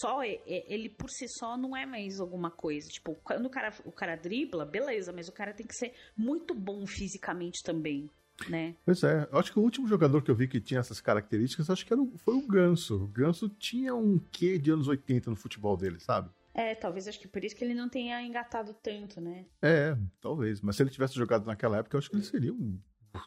só 0.00 0.22
ele 0.24 0.88
por 0.88 1.08
si 1.10 1.26
só 1.28 1.56
não 1.56 1.76
é 1.76 1.84
mais 1.86 2.20
alguma 2.20 2.50
coisa. 2.50 2.88
Tipo, 2.88 3.14
quando 3.24 3.46
o 3.46 3.50
cara, 3.50 3.72
o 3.84 3.92
cara 3.92 4.16
dribla, 4.16 4.64
beleza, 4.64 5.12
mas 5.12 5.28
o 5.28 5.32
cara 5.32 5.52
tem 5.52 5.66
que 5.66 5.74
ser 5.74 5.92
muito 6.16 6.54
bom 6.54 6.86
fisicamente 6.86 7.62
também, 7.62 8.10
né? 8.48 8.74
Pois 8.84 9.02
é, 9.02 9.28
eu 9.32 9.38
acho 9.38 9.52
que 9.52 9.58
o 9.58 9.62
último 9.62 9.86
jogador 9.88 10.22
que 10.22 10.30
eu 10.30 10.34
vi 10.34 10.46
que 10.48 10.60
tinha 10.60 10.80
essas 10.80 11.00
características, 11.00 11.70
acho 11.70 11.84
que 11.86 11.92
era 11.92 12.00
o- 12.02 12.16
foi 12.18 12.34
o 12.34 12.46
Ganso. 12.46 12.96
O 13.04 13.06
Ganso 13.08 13.48
tinha 13.48 13.94
um 13.94 14.18
quê 14.30 14.58
de 14.58 14.70
anos 14.70 14.88
80 14.88 15.30
no 15.30 15.36
futebol 15.36 15.76
dele, 15.76 15.98
sabe? 16.00 16.30
É, 16.54 16.74
talvez 16.74 17.06
acho 17.06 17.20
que 17.20 17.28
por 17.28 17.44
isso 17.44 17.54
que 17.54 17.62
ele 17.64 17.74
não 17.74 17.88
tenha 17.88 18.20
engatado 18.22 18.74
tanto, 18.82 19.20
né? 19.20 19.44
É, 19.62 19.96
talvez. 20.20 20.60
Mas 20.60 20.74
se 20.76 20.82
ele 20.82 20.90
tivesse 20.90 21.14
jogado 21.14 21.46
naquela 21.46 21.76
época, 21.78 21.94
eu 21.94 21.98
acho 21.98 22.10
que 22.10 22.16
ele 22.16 22.24
seria 22.24 22.52
um. 22.52 22.78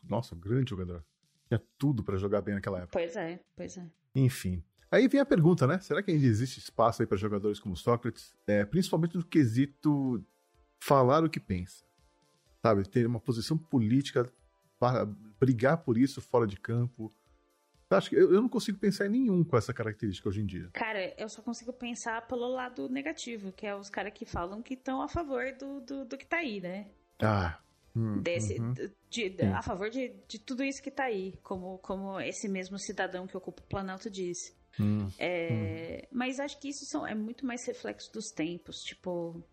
Nossa, 0.03 0.35
um 0.35 0.39
grande 0.39 0.69
jogador. 0.69 1.03
Tinha 1.47 1.61
tudo 1.77 2.03
pra 2.03 2.17
jogar 2.17 2.41
bem 2.41 2.55
naquela 2.55 2.79
época. 2.79 2.91
Pois 2.93 3.15
é, 3.15 3.39
pois 3.55 3.77
é. 3.77 3.85
Enfim. 4.15 4.61
Aí 4.91 5.07
vem 5.07 5.21
a 5.21 5.25
pergunta, 5.25 5.65
né? 5.65 5.79
Será 5.79 6.03
que 6.03 6.11
ainda 6.11 6.25
existe 6.25 6.59
espaço 6.59 7.01
aí 7.01 7.07
para 7.07 7.17
jogadores 7.17 7.59
como 7.59 7.77
Sócrates? 7.77 8.35
É, 8.45 8.65
principalmente 8.65 9.15
no 9.15 9.23
quesito 9.25 10.23
falar 10.79 11.23
o 11.23 11.29
que 11.29 11.39
pensa. 11.39 11.85
Sabe? 12.61 12.87
Ter 12.87 13.07
uma 13.07 13.19
posição 13.19 13.57
política 13.57 14.29
para 14.77 15.05
brigar 15.39 15.77
por 15.77 15.97
isso 15.97 16.21
fora 16.21 16.45
de 16.45 16.57
campo. 16.59 17.13
Acho 17.89 18.09
que 18.09 18.15
eu, 18.15 18.33
eu 18.33 18.41
não 18.41 18.49
consigo 18.49 18.77
pensar 18.79 19.05
em 19.05 19.09
nenhum 19.09 19.43
com 19.43 19.57
essa 19.57 19.73
característica 19.73 20.27
hoje 20.29 20.41
em 20.41 20.45
dia. 20.45 20.69
Cara, 20.73 21.13
eu 21.17 21.27
só 21.29 21.41
consigo 21.41 21.73
pensar 21.73 22.25
pelo 22.27 22.47
lado 22.47 22.87
negativo, 22.89 23.51
que 23.51 23.65
é 23.65 23.75
os 23.75 23.89
caras 23.89 24.13
que 24.13 24.25
falam 24.25 24.61
que 24.61 24.73
estão 24.75 25.01
a 25.01 25.07
favor 25.09 25.43
do, 25.59 25.81
do, 25.81 26.05
do 26.05 26.17
que 26.17 26.25
tá 26.25 26.37
aí, 26.37 26.61
né? 26.61 26.89
Ah. 27.21 27.59
hum, 27.95 28.21
Desse, 28.21 28.59
uhum. 28.59 28.73
de- 29.09 29.29
de- 29.29 29.43
a 29.43 29.61
favor 29.61 29.89
de, 29.89 30.13
de 30.27 30.39
tudo 30.39 30.63
isso 30.63 30.81
que 30.81 30.89
tá 30.91 31.03
aí, 31.05 31.33
como, 31.43 31.77
como 31.79 32.19
esse 32.21 32.47
mesmo 32.47 32.77
cidadão 32.79 33.27
que 33.27 33.35
ocupa 33.35 33.61
o 33.61 33.67
Planalto 33.67 34.09
disse. 34.09 34.55
Hum. 34.79 35.07
É, 35.19 36.07
Mas 36.11 36.39
acho 36.39 36.59
que 36.59 36.69
isso 36.69 36.85
são, 36.85 37.05
é 37.05 37.13
muito 37.15 37.45
mais 37.45 37.65
reflexo 37.67 38.11
dos 38.13 38.29
tempos, 38.31 38.77
tipo, 38.83 39.43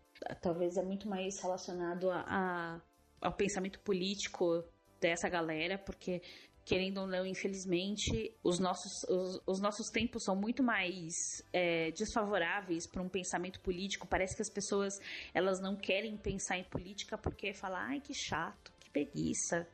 talvez 0.41 0.77
é 0.77 0.83
muito 0.83 1.07
mais 1.07 1.39
relacionado 1.41 2.09
a, 2.09 2.21
a- 2.27 2.81
ao 3.21 3.33
pensamento 3.33 3.79
político 3.81 4.63
dessa 4.99 5.27
galera, 5.29 5.77
porque 5.77 6.21
querendo 6.65 6.99
ou 6.99 7.07
não, 7.07 7.25
infelizmente, 7.25 8.31
os 8.43 8.59
nossos, 8.59 8.91
os, 9.09 9.41
os 9.47 9.59
nossos 9.59 9.87
tempos 9.89 10.23
são 10.23 10.35
muito 10.35 10.61
mais 10.61 11.13
é, 11.51 11.89
desfavoráveis 11.91 12.85
para 12.85 13.01
um 13.01 13.09
pensamento 13.09 13.59
político. 13.61 14.05
Parece 14.07 14.35
que 14.35 14.41
as 14.43 14.51
pessoas 14.51 14.93
elas 15.33 15.59
não 15.59 15.75
querem 15.75 16.15
pensar 16.15 16.59
em 16.59 16.63
política 16.65 17.17
porque 17.17 17.53
falam, 17.55 17.79
ai 17.79 17.99
que 17.99 18.13
chato, 18.13 18.71
que 18.79 18.89
preguiça. 18.91 19.67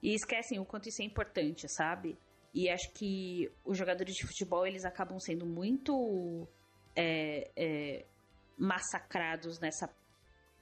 E 0.00 0.14
esquecem 0.14 0.60
o 0.60 0.64
quanto 0.64 0.88
isso 0.88 1.02
é 1.02 1.04
importante, 1.04 1.66
sabe? 1.68 2.16
E 2.58 2.68
acho 2.68 2.92
que 2.92 3.48
os 3.64 3.78
jogadores 3.78 4.16
de 4.16 4.26
futebol 4.26 4.66
eles 4.66 4.84
acabam 4.84 5.16
sendo 5.20 5.46
muito 5.46 6.44
é, 6.96 7.48
é, 7.54 8.04
massacrados 8.58 9.60
nessa 9.60 9.88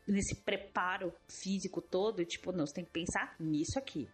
nesse 0.06 0.36
preparo 0.42 1.10
físico 1.26 1.80
todo, 1.80 2.22
tipo, 2.24 2.52
não, 2.52 2.66
você 2.66 2.74
tem 2.74 2.84
que 2.84 2.92
pensar 2.92 3.34
nisso 3.40 3.78
aqui. 3.78 4.06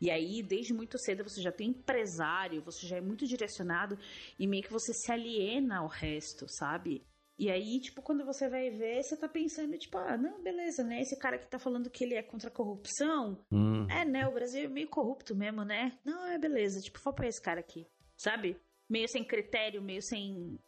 E 0.00 0.10
aí, 0.10 0.42
desde 0.42 0.74
muito 0.74 0.98
cedo, 0.98 1.22
você 1.22 1.40
já 1.40 1.52
tem 1.52 1.68
empresário, 1.70 2.60
você 2.60 2.86
já 2.88 2.96
é 2.96 3.00
muito 3.00 3.24
direcionado 3.24 3.96
e 4.36 4.46
meio 4.46 4.64
que 4.64 4.72
você 4.72 4.92
se 4.92 5.10
aliena 5.10 5.78
ao 5.78 5.86
resto, 5.86 6.44
sabe? 6.48 7.02
E 7.38 7.50
aí, 7.50 7.78
tipo, 7.80 8.02
quando 8.02 8.24
você 8.24 8.48
vai 8.48 8.68
ver, 8.70 9.02
você 9.02 9.16
tá 9.16 9.28
pensando, 9.28 9.78
tipo, 9.78 9.96
ah, 9.96 10.16
não, 10.16 10.42
beleza, 10.42 10.82
né? 10.82 11.00
Esse 11.00 11.16
cara 11.16 11.38
que 11.38 11.46
tá 11.46 11.58
falando 11.58 11.88
que 11.88 12.02
ele 12.02 12.14
é 12.14 12.22
contra 12.22 12.48
a 12.48 12.52
corrupção, 12.52 13.38
Hum. 13.52 13.86
é, 13.88 14.04
né? 14.04 14.26
O 14.26 14.32
Brasil 14.32 14.64
é 14.64 14.68
meio 14.68 14.88
corrupto 14.88 15.36
mesmo, 15.36 15.64
né? 15.64 15.96
Não, 16.04 16.26
é 16.26 16.36
beleza. 16.38 16.80
Tipo, 16.80 16.98
vou 17.02 17.12
pra 17.14 17.28
esse 17.28 17.40
cara 17.40 17.60
aqui, 17.60 17.86
sabe? 18.16 18.56
Meio 18.90 19.08
sem 19.08 19.22
critério, 19.24 19.80
meio 19.80 20.02
sem 20.02 20.58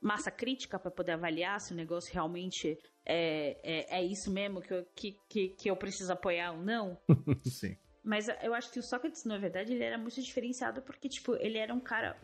massa 0.00 0.30
crítica 0.30 0.78
pra 0.78 0.90
poder 0.90 1.12
avaliar 1.12 1.60
se 1.60 1.72
o 1.72 1.76
negócio 1.76 2.12
realmente 2.12 2.76
é, 3.04 3.58
é, 3.62 3.98
é 3.98 4.04
isso 4.04 4.30
mesmo 4.32 4.60
que 4.60 4.72
eu, 4.72 4.84
que, 4.96 5.16
que, 5.28 5.48
que 5.50 5.70
eu 5.70 5.76
preciso 5.76 6.12
apoiar 6.12 6.52
ou 6.52 6.58
não. 6.62 6.98
Sim. 7.44 7.76
Mas 8.02 8.28
eu 8.42 8.54
acho 8.54 8.70
que 8.70 8.78
o 8.78 8.82
Sócrates, 8.82 9.24
na 9.24 9.36
verdade, 9.38 9.72
ele 9.72 9.84
era 9.84 9.98
muito 9.98 10.20
diferenciado 10.22 10.80
porque, 10.82 11.08
tipo, 11.08 11.34
ele 11.36 11.58
era 11.58 11.74
um 11.74 11.80
cara 11.80 12.16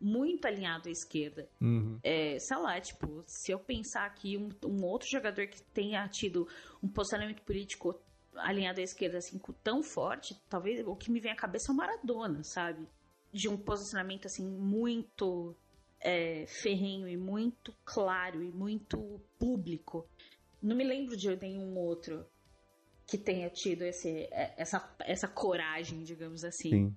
muito 0.00 0.46
alinhado 0.46 0.88
à 0.88 0.92
esquerda. 0.92 1.48
Uhum. 1.60 1.98
É, 2.02 2.38
sei 2.38 2.56
lá, 2.56 2.80
tipo, 2.80 3.24
se 3.26 3.50
eu 3.50 3.58
pensar 3.58 4.04
aqui 4.04 4.36
um, 4.36 4.50
um 4.64 4.84
outro 4.84 5.08
jogador 5.08 5.46
que 5.46 5.60
tenha 5.62 6.06
tido 6.08 6.46
um 6.82 6.88
posicionamento 6.88 7.42
político 7.42 7.98
alinhado 8.36 8.80
à 8.80 8.82
esquerda 8.82 9.18
assim 9.18 9.40
tão 9.62 9.82
forte, 9.82 10.40
talvez 10.48 10.86
o 10.86 10.94
que 10.96 11.10
me 11.10 11.20
vem 11.20 11.32
à 11.32 11.36
cabeça 11.36 11.70
é 11.70 11.72
o 11.72 11.76
Maradona, 11.76 12.42
sabe? 12.42 12.86
De 13.32 13.48
um 13.48 13.56
posicionamento 13.56 14.26
assim 14.26 14.46
muito 14.46 15.56
é, 16.00 16.44
ferrenho 16.46 17.08
e 17.08 17.16
muito 17.16 17.74
claro 17.84 18.42
e 18.42 18.50
muito 18.52 19.20
público. 19.38 20.06
Não 20.62 20.76
me 20.76 20.84
lembro 20.84 21.16
de 21.16 21.34
nenhum 21.36 21.76
outro 21.76 22.26
que 23.06 23.18
tenha 23.18 23.50
tido 23.50 23.82
esse, 23.82 24.08
é, 24.30 24.54
essa, 24.56 24.96
essa 25.00 25.28
coragem, 25.28 26.02
digamos 26.02 26.44
assim. 26.44 26.70
Sim. 26.70 26.96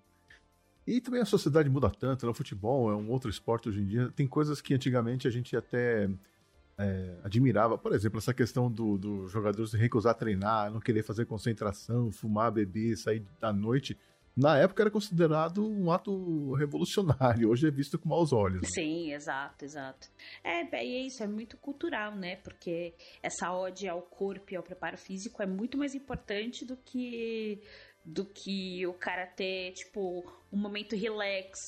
E 0.85 1.01
também 1.01 1.21
a 1.21 1.25
sociedade 1.25 1.69
muda 1.69 1.89
tanto, 1.89 2.25
né? 2.25 2.31
o 2.31 2.33
futebol 2.33 2.89
é 2.89 2.95
um 2.95 3.09
outro 3.09 3.29
esporte 3.29 3.67
hoje 3.67 3.81
em 3.81 3.85
dia. 3.85 4.09
Tem 4.15 4.25
coisas 4.25 4.61
que 4.61 4.73
antigamente 4.73 5.27
a 5.27 5.31
gente 5.31 5.55
até 5.55 6.09
é, 6.77 7.17
admirava. 7.23 7.77
Por 7.77 7.93
exemplo, 7.93 8.19
essa 8.19 8.33
questão 8.33 8.71
do, 8.71 8.97
do 8.97 9.27
jogador 9.27 9.67
se 9.67 9.75
recusar 9.75 10.11
a 10.11 10.15
treinar, 10.15 10.71
não 10.71 10.79
querer 10.79 11.03
fazer 11.03 11.25
concentração, 11.25 12.09
fumar, 12.09 12.51
beber, 12.53 12.95
sair 12.95 13.25
à 13.41 13.51
noite. 13.51 13.97
Na 14.37 14.55
época 14.55 14.83
era 14.83 14.91
considerado 14.91 15.67
um 15.67 15.91
ato 15.91 16.53
revolucionário, 16.53 17.49
hoje 17.49 17.67
é 17.67 17.71
visto 17.71 17.97
com 17.97 18.07
maus 18.07 18.31
olhos. 18.31 18.61
né? 18.61 18.67
Sim, 18.71 19.11
exato, 19.11 19.65
exato. 19.65 20.07
É, 20.43 20.61
e 20.63 20.95
é 20.95 21.01
isso, 21.07 21.23
é 21.23 21.27
muito 21.27 21.57
cultural, 21.57 22.15
né? 22.15 22.35
Porque 22.35 22.93
essa 23.23 23.51
ode 23.51 23.89
ao 23.89 23.99
corpo 24.03 24.53
e 24.53 24.55
ao 24.55 24.61
preparo 24.61 24.95
físico 24.95 25.41
é 25.41 25.47
muito 25.47 25.75
mais 25.75 25.95
importante 25.95 26.63
do 26.63 26.77
que 26.77 27.59
do 28.05 28.23
que 28.23 28.87
o 28.87 28.93
cara 28.93 29.25
ter, 29.25 29.73
tipo, 29.73 30.23
um 30.53 30.57
momento 30.57 30.95
relax, 30.95 31.59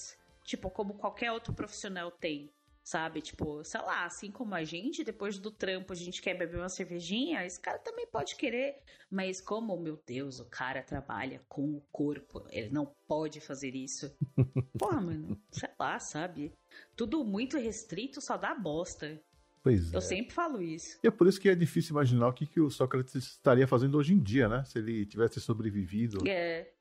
tipo, 0.46 0.70
como 0.70 0.94
qualquer 0.94 1.32
outro 1.32 1.54
profissional 1.54 2.12
tem. 2.12 2.50
Sabe, 2.90 3.22
tipo, 3.22 3.64
sei 3.64 3.80
lá, 3.82 4.04
assim 4.04 4.32
como 4.32 4.56
a 4.56 4.64
gente, 4.64 5.04
depois 5.04 5.38
do 5.38 5.52
trampo 5.52 5.94
a 5.94 5.96
gente 5.96 6.24
quer 6.24 6.34
beber 6.34 6.58
uma 6.58 6.70
cervejinha, 6.70 7.46
esse 7.46 7.60
cara 7.60 7.78
também 7.78 8.08
pode 8.08 8.36
querer. 8.36 8.80
Mas 9.12 9.40
como, 9.40 9.80
meu 9.80 10.02
Deus, 10.08 10.40
o 10.40 10.46
cara 10.46 10.82
trabalha 10.82 11.40
com 11.48 11.76
o 11.76 11.82
corpo, 11.92 12.48
ele 12.50 12.72
não 12.72 12.92
pode 13.08 13.40
fazer 13.42 13.76
isso. 13.76 14.12
Porra, 14.76 15.00
mano, 15.00 15.40
sei 15.52 15.70
lá, 15.80 16.00
sabe? 16.00 16.52
Tudo 16.96 17.24
muito 17.24 17.60
restrito 17.60 18.20
só 18.22 18.38
dá 18.38 18.56
bosta. 18.56 19.22
Pois 19.62 19.94
é. 19.94 19.96
Eu 19.96 20.02
sempre 20.02 20.34
falo 20.34 20.60
isso. 20.60 20.98
E 21.04 21.08
é 21.08 21.12
por 21.12 21.28
isso 21.28 21.40
que 21.40 21.50
é 21.50 21.54
difícil 21.54 21.92
imaginar 21.92 22.30
o 22.30 22.34
que, 22.34 22.48
que 22.48 22.60
o 22.60 22.72
Sócrates 22.72 23.14
estaria 23.14 23.68
fazendo 23.68 24.00
hoje 24.00 24.16
em 24.16 24.20
dia, 24.20 24.50
né? 24.50 24.64
Se 24.66 24.80
ele 24.80 25.06
tivesse 25.06 25.40
sobrevivido. 25.40 26.28
É. 26.28 26.74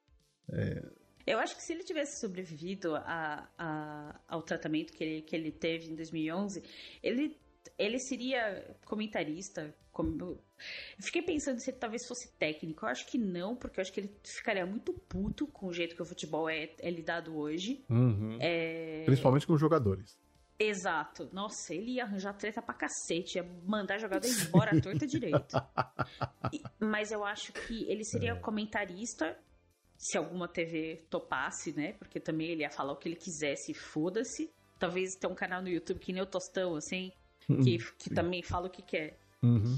Eu 1.30 1.38
acho 1.38 1.54
que 1.56 1.62
se 1.62 1.72
ele 1.72 1.82
tivesse 1.84 2.20
sobrevivido 2.20 2.94
a, 2.96 3.48
a- 3.58 4.20
ao 4.28 4.42
tratamento 4.42 4.92
que 4.92 5.02
ele, 5.04 5.22
que 5.22 5.34
ele 5.36 5.52
teve 5.52 5.90
em 5.90 5.94
2011, 5.94 6.62
ele, 7.02 7.36
ele 7.78 7.98
seria 7.98 8.76
comentarista. 8.84 9.74
Como... 9.92 10.40
Fiquei 11.00 11.22
pensando 11.22 11.58
se 11.60 11.70
ele 11.70 11.78
talvez 11.78 12.06
fosse 12.06 12.30
técnico. 12.38 12.84
Eu 12.84 12.88
acho 12.90 13.06
que 13.06 13.18
não, 13.18 13.56
porque 13.56 13.80
eu 13.80 13.82
acho 13.82 13.92
que 13.92 14.00
ele 14.00 14.16
ficaria 14.24 14.64
muito 14.64 14.92
puto 14.92 15.46
com 15.48 15.66
o 15.66 15.72
jeito 15.72 15.96
que 15.96 16.02
o 16.02 16.04
futebol 16.04 16.48
é, 16.48 16.70
é 16.78 16.90
lidado 16.90 17.36
hoje. 17.36 17.84
Uhum. 17.90 18.38
É... 18.40 19.02
Principalmente 19.04 19.46
com 19.46 19.54
os 19.54 19.60
jogadores. 19.60 20.16
Exato. 20.60 21.28
Nossa, 21.32 21.72
ele 21.74 21.92
ia 21.92 22.04
arranjar 22.04 22.32
treta 22.34 22.60
pra 22.62 22.74
cacete, 22.74 23.38
ia 23.38 23.44
mandar 23.64 23.94
a 23.94 23.98
jogada 23.98 24.26
embora 24.26 24.76
à 24.76 24.80
torta 24.80 25.06
direito. 25.06 25.56
E- 26.52 26.62
mas 26.80 27.10
eu 27.12 27.24
acho 27.24 27.52
que 27.52 27.84
ele 27.90 28.04
seria 28.04 28.34
comentarista 28.36 29.36
se 29.98 30.16
alguma 30.16 30.46
TV 30.48 31.02
topasse, 31.10 31.72
né? 31.76 31.92
Porque 31.94 32.18
também 32.20 32.48
ele 32.48 32.62
ia 32.62 32.70
falar 32.70 32.92
o 32.92 32.96
que 32.96 33.08
ele 33.08 33.16
quisesse, 33.16 33.74
foda-se. 33.74 34.48
Talvez 34.78 35.16
ter 35.16 35.26
um 35.26 35.34
canal 35.34 35.60
no 35.60 35.68
YouTube 35.68 35.98
que 35.98 36.12
nem 36.12 36.22
o 36.22 36.26
Tostão, 36.26 36.76
assim, 36.76 37.10
que, 37.46 37.78
que 37.98 38.10
também 38.14 38.42
fala 38.42 38.68
o 38.68 38.70
que 38.70 38.80
quer. 38.80 39.18
Uhum. 39.42 39.76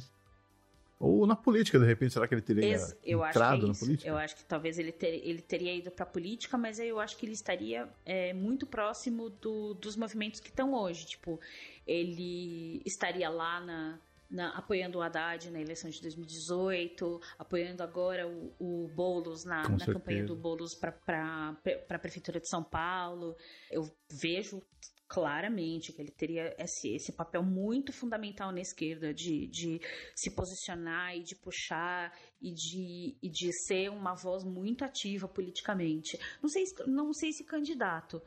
Ou 0.99 1.27
na 1.27 1.35
política, 1.35 1.79
de 1.79 1.87
repente, 1.87 2.13
será 2.13 2.29
que 2.29 2.35
ele 2.35 2.43
teria 2.43 2.63
Ex- 2.67 2.95
eu 3.03 3.23
acho 3.25 3.33
que 3.33 3.39
entrado 3.39 3.65
é 3.65 3.69
na 3.69 3.75
política? 3.75 4.09
Eu 4.11 4.17
acho 4.19 4.37
que 4.37 4.45
talvez 4.45 4.79
ele, 4.79 4.93
ter- 4.93 5.27
ele 5.27 5.41
teria 5.41 5.75
ido 5.75 5.91
pra 5.91 6.05
política, 6.05 6.59
mas 6.59 6.79
aí 6.79 6.89
eu 6.91 7.01
acho 7.01 7.17
que 7.17 7.25
ele 7.25 7.33
estaria 7.33 7.89
é, 8.05 8.35
muito 8.35 8.67
próximo 8.67 9.31
do- 9.31 9.73
dos 9.73 9.97
movimentos 9.97 10.41
que 10.41 10.51
estão 10.51 10.75
hoje. 10.75 11.07
Tipo, 11.07 11.41
ele 11.87 12.83
estaria 12.85 13.31
lá 13.31 13.61
na, 13.61 13.99
na- 14.31 14.51
apoiando 14.57 14.99
o 14.99 15.03
Haddad 15.03 15.51
na 15.51 15.61
eleição 15.61 15.91
de 15.91 16.01
2018, 16.01 17.21
apoiando 17.39 17.83
agora 17.83 18.29
o, 18.29 18.55
o 18.59 18.89
Boulos 18.95 19.45
na, 19.45 19.69
na 19.69 19.87
campanha 19.87 20.25
do 20.25 20.37
Boulos 20.37 20.75
para 20.75 21.57
a 21.89 21.99
Prefeitura 21.99 22.41
de 22.41 22.49
São 22.49 22.63
Paulo. 22.63 23.37
Eu 23.71 23.91
vejo 24.11 24.63
claramente 25.11 25.93
que 25.93 26.01
ele 26.01 26.13
teria 26.13 26.55
esse, 26.57 26.95
esse 26.95 27.13
papel 27.13 27.43
muito 27.43 27.93
fundamental 27.93 28.53
na 28.53 28.61
esquerda 28.61 29.13
de, 29.13 29.49
de 29.49 29.81
se 30.15 30.31
posicionar 30.31 31.17
e 31.17 31.23
de 31.25 31.35
puxar 31.35 32.17
e 32.41 32.53
de, 32.55 33.19
e 33.21 33.29
de 33.29 33.53
ser 33.67 33.91
uma 33.91 34.15
voz 34.15 34.45
muito 34.45 34.85
ativa 34.85 35.27
politicamente. 35.27 36.17
Não 36.41 36.49
sei 36.49 36.65
se, 36.65 36.87
não 36.89 37.13
sei 37.13 37.33
se 37.33 37.45
candidato. 37.45 38.23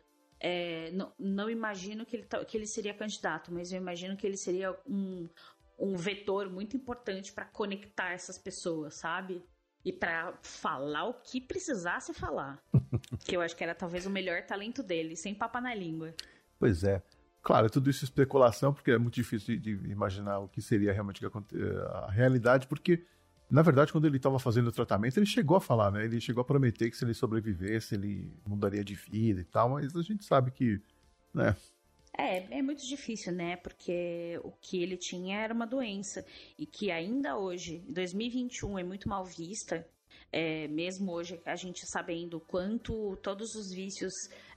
É, 0.46 0.92
não, 0.92 1.14
não 1.18 1.50
imagino 1.50 2.06
que 2.06 2.18
ele, 2.18 2.28
que 2.46 2.58
ele 2.58 2.68
seria 2.68 2.94
candidato, 2.94 3.50
mas 3.50 3.72
eu 3.72 3.78
imagino 3.78 4.18
que 4.18 4.28
ele 4.28 4.36
seria 4.36 4.78
um, 4.86 5.30
um 5.78 5.96
vetor 5.96 6.50
muito 6.50 6.76
importante 6.78 7.32
para 7.32 7.46
conectar 7.46 8.12
essas 8.12 8.38
pessoas, 8.38 8.96
sabe? 8.96 9.44
E 9.84 9.92
para 9.92 10.34
falar 10.42 11.06
o 11.06 11.14
que 11.16 11.42
precisasse 11.42 12.14
falar. 12.14 12.64
que 13.26 13.36
eu 13.36 13.42
acho 13.42 13.56
que 13.56 13.64
era 13.64 13.76
talvez 13.76 14.06
o 14.06 14.10
melhor 14.10 14.44
talento 14.44 14.82
dele, 14.82 15.16
sem 15.16 15.36
papa 15.36 15.60
na 15.60 15.74
língua. 15.74 16.14
Pois 16.58 16.84
é. 16.84 17.02
Claro, 17.42 17.70
tudo 17.70 17.90
isso 17.90 18.06
é 18.06 18.08
especulação, 18.08 18.74
porque 18.74 18.92
é 18.92 18.98
muito 18.98 19.16
difícil 19.16 19.60
de, 19.60 19.78
de 19.78 19.92
imaginar 19.92 20.40
o 20.40 20.48
que 20.48 20.62
seria 20.62 20.94
realmente 20.94 21.22
a 21.26 22.10
realidade, 22.10 22.68
porque, 22.68 23.06
na 23.52 23.62
verdade, 23.62 23.92
quando 23.92 24.08
ele 24.08 24.16
estava 24.16 24.40
fazendo 24.40 24.68
o 24.68 24.72
tratamento, 24.72 25.18
ele 25.18 25.26
chegou 25.26 25.58
a 25.58 25.62
falar, 25.62 25.92
né? 25.92 26.06
Ele 26.06 26.22
chegou 26.22 26.42
a 26.42 26.46
prometer 26.46 26.90
que 26.90 26.96
se 26.96 27.04
ele 27.04 27.14
sobrevivesse, 27.14 27.96
ele 27.96 28.32
mudaria 28.48 28.82
de 28.82 28.96
vida 28.96 29.42
e 29.42 29.44
tal, 29.44 29.72
mas 29.72 29.94
a 29.94 30.02
gente 30.02 30.24
sabe 30.24 30.52
que, 30.52 30.82
né? 31.34 31.54
É, 32.16 32.60
é 32.60 32.62
muito 32.62 32.86
difícil, 32.86 33.34
né? 33.34 33.56
Porque 33.58 34.40
o 34.44 34.52
que 34.52 34.82
ele 34.82 34.98
tinha 34.98 35.40
era 35.40 35.54
uma 35.54 35.66
doença 35.66 36.24
e 36.58 36.66
que 36.66 36.92
ainda 36.92 37.38
hoje, 37.38 37.84
em 37.88 37.94
2021, 37.94 38.78
é 38.80 38.84
muito 38.84 39.10
mal 39.10 39.26
vista. 39.26 39.88
É, 40.32 40.68
mesmo 40.68 41.12
hoje 41.12 41.40
a 41.46 41.56
gente 41.56 41.86
sabendo 41.86 42.40
quanto 42.40 43.16
todos 43.18 43.54
os 43.56 43.72
vícios 43.72 44.14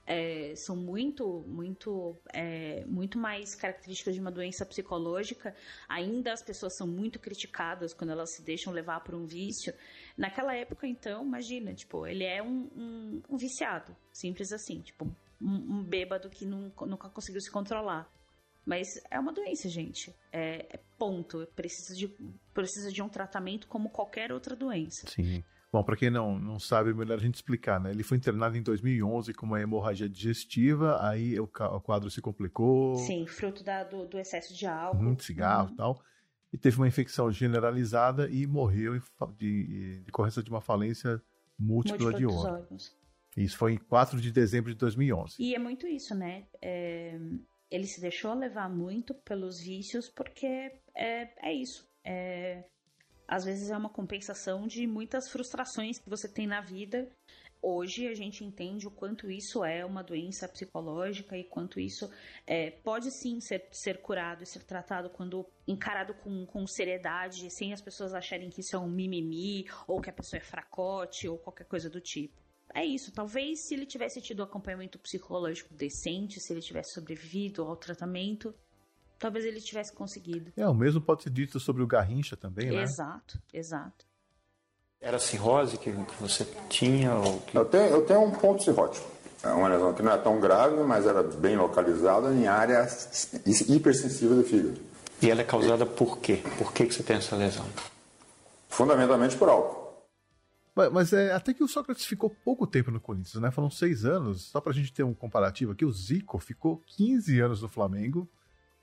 é, 0.07 0.55
são 0.55 0.75
muito, 0.75 1.43
muito, 1.45 2.17
é, 2.33 2.83
muito 2.85 3.19
mais 3.19 3.53
características 3.53 4.15
de 4.15 4.21
uma 4.21 4.31
doença 4.31 4.65
psicológica, 4.65 5.53
ainda 5.87 6.31
as 6.33 6.41
pessoas 6.41 6.75
são 6.77 6.87
muito 6.87 7.19
criticadas 7.19 7.93
quando 7.93 8.11
elas 8.11 8.33
se 8.33 8.41
deixam 8.43 8.71
levar 8.71 9.01
por 9.01 9.13
um 9.13 9.25
vício. 9.25 9.73
Naquela 10.17 10.55
época, 10.55 10.87
então, 10.87 11.23
imagina, 11.23 11.73
tipo, 11.73 12.07
ele 12.07 12.23
é 12.23 12.41
um, 12.41 12.69
um, 12.75 13.21
um 13.29 13.37
viciado, 13.37 13.95
simples 14.11 14.51
assim, 14.51 14.81
tipo, 14.81 15.13
um, 15.41 15.77
um 15.79 15.83
bêbado 15.83 16.29
que 16.29 16.45
nunca, 16.45 16.85
nunca 16.85 17.09
conseguiu 17.09 17.41
se 17.41 17.51
controlar. 17.51 18.09
Mas 18.65 19.01
é 19.09 19.17
uma 19.19 19.31
doença, 19.31 19.69
gente. 19.69 20.13
É, 20.31 20.65
é 20.69 20.79
ponto. 20.97 21.47
Precisa 21.55 21.95
de, 21.95 22.07
precisa 22.53 22.91
de 22.91 23.01
um 23.01 23.07
tratamento 23.07 23.67
como 23.67 23.89
qualquer 23.89 24.31
outra 24.31 24.55
doença. 24.55 25.07
Sim. 25.07 25.43
Bom, 25.71 25.83
para 25.83 25.95
quem 25.95 26.09
não, 26.09 26.37
não 26.39 26.59
sabe, 26.59 26.89
é 26.89 26.93
melhor 26.93 27.15
a 27.17 27.21
gente 27.21 27.35
explicar, 27.35 27.79
né? 27.79 27.91
Ele 27.91 28.03
foi 28.03 28.17
internado 28.17 28.57
em 28.57 28.61
2011 28.61 29.33
com 29.33 29.45
uma 29.45 29.61
hemorragia 29.61 30.07
digestiva, 30.09 30.97
aí 31.05 31.39
o, 31.39 31.43
o 31.43 31.81
quadro 31.81 32.09
se 32.09 32.21
complicou, 32.21 32.95
Sim, 32.95 33.25
fruto 33.27 33.63
da- 33.63 33.83
do, 33.83 34.05
do 34.05 34.17
excesso 34.17 34.53
de 34.53 34.65
álcool. 34.65 35.01
muito 35.01 35.23
cigarro 35.23 35.69
e 35.73 35.75
tal, 35.75 36.01
e 36.53 36.57
teve 36.57 36.77
uma 36.77 36.87
infecção 36.87 37.29
generalizada 37.31 38.29
e 38.29 38.47
morreu 38.47 38.99
de, 39.37 39.67
de 39.67 39.99
decorrência 40.05 40.41
de 40.41 40.49
uma 40.49 40.61
falência 40.61 41.21
múltipla 41.59 42.05
múltipla 42.05 42.13
de 42.17 42.25
órgãos. 42.25 42.45
órgãos. 42.45 42.96
Isso 43.37 43.57
foi 43.57 43.73
em 43.73 43.77
4 43.77 44.19
de 44.19 44.31
dezembro 44.31 44.71
de 44.71 44.77
2011. 44.77 45.35
E 45.39 45.53
é 45.53 45.59
muito 45.59 45.87
isso, 45.87 46.15
né? 46.15 46.47
É, 46.61 47.17
ele 47.69 47.85
se 47.85 48.01
deixou 48.01 48.33
levar 48.33 48.69
muito 48.69 49.13
pelos 49.13 49.59
vícios 49.59 50.09
porque 50.09 50.71
é, 50.95 51.29
é 51.47 51.53
isso. 51.53 51.87
É, 52.03 52.63
às 53.27 53.45
vezes 53.45 53.69
é 53.69 53.77
uma 53.77 53.89
compensação 53.89 54.65
de 54.65 54.87
muitas 54.87 55.29
frustrações 55.29 55.99
que 55.99 56.09
você 56.09 56.27
tem 56.27 56.47
na 56.47 56.61
vida. 56.61 57.07
Hoje 57.61 58.07
a 58.07 58.13
gente 58.13 58.43
entende 58.43 58.87
o 58.87 58.91
quanto 58.91 59.29
isso 59.29 59.65
é 59.65 59.83
uma 59.83 60.03
doença 60.03 60.47
psicológica 60.47 61.37
e 61.37 61.43
quanto 61.43 61.79
isso 61.79 62.09
é, 62.45 62.71
pode 62.71 63.11
sim 63.11 63.39
ser, 63.41 63.67
ser 63.71 63.99
curado 63.99 64.43
e 64.43 64.45
ser 64.45 64.63
tratado 64.63 65.09
quando 65.09 65.45
encarado 65.67 66.13
com, 66.13 66.45
com 66.45 66.65
seriedade, 66.65 67.51
sem 67.51 67.73
as 67.73 67.81
pessoas 67.81 68.13
acharem 68.13 68.49
que 68.49 68.61
isso 68.61 68.75
é 68.75 68.79
um 68.79 68.89
mimimi 68.89 69.65
ou 69.87 69.99
que 69.99 70.09
a 70.09 70.13
pessoa 70.13 70.39
é 70.39 70.43
fracote 70.43 71.27
ou 71.27 71.37
qualquer 71.37 71.65
coisa 71.65 71.89
do 71.89 71.99
tipo. 71.99 72.46
É 72.77 72.85
isso, 72.85 73.11
talvez 73.11 73.61
se 73.61 73.73
ele 73.73 73.87
tivesse 73.87 74.21
tido 74.21 74.43
acompanhamento 74.43 74.99
psicológico 74.99 75.73
decente, 75.73 76.39
se 76.39 76.53
ele 76.53 76.61
tivesse 76.61 76.93
sobrevivido 76.93 77.63
ao 77.63 77.75
tratamento, 77.75 78.53
talvez 79.17 79.45
ele 79.45 79.59
tivesse 79.59 79.91
conseguido. 79.91 80.53
É, 80.55 80.67
o 80.67 80.75
mesmo 80.75 81.01
pode 81.01 81.23
ser 81.23 81.31
dito 81.31 81.59
sobre 81.59 81.81
o 81.81 81.87
Garrincha 81.87 82.37
também, 82.37 82.69
né? 82.69 82.83
Exato, 82.83 83.41
exato. 83.51 84.05
Era 85.01 85.17
cirrose 85.17 85.75
que, 85.79 85.91
que 85.91 86.21
você 86.21 86.45
tinha? 86.69 87.15
Ou 87.15 87.39
que... 87.39 87.57
Eu 87.57 87.65
tenho, 87.65 87.85
eu 87.87 88.05
tenho 88.05 88.21
um 88.21 88.29
ponto 88.29 88.61
cirrótico. 88.61 89.09
É 89.41 89.49
uma 89.49 89.69
lesão 89.69 89.91
que 89.95 90.03
não 90.03 90.11
é 90.11 90.17
tão 90.19 90.39
grave, 90.39 90.75
mas 90.83 91.07
era 91.07 91.23
bem 91.23 91.57
localizada 91.57 92.31
em 92.31 92.45
área 92.45 92.87
hipersensível 93.67 94.37
do 94.37 94.43
fígado. 94.43 94.79
E 95.19 95.31
ela 95.31 95.41
é 95.41 95.43
causada 95.43 95.83
por 95.83 96.19
quê? 96.19 96.43
Por 96.59 96.71
que, 96.71 96.85
que 96.85 96.93
você 96.93 97.01
tem 97.01 97.17
essa 97.17 97.35
lesão? 97.35 97.65
Fundamentalmente 98.69 99.35
por 99.35 99.49
álcool. 99.49 99.86
Mas, 100.91 101.11
é 101.13 101.33
até 101.33 101.53
que 101.53 101.63
o 101.63 101.67
Sócrates 101.67 102.05
ficou 102.05 102.29
pouco 102.29 102.67
tempo 102.67 102.91
no 102.91 102.99
Corinthians, 102.99 103.41
né? 103.41 103.49
Foram 103.49 103.69
seis 103.69 104.05
anos. 104.05 104.43
Só 104.43 104.61
pra 104.61 104.73
gente 104.73 104.93
ter 104.93 105.03
um 105.03 105.13
comparativo 105.13 105.71
aqui, 105.71 105.83
o 105.83 105.91
Zico 105.91 106.37
ficou 106.39 106.83
15 106.85 107.39
anos 107.39 107.61
no 107.61 107.67
Flamengo. 107.67 108.29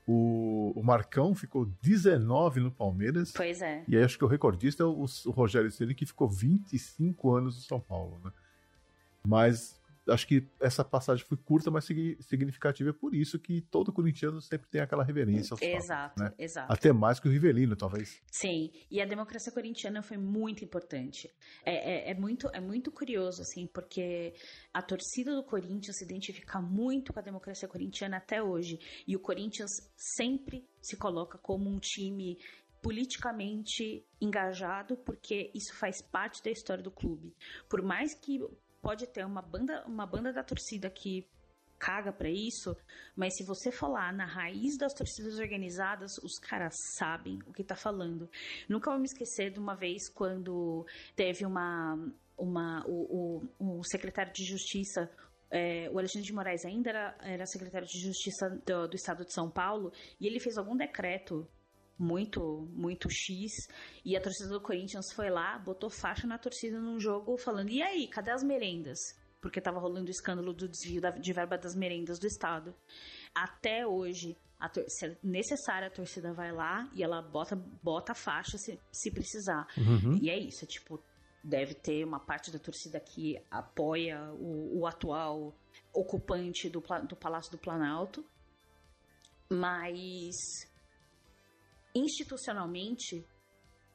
O, 0.06 0.72
o 0.76 0.82
Marcão 0.82 1.34
ficou 1.34 1.66
19 1.80 2.60
no 2.60 2.70
Palmeiras. 2.70 3.32
Pois 3.32 3.62
é. 3.62 3.84
E 3.88 3.96
aí 3.96 4.02
acho 4.02 4.18
que 4.18 4.24
o 4.24 4.28
recordista 4.28 4.82
é 4.82 4.86
o, 4.86 5.04
o 5.26 5.30
Rogério 5.30 5.70
Ceni 5.70 5.94
que 5.94 6.04
ficou 6.04 6.28
25 6.28 7.34
anos 7.34 7.56
no 7.56 7.62
São 7.62 7.80
Paulo, 7.80 8.20
né? 8.22 8.30
Mas 9.26 9.80
acho 10.08 10.26
que 10.26 10.46
essa 10.60 10.84
passagem 10.84 11.24
foi 11.24 11.36
curta, 11.36 11.70
mas 11.70 11.84
signi- 11.84 12.16
significativa. 12.20 12.90
É 12.90 12.92
por 12.92 13.14
isso 13.14 13.38
que 13.38 13.60
todo 13.62 13.92
corintiano 13.92 14.40
sempre 14.40 14.68
tem 14.68 14.80
aquela 14.80 15.04
reverência 15.04 15.54
aos 15.54 15.62
Exato, 15.62 16.22
né? 16.22 16.32
exato. 16.38 16.72
Até 16.72 16.92
mais 16.92 17.18
que 17.18 17.28
o 17.28 17.30
Rivelino, 17.30 17.76
talvez. 17.76 18.20
Sim, 18.30 18.70
e 18.90 19.00
a 19.00 19.06
democracia 19.06 19.52
corintiana 19.52 20.02
foi 20.02 20.16
muito 20.16 20.64
importante. 20.64 21.30
É, 21.64 22.08
é, 22.08 22.10
é 22.10 22.14
muito, 22.14 22.48
é 22.52 22.60
muito 22.60 22.90
curioso, 22.90 23.42
assim, 23.42 23.66
porque 23.66 24.34
a 24.72 24.82
torcida 24.82 25.34
do 25.34 25.44
Corinthians 25.44 25.96
se 25.96 26.04
identifica 26.04 26.60
muito 26.60 27.12
com 27.12 27.18
a 27.18 27.22
democracia 27.22 27.68
corintiana 27.68 28.18
até 28.18 28.42
hoje. 28.42 28.78
E 29.06 29.16
o 29.16 29.20
Corinthians 29.20 29.70
sempre 29.96 30.68
se 30.80 30.96
coloca 30.96 31.38
como 31.38 31.68
um 31.68 31.78
time 31.78 32.38
politicamente 32.82 34.06
engajado, 34.20 34.94
porque 34.98 35.50
isso 35.54 35.74
faz 35.78 36.02
parte 36.02 36.42
da 36.42 36.50
história 36.50 36.84
do 36.84 36.90
clube. 36.90 37.34
Por 37.66 37.80
mais 37.80 38.12
que 38.12 38.38
pode 38.84 39.06
ter 39.06 39.24
uma 39.24 39.40
banda, 39.40 39.82
uma 39.86 40.06
banda 40.06 40.30
da 40.30 40.44
torcida 40.44 40.90
que 40.90 41.26
caga 41.78 42.12
pra 42.12 42.28
isso, 42.28 42.76
mas 43.16 43.34
se 43.36 43.44
você 43.44 43.72
falar 43.72 44.12
na 44.12 44.26
raiz 44.26 44.76
das 44.76 44.92
torcidas 44.92 45.38
organizadas, 45.38 46.18
os 46.18 46.38
caras 46.38 46.74
sabem 46.98 47.38
o 47.46 47.52
que 47.52 47.64
tá 47.64 47.74
falando. 47.74 48.28
Nunca 48.68 48.90
vou 48.90 49.00
me 49.00 49.06
esquecer 49.06 49.50
de 49.50 49.58
uma 49.58 49.74
vez 49.74 50.08
quando 50.10 50.86
teve 51.16 51.46
uma. 51.46 51.96
uma 52.36 52.84
o, 52.86 53.42
o, 53.58 53.78
o 53.78 53.84
secretário 53.84 54.32
de 54.32 54.44
Justiça. 54.44 55.10
é, 55.50 55.88
o 55.90 55.98
Alexandre 55.98 56.26
de 56.26 56.34
Moraes 56.34 56.64
ainda 56.64 56.90
era, 56.90 57.16
era 57.22 57.46
secretário 57.46 57.88
de 57.88 57.98
Justiça 57.98 58.50
do, 58.66 58.88
do 58.88 58.96
estado 58.96 59.24
de 59.24 59.32
São 59.32 59.50
Paulo 59.50 59.92
e 60.20 60.26
ele 60.26 60.40
fez 60.40 60.58
algum 60.58 60.76
decreto 60.76 61.48
muito, 61.98 62.66
muito 62.72 63.08
X. 63.10 63.52
E 64.04 64.16
a 64.16 64.20
torcida 64.20 64.48
do 64.50 64.60
Corinthians 64.60 65.12
foi 65.12 65.30
lá, 65.30 65.58
botou 65.58 65.88
faixa 65.90 66.26
na 66.26 66.38
torcida 66.38 66.78
num 66.80 66.98
jogo 66.98 67.36
falando: 67.38 67.70
e 67.70 67.82
aí, 67.82 68.08
cadê 68.08 68.30
as 68.30 68.42
merendas? 68.42 68.98
Porque 69.40 69.60
tava 69.60 69.78
rolando 69.78 70.08
o 70.08 70.10
escândalo 70.10 70.52
do 70.52 70.68
desvio 70.68 71.00
da- 71.00 71.10
de 71.10 71.32
verba 71.32 71.58
das 71.58 71.74
merendas 71.74 72.18
do 72.18 72.26
Estado. 72.26 72.74
Até 73.34 73.86
hoje, 73.86 74.36
a 74.58 74.70
se 74.88 75.06
é 75.06 75.18
necessário, 75.22 75.88
a 75.88 75.90
torcida 75.90 76.32
vai 76.32 76.50
lá 76.52 76.88
e 76.94 77.02
ela 77.02 77.20
bota, 77.20 77.54
bota 77.82 78.12
a 78.12 78.14
faixa 78.14 78.56
se, 78.56 78.80
se 78.90 79.10
precisar. 79.10 79.66
E 80.22 80.30
é 80.30 80.38
isso, 80.38 80.64
é 80.64 80.66
tipo, 80.68 80.98
deve 81.42 81.74
ter 81.74 82.04
uma 82.06 82.18
parte 82.18 82.50
da 82.50 82.58
torcida 82.58 82.98
que 82.98 83.36
apoia 83.50 84.32
o, 84.32 84.80
o 84.80 84.86
atual 84.86 85.54
ocupante 85.92 86.70
do, 86.70 86.82
do 87.06 87.14
Palácio 87.16 87.52
do 87.52 87.58
Planalto. 87.58 88.24
Mas 89.50 90.34
institucionalmente, 91.94 93.24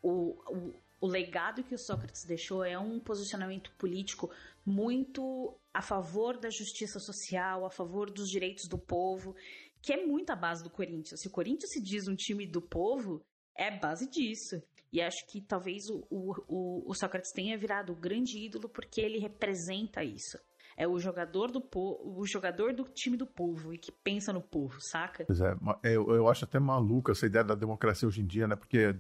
o, 0.02 0.38
o, 0.48 0.74
o 1.02 1.08
legado 1.08 1.64
que 1.64 1.76
o 1.76 1.80
Sócrates 1.80 2.24
deixou 2.26 2.64
é 2.64 2.78
um 2.78 3.00
posicionamento 3.00 3.72
político 3.78 4.30
muito 4.66 5.56
a 5.74 5.82
favor 5.82 6.38
da 6.38 6.50
justiça 6.50 7.00
social, 7.00 7.66
a 7.66 7.70
favor 7.70 8.12
dos 8.12 8.30
direitos 8.30 8.68
do 8.68 8.78
povo, 8.78 9.36
que 9.82 9.94
é 9.94 10.06
muito 10.06 10.30
a 10.30 10.36
base 10.36 10.64
do 10.64 10.70
Corinthians. 10.70 11.22
Se 11.22 11.28
o 11.28 11.32
Corinthians 11.32 11.72
se 11.72 11.82
diz 11.82 12.08
um 12.08 12.16
time 12.16 12.46
do 12.46 12.62
povo, 12.62 13.22
é 13.56 13.72
base 13.72 14.10
disso. 14.10 14.62
E 14.92 15.02
acho 15.02 15.26
que 15.28 15.42
talvez 15.42 15.88
o, 15.90 16.06
o, 16.10 16.90
o, 16.90 16.96
Sócrates 16.96 17.32
tenha 17.32 17.58
virado 17.58 17.94
o 17.94 17.96
grande 17.96 18.40
ídolo 18.40 18.68
porque 18.68 19.00
ele 19.00 19.20
representa 19.20 20.04
isso. 20.04 20.40
É 20.80 20.88
o 20.88 20.98
jogador 20.98 21.52
do 21.52 21.60
po 21.60 22.00
o 22.06 22.26
jogador 22.26 22.74
do 22.74 22.86
time 22.86 23.18
do 23.18 23.28
povo 23.28 23.74
e 23.74 23.78
que 23.78 23.92
pensa 23.92 24.32
no 24.32 24.42
povo, 24.42 24.80
saca? 24.80 25.26
Pois 25.26 25.42
é, 25.42 25.54
eu, 25.84 26.10
eu 26.16 26.30
acho 26.30 26.46
até 26.46 26.58
maluca 26.58 27.12
essa 27.12 27.26
ideia 27.26 27.44
da 27.44 27.54
democracia 27.54 28.08
hoje 28.08 28.22
em 28.22 28.26
dia, 28.26 28.48
né? 28.48 28.56
Porque 28.56 28.96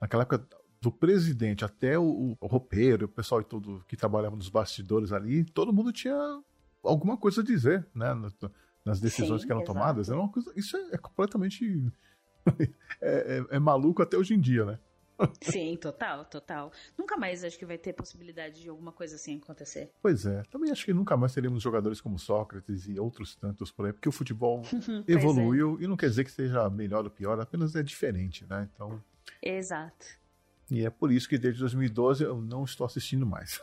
naquela 0.00 0.22
época, 0.22 0.46
do 0.80 0.92
presidente 0.92 1.64
até 1.64 1.98
o, 1.98 2.36
o 2.40 2.46
roupeiro, 2.46 3.06
o 3.06 3.08
pessoal 3.08 3.40
e 3.40 3.44
tudo 3.44 3.84
que 3.88 3.96
trabalhava 3.96 4.36
nos 4.36 4.48
bastidores 4.48 5.10
ali, 5.10 5.44
todo 5.44 5.72
mundo 5.72 5.92
tinha 5.92 6.14
alguma 6.80 7.16
coisa 7.16 7.40
a 7.40 7.44
dizer, 7.44 7.84
né? 7.92 8.14
Nas 8.84 9.00
decisões 9.00 9.40
Sim, 9.40 9.46
que 9.48 9.52
eram 9.52 9.62
exato. 9.62 9.76
tomadas. 9.76 10.08
Era 10.08 10.20
uma 10.20 10.30
coisa, 10.30 10.52
isso 10.54 10.76
é, 10.76 10.90
é 10.92 10.96
completamente. 10.96 11.92
é, 13.02 13.38
é- 13.50 13.56
é 13.56 13.58
maluco 13.58 14.00
até 14.00 14.16
hoje 14.16 14.32
em 14.32 14.38
dia, 14.40 14.64
né? 14.64 14.78
Sim, 15.40 15.76
total, 15.76 16.24
total. 16.24 16.72
Nunca 16.96 17.16
mais 17.16 17.44
acho 17.44 17.58
que 17.58 17.66
vai 17.66 17.78
ter 17.78 17.92
possibilidade 17.92 18.62
de 18.62 18.68
alguma 18.68 18.92
coisa 18.92 19.16
assim 19.16 19.38
acontecer. 19.38 19.90
Pois 20.02 20.26
é, 20.26 20.42
também 20.50 20.70
acho 20.70 20.84
que 20.84 20.92
nunca 20.92 21.16
mais 21.16 21.32
teremos 21.32 21.62
jogadores 21.62 22.00
como 22.00 22.18
Sócrates 22.18 22.86
e 22.88 22.98
outros 22.98 23.34
tantos 23.34 23.70
por 23.70 23.86
aí, 23.86 23.92
porque 23.92 24.08
o 24.08 24.12
futebol 24.12 24.62
é. 25.08 25.12
evoluiu 25.12 25.78
e 25.80 25.86
não 25.86 25.96
quer 25.96 26.08
dizer 26.08 26.24
que 26.24 26.30
seja 26.30 26.68
melhor 26.68 27.04
ou 27.04 27.10
pior, 27.10 27.40
apenas 27.40 27.74
é 27.74 27.82
diferente, 27.82 28.44
né? 28.48 28.68
Então, 28.72 29.02
Exato. 29.42 30.06
e 30.70 30.84
é 30.84 30.90
por 30.90 31.10
isso 31.10 31.28
que 31.28 31.38
desde 31.38 31.60
2012 31.60 32.24
eu 32.24 32.40
não 32.40 32.64
estou 32.64 32.86
assistindo 32.86 33.26
mais. 33.26 33.60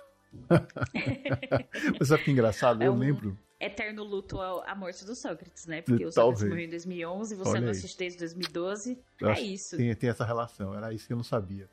Mas 2.00 2.08
sabe 2.08 2.24
que 2.24 2.32
engraçado? 2.32 2.82
É 2.84 2.88
Eu 2.88 2.94
um- 2.94 2.98
lembro. 2.98 3.38
Eterno 3.60 4.04
luto 4.04 4.42
ao- 4.42 4.62
à 4.68 4.76
morte 4.76 5.06
do 5.06 5.16
Sócrates, 5.16 5.66
né? 5.68 5.82
Porque 5.82 6.06
o 6.06 6.12
Talvez. 6.12 6.16
Sócrates 6.40 6.44
morreu 6.50 6.66
em 6.66 6.70
2011, 6.70 7.36
você 7.36 7.50
Olha 7.52 7.62
não 7.62 7.70
assiste 7.70 7.98
desde 7.98 8.20
2012. 8.20 9.00
eu 9.22 9.30
É 9.30 9.40
isso. 9.40 9.78
Tem, 9.78 9.96
tem 9.96 10.10
essa 10.10 10.26
relação, 10.26 10.74
era 10.76 10.92
isso 10.94 11.08
que 11.08 11.14
eu 11.14 11.18
não 11.18 11.24
sabia. 11.24 11.70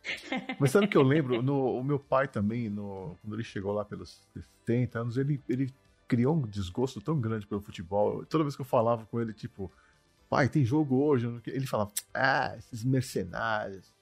Mas 0.60 0.70
sabe 0.70 0.86
o 0.86 0.88
que 0.88 0.96
eu 0.96 1.02
lembro? 1.02 1.42
No, 1.42 1.76
o 1.76 1.82
meu 1.82 1.98
pai 1.98 2.28
também, 2.28 2.68
no, 2.70 3.16
quando 3.20 3.34
ele 3.34 3.42
chegou 3.42 3.72
lá 3.72 3.84
pelos 3.84 4.20
60 4.66 5.00
anos, 5.00 5.16
ele, 5.16 5.42
ele 5.48 5.74
criou 6.06 6.36
um 6.36 6.42
desgosto 6.42 7.00
tão 7.00 7.20
grande 7.20 7.44
pelo 7.48 7.60
futebol. 7.60 8.24
Toda 8.26 8.44
vez 8.44 8.54
que 8.54 8.62
eu 8.62 8.66
falava 8.66 9.04
com 9.06 9.20
ele, 9.20 9.32
tipo, 9.32 9.68
pai, 10.28 10.48
tem 10.48 10.64
jogo 10.64 10.94
hoje. 11.02 11.26
Ele 11.48 11.66
falava, 11.66 11.90
ah, 12.14 12.54
esses 12.56 12.84
mercenários. 12.84 13.92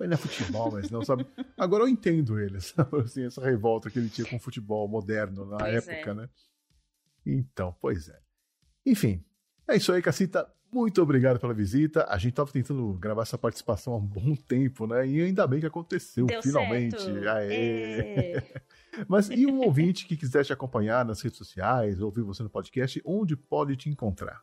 Mas 0.00 0.08
não 0.08 0.14
é 0.14 0.16
futebol, 0.16 0.72
mas 0.72 0.90
não, 0.90 1.04
sabe? 1.04 1.26
Agora 1.58 1.84
eu 1.84 1.88
entendo 1.88 2.40
ele, 2.40 2.58
sabe? 2.62 3.00
Assim, 3.00 3.26
essa 3.26 3.44
revolta 3.44 3.90
que 3.90 3.98
ele 3.98 4.08
tinha 4.08 4.26
com 4.26 4.36
o 4.36 4.40
futebol 4.40 4.88
moderno 4.88 5.44
na 5.44 5.58
Pois 5.58 5.86
época, 5.86 6.10
é. 6.10 6.14
né? 6.14 6.28
Então, 7.26 7.76
pois 7.82 8.08
é. 8.08 8.18
Enfim, 8.86 9.22
é 9.68 9.76
isso 9.76 9.92
aí, 9.92 10.00
Cacita. 10.00 10.50
Muito 10.72 11.02
obrigado 11.02 11.40
pela 11.40 11.52
visita. 11.52 12.06
A 12.08 12.16
gente 12.16 12.34
tava 12.34 12.52
tentando 12.52 12.92
gravar 12.94 13.22
essa 13.22 13.36
participação 13.36 13.92
há 13.92 13.96
um 13.96 14.06
bom 14.06 14.36
tempo, 14.36 14.86
né? 14.86 15.06
E 15.06 15.20
ainda 15.20 15.46
bem 15.46 15.60
que 15.60 15.66
aconteceu, 15.66 16.26
Deu 16.26 16.42
finalmente. 16.42 17.00
certo. 17.00 17.28
Aê! 17.28 18.36
É. 18.36 18.60
Mas 19.08 19.30
e 19.30 19.46
um 19.46 19.60
ouvinte 19.60 20.06
que 20.06 20.16
quiser 20.16 20.44
te 20.44 20.52
acompanhar 20.52 21.04
nas 21.04 21.22
redes 21.22 21.38
sociais, 21.38 22.00
ouvir 22.00 22.22
você 22.22 22.42
no 22.42 22.50
podcast, 22.50 23.00
onde 23.04 23.36
pode 23.36 23.76
te 23.76 23.88
encontrar? 23.88 24.42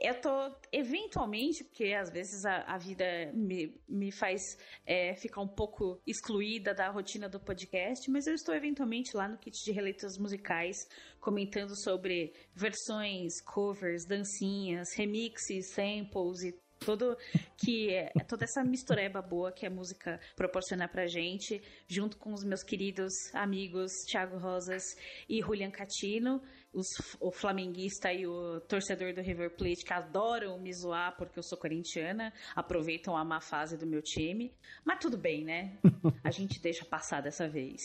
Eu 0.00 0.14
tô, 0.20 0.30
eventualmente, 0.70 1.64
porque 1.64 1.92
às 1.92 2.10
vezes 2.10 2.44
a, 2.44 2.74
a 2.74 2.78
vida 2.78 3.04
me, 3.34 3.74
me 3.88 4.12
faz 4.12 4.40
é, 4.84 5.14
ficar 5.14 5.40
um 5.40 5.48
pouco 5.48 6.00
excluída 6.06 6.72
da 6.72 6.88
rotina 6.88 7.28
do 7.28 7.40
podcast, 7.40 8.08
mas 8.10 8.26
eu 8.26 8.34
estou 8.34 8.54
eventualmente 8.54 9.16
lá 9.16 9.26
no 9.26 9.38
kit 9.38 9.56
de 9.64 9.72
releituras 9.72 10.18
musicais, 10.18 10.76
comentando 11.20 11.74
sobre 11.82 12.32
versões, 12.54 13.40
covers, 13.42 14.06
dancinhas, 14.06 14.88
remixes, 14.94 15.65
samples 15.72 16.42
e 16.42 16.52
todo 16.78 17.16
que 17.56 17.90
é 17.90 18.10
toda 18.28 18.44
essa 18.44 18.62
mistureba 18.62 19.22
boa 19.22 19.50
que 19.50 19.66
a 19.66 19.70
música 19.70 20.20
proporciona 20.34 20.86
pra 20.86 21.06
gente, 21.06 21.62
junto 21.88 22.16
com 22.16 22.32
os 22.32 22.44
meus 22.44 22.62
queridos 22.62 23.12
amigos 23.34 23.90
Thiago 24.10 24.38
Rosas 24.38 24.82
e 25.28 25.40
Julian 25.40 25.70
Catino, 25.70 26.42
os, 26.72 26.86
o 27.18 27.32
flamenguista 27.32 28.12
e 28.12 28.26
o 28.26 28.60
torcedor 28.60 29.14
do 29.14 29.22
River 29.22 29.56
Plate 29.56 29.84
que 29.84 29.92
adoram 29.92 30.58
me 30.60 30.72
zoar 30.72 31.16
porque 31.16 31.38
eu 31.38 31.42
sou 31.42 31.56
corintiana, 31.56 32.32
aproveitam 32.54 33.16
a 33.16 33.24
má 33.24 33.40
fase 33.40 33.76
do 33.76 33.86
meu 33.86 34.02
time, 34.02 34.52
mas 34.84 34.98
tudo 35.00 35.16
bem, 35.16 35.44
né? 35.44 35.78
A 36.22 36.30
gente 36.30 36.60
deixa 36.60 36.84
passar 36.84 37.22
dessa 37.22 37.48
vez. 37.48 37.80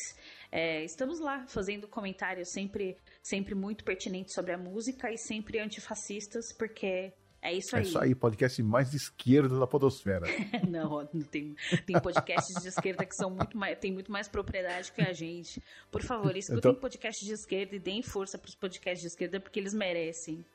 É, 0.51 0.83
estamos 0.83 1.19
lá 1.19 1.47
fazendo 1.47 1.87
comentários 1.87 2.49
sempre, 2.51 2.97
sempre 3.23 3.55
muito 3.55 3.85
pertinentes 3.85 4.33
sobre 4.33 4.51
a 4.51 4.57
música 4.57 5.11
e 5.11 5.17
sempre 5.17 5.59
antifascistas, 5.59 6.53
porque 6.57 7.13
é 7.41 7.53
isso 7.53 7.75
É 7.75 7.79
aí. 7.79 7.85
isso 7.85 7.99
aí, 7.99 8.15
podcast 8.15 8.61
mais 8.63 8.91
de 8.91 8.97
esquerda 8.97 9.57
da 9.59 9.65
podosfera. 9.67 10.25
Não, 10.69 11.05
tem, 11.29 11.55
tem 11.85 11.99
podcasts 11.99 12.61
de 12.61 12.67
esquerda 12.69 13.03
que 13.05 13.15
são 13.15 13.29
muito 13.31 13.57
mais, 13.57 13.77
tem 13.79 13.91
muito 13.91 14.11
mais 14.11 14.27
propriedade 14.27 14.91
que 14.91 15.01
a 15.01 15.11
gente. 15.13 15.61
Por 15.91 16.03
favor, 16.03 16.35
escutem 16.37 16.57
Então- 16.71 16.75
podcasts 16.75 17.25
de 17.25 17.33
esquerda 17.33 17.75
e 17.75 17.79
deem 17.79 18.01
força 18.03 18.37
para 18.37 18.49
os 18.49 18.55
podcasts 18.55 19.01
de 19.01 19.07
esquerda 19.07 19.39
porque 19.39 19.59
eles 19.59 19.73
merecem. 19.73 20.45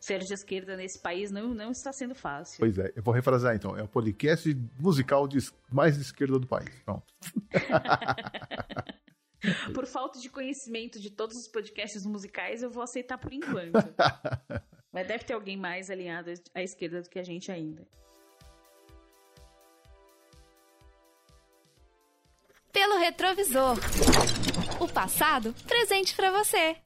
Ser 0.00 0.18
de 0.18 0.34
esquerda 0.34 0.76
nesse 0.76 0.98
país 0.98 1.30
não, 1.30 1.54
não 1.54 1.70
está 1.70 1.92
sendo 1.92 2.12
fácil. 2.12 2.56
Pois 2.58 2.76
é, 2.76 2.92
eu 2.96 3.02
vou 3.04 3.14
refrasar 3.14 3.54
então. 3.54 3.76
É 3.76 3.84
o 3.84 3.88
podcast 3.88 4.52
musical 4.80 5.28
de 5.28 5.38
mais 5.70 5.94
de 5.94 6.02
esquerda 6.02 6.40
do 6.40 6.46
país. 6.48 6.68
Pronto. 6.84 7.04
Por 9.74 9.86
falta 9.86 10.18
de 10.20 10.28
conhecimento 10.28 11.00
de 11.00 11.10
todos 11.10 11.36
os 11.36 11.48
podcasts 11.48 12.04
musicais, 12.04 12.62
eu 12.62 12.70
vou 12.70 12.82
aceitar 12.82 13.18
por 13.18 13.32
enquanto. 13.32 13.72
Mas 14.92 15.06
deve 15.06 15.24
ter 15.24 15.32
alguém 15.32 15.56
mais 15.56 15.90
alinhado 15.90 16.32
à 16.54 16.62
esquerda 16.62 17.00
do 17.00 17.08
que 17.08 17.18
a 17.18 17.24
gente 17.24 17.50
ainda. 17.50 17.86
pelo 22.72 22.98
retrovisor. 22.98 23.76
O 24.80 24.88
passado 24.88 25.54
presente 25.68 26.16
para 26.16 26.32
você. 26.32 26.76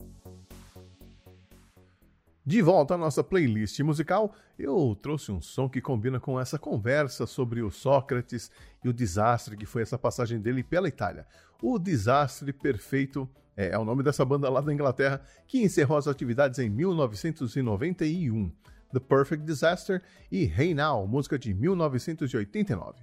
De 2.44 2.60
volta 2.60 2.94
à 2.94 2.98
nossa 2.98 3.24
playlist 3.24 3.80
musical, 3.80 4.34
eu 4.58 4.96
trouxe 5.00 5.32
um 5.32 5.40
som 5.40 5.68
que 5.68 5.80
combina 5.80 6.20
com 6.20 6.38
essa 6.38 6.58
conversa 6.58 7.26
sobre 7.26 7.62
o 7.62 7.70
Sócrates 7.70 8.50
e 8.84 8.88
o 8.88 8.92
desastre 8.92 9.56
que 9.56 9.66
foi 9.66 9.82
essa 9.82 9.98
passagem 9.98 10.40
dele 10.40 10.62
pela 10.62 10.88
Itália. 10.88 11.26
O 11.62 11.78
Desastre 11.78 12.52
Perfeito 12.52 13.28
é, 13.56 13.70
é 13.70 13.78
o 13.78 13.84
nome 13.84 14.02
dessa 14.02 14.24
banda 14.24 14.50
lá 14.50 14.60
da 14.60 14.72
Inglaterra 14.72 15.20
que 15.46 15.62
encerrou 15.62 15.96
as 15.96 16.06
atividades 16.06 16.58
em 16.58 16.68
1991. 16.68 18.52
The 18.92 19.00
Perfect 19.00 19.44
Disaster 19.44 20.02
e 20.30 20.44
Hey 20.44 20.74
Now, 20.74 21.06
música 21.06 21.38
de 21.38 21.52
1989. 21.52 22.98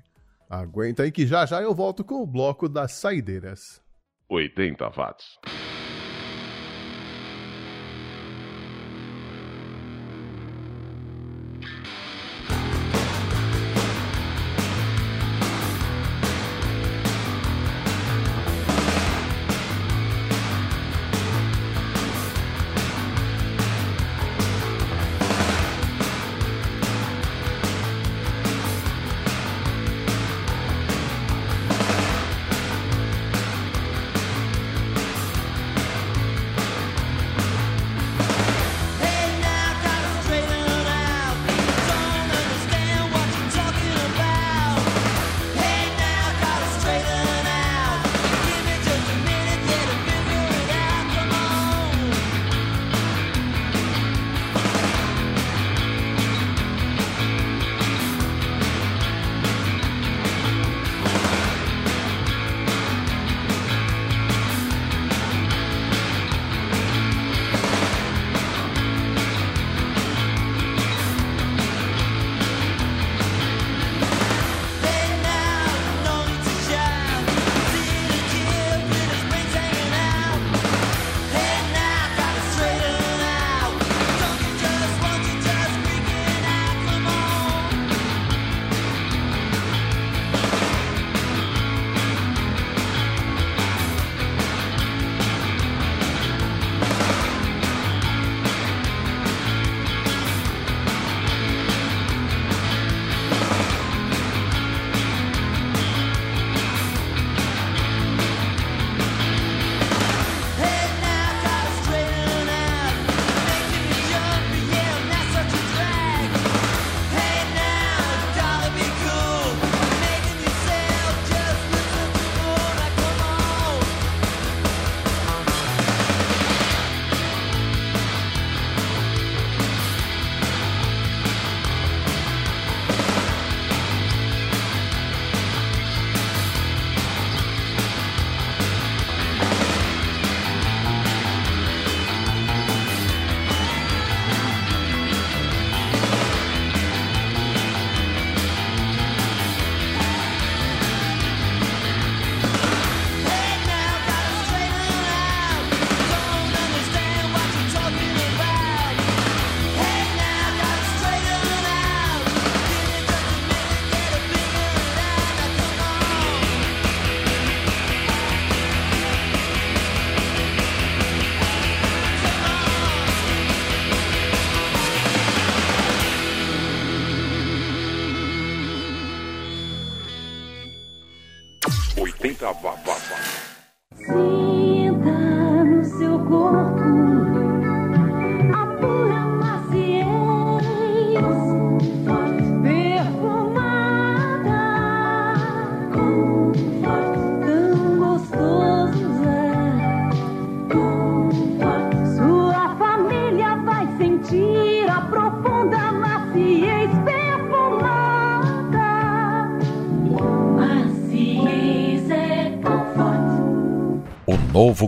Aguenta 0.50 1.04
aí 1.04 1.12
que 1.12 1.26
já 1.28 1.46
já 1.46 1.62
eu 1.62 1.74
volto 1.74 2.04
com 2.04 2.22
o 2.22 2.28
bloco 2.28 2.70
das 2.70 2.94
saideiras. 2.94 3.82
80 4.30 4.90
watts. 4.90 5.38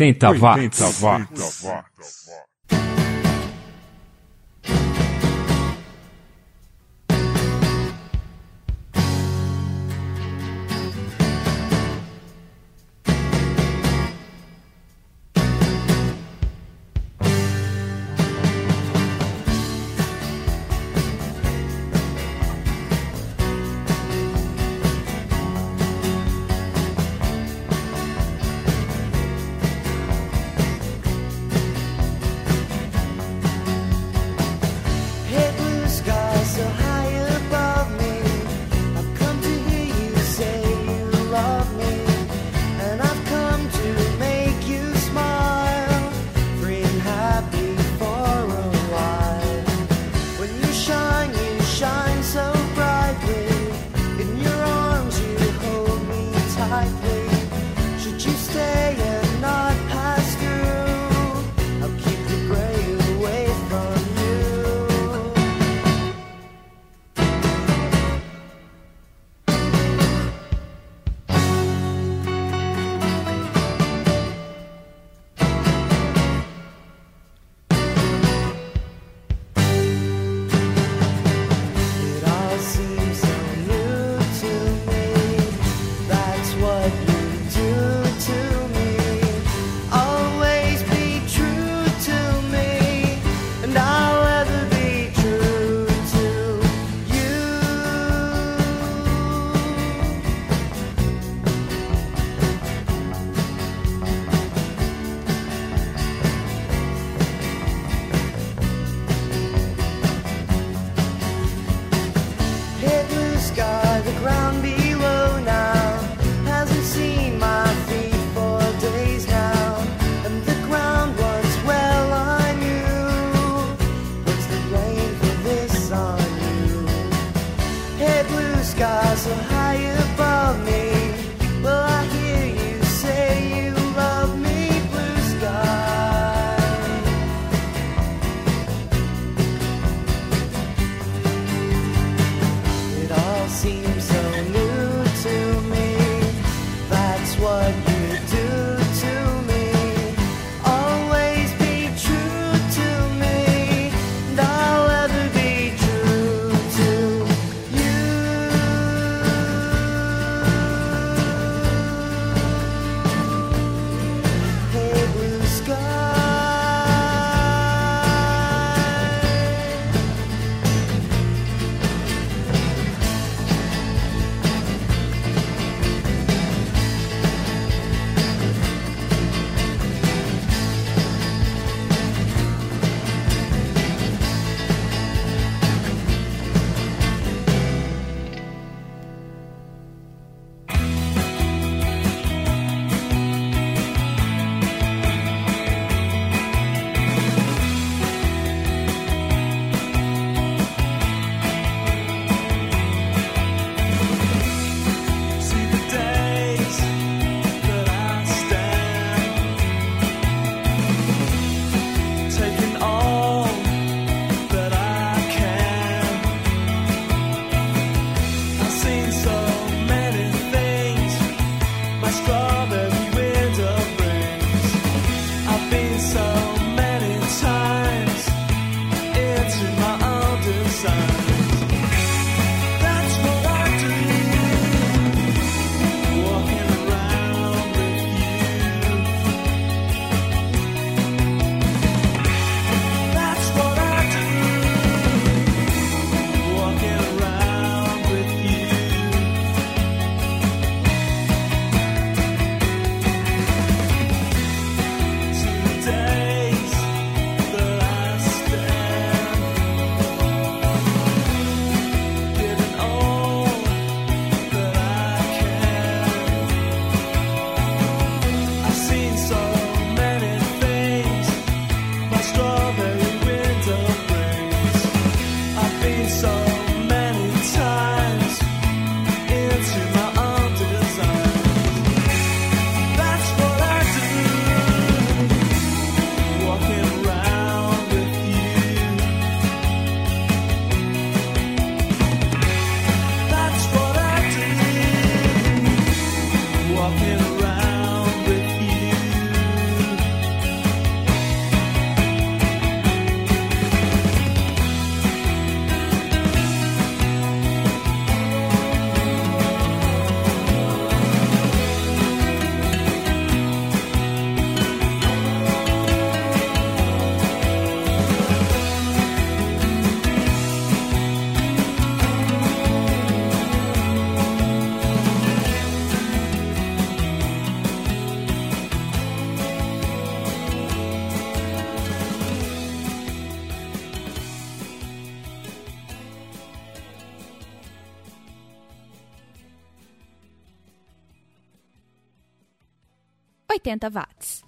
80 0.00 0.40
watts. 0.40 0.80
80 0.82 1.04
watts. 1.04 1.64
80 1.64 1.66
watts. 1.68 2.30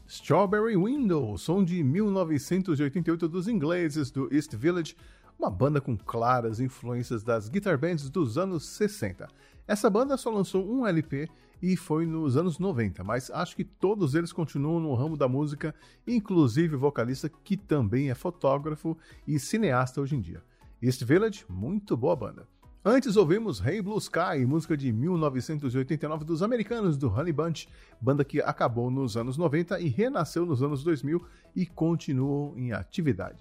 Strawberry 0.06 0.76
Window, 0.76 1.36
som 1.38 1.64
de 1.64 1.82
1988 1.82 3.28
dos 3.28 3.48
ingleses 3.48 4.10
do 4.10 4.32
East 4.34 4.54
Village, 4.54 4.96
uma 5.38 5.50
banda 5.50 5.80
com 5.80 5.96
claras 5.96 6.60
influências 6.60 7.22
das 7.22 7.48
guitar 7.48 7.78
bands 7.78 8.08
dos 8.08 8.38
anos 8.38 8.66
60. 8.66 9.28
Essa 9.66 9.88
banda 9.88 10.16
só 10.16 10.30
lançou 10.30 10.68
um 10.68 10.86
LP 10.86 11.28
e 11.62 11.76
foi 11.76 12.04
nos 12.04 12.36
anos 12.36 12.58
90, 12.58 13.04
mas 13.04 13.30
acho 13.30 13.54
que 13.54 13.64
todos 13.64 14.14
eles 14.14 14.32
continuam 14.32 14.80
no 14.80 14.94
ramo 14.94 15.16
da 15.16 15.28
música, 15.28 15.74
inclusive 16.06 16.74
o 16.74 16.78
vocalista 16.78 17.28
que 17.28 17.56
também 17.56 18.10
é 18.10 18.14
fotógrafo 18.14 18.96
e 19.26 19.38
cineasta 19.38 20.00
hoje 20.00 20.16
em 20.16 20.20
dia. 20.20 20.42
East 20.82 21.04
Village, 21.04 21.44
muito 21.48 21.96
boa 21.96 22.16
banda. 22.16 22.51
Antes 22.84 23.16
ouvimos 23.16 23.64
Hey 23.64 23.80
Blue 23.80 23.96
Sky, 23.98 24.44
música 24.44 24.76
de 24.76 24.90
1989 24.90 26.24
dos 26.24 26.42
americanos 26.42 26.96
do 26.96 27.08
Honey 27.08 27.32
Bunch, 27.32 27.68
banda 28.00 28.24
que 28.24 28.40
acabou 28.42 28.90
nos 28.90 29.16
anos 29.16 29.36
90 29.36 29.78
e 29.78 29.88
renasceu 29.88 30.44
nos 30.44 30.64
anos 30.64 30.82
2000 30.82 31.24
e 31.54 31.64
continuou 31.64 32.58
em 32.58 32.72
atividade. 32.72 33.38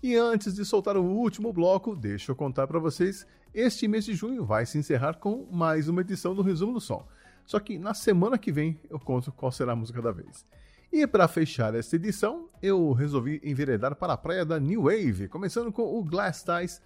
E 0.00 0.14
antes 0.14 0.54
de 0.54 0.64
soltar 0.64 0.96
o 0.96 1.02
último 1.02 1.52
bloco, 1.52 1.96
deixa 1.96 2.30
eu 2.30 2.36
contar 2.36 2.68
para 2.68 2.78
vocês, 2.78 3.26
este 3.52 3.88
mês 3.88 4.04
de 4.04 4.14
junho 4.14 4.44
vai 4.44 4.64
se 4.64 4.78
encerrar 4.78 5.14
com 5.14 5.48
mais 5.50 5.88
uma 5.88 6.02
edição 6.02 6.32
do 6.32 6.40
Resumo 6.40 6.74
do 6.74 6.80
Som. 6.80 7.04
Só 7.44 7.58
que 7.58 7.76
na 7.76 7.92
semana 7.92 8.38
que 8.38 8.52
vem 8.52 8.78
eu 8.88 9.00
conto 9.00 9.32
qual 9.32 9.50
será 9.50 9.72
a 9.72 9.76
música 9.76 10.00
da 10.00 10.12
vez. 10.12 10.46
E 10.92 11.04
para 11.08 11.26
fechar 11.26 11.74
esta 11.74 11.96
edição, 11.96 12.48
eu 12.62 12.92
resolvi 12.92 13.40
enveredar 13.42 13.96
para 13.96 14.12
a 14.12 14.16
praia 14.16 14.44
da 14.44 14.60
New 14.60 14.84
Wave, 14.84 15.26
começando 15.26 15.72
com 15.72 15.98
o 15.98 16.04
Glass 16.04 16.44
Ties, 16.44 16.80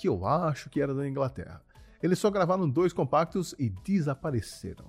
que 0.00 0.08
eu 0.08 0.26
acho 0.26 0.70
que 0.70 0.80
era 0.80 0.94
da 0.94 1.06
Inglaterra. 1.06 1.62
Eles 2.02 2.18
só 2.18 2.30
gravaram 2.30 2.66
dois 2.66 2.90
compactos 2.90 3.54
e 3.58 3.68
desapareceram. 3.68 4.86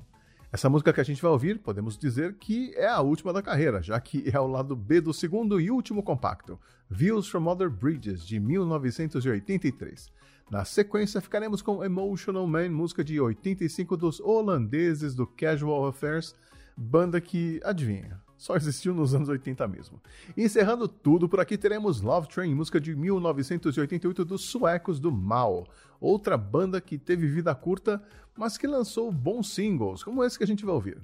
Essa 0.53 0.69
música 0.69 0.93
que 0.93 1.01
a 1.01 1.03
gente 1.03 1.21
vai 1.21 1.31
ouvir, 1.31 1.59
podemos 1.59 1.97
dizer 1.97 2.35
que 2.35 2.73
é 2.75 2.88
a 2.88 3.01
última 3.01 3.33
da 3.33 3.41
carreira, 3.41 3.81
já 3.81 3.99
que 3.99 4.29
é 4.33 4.39
o 4.39 4.47
lado 4.47 4.73
B 4.73 5.01
do 5.01 5.13
segundo 5.13 5.59
e 5.59 5.69
último 5.69 6.01
compacto, 6.01 6.57
Views 6.89 7.27
from 7.27 7.45
Other 7.47 7.69
Bridges, 7.69 8.25
de 8.25 8.39
1983. 8.39 10.09
Na 10.49 10.63
sequência, 10.63 11.19
ficaremos 11.19 11.61
com 11.61 11.83
Emotional 11.83 12.47
Man, 12.47 12.69
música 12.69 13.03
de 13.03 13.19
85 13.19 13.97
dos 13.97 14.21
holandeses 14.21 15.13
do 15.13 15.27
Casual 15.27 15.88
Affairs, 15.88 16.33
banda 16.77 17.19
que, 17.19 17.59
adivinha, 17.65 18.21
só 18.41 18.55
existiu 18.55 18.91
nos 18.95 19.13
anos 19.13 19.30
80 19.30 19.68
mesmo. 19.68 20.01
Encerrando 20.35 20.88
tudo 20.88 21.30
por 21.30 21.39
aqui, 21.39 21.59
teremos 21.59 22.01
Love 22.01 22.27
Train, 22.27 22.55
música 22.55 22.81
de 22.81 22.95
1988 22.95 24.26
dos 24.26 24.45
suecos 24.45 24.99
do 24.99 25.11
Mal, 25.11 25.68
outra 25.99 26.35
banda 26.35 26.81
que 26.81 26.97
teve 26.97 27.27
vida 27.27 27.53
curta, 27.53 28.01
mas 28.35 28.57
que 28.57 28.65
lançou 28.65 29.11
bons 29.11 29.53
singles, 29.53 30.03
como 30.03 30.23
esse 30.23 30.39
que 30.39 30.43
a 30.43 30.47
gente 30.47 30.65
vai 30.65 30.73
ouvir. 30.73 30.97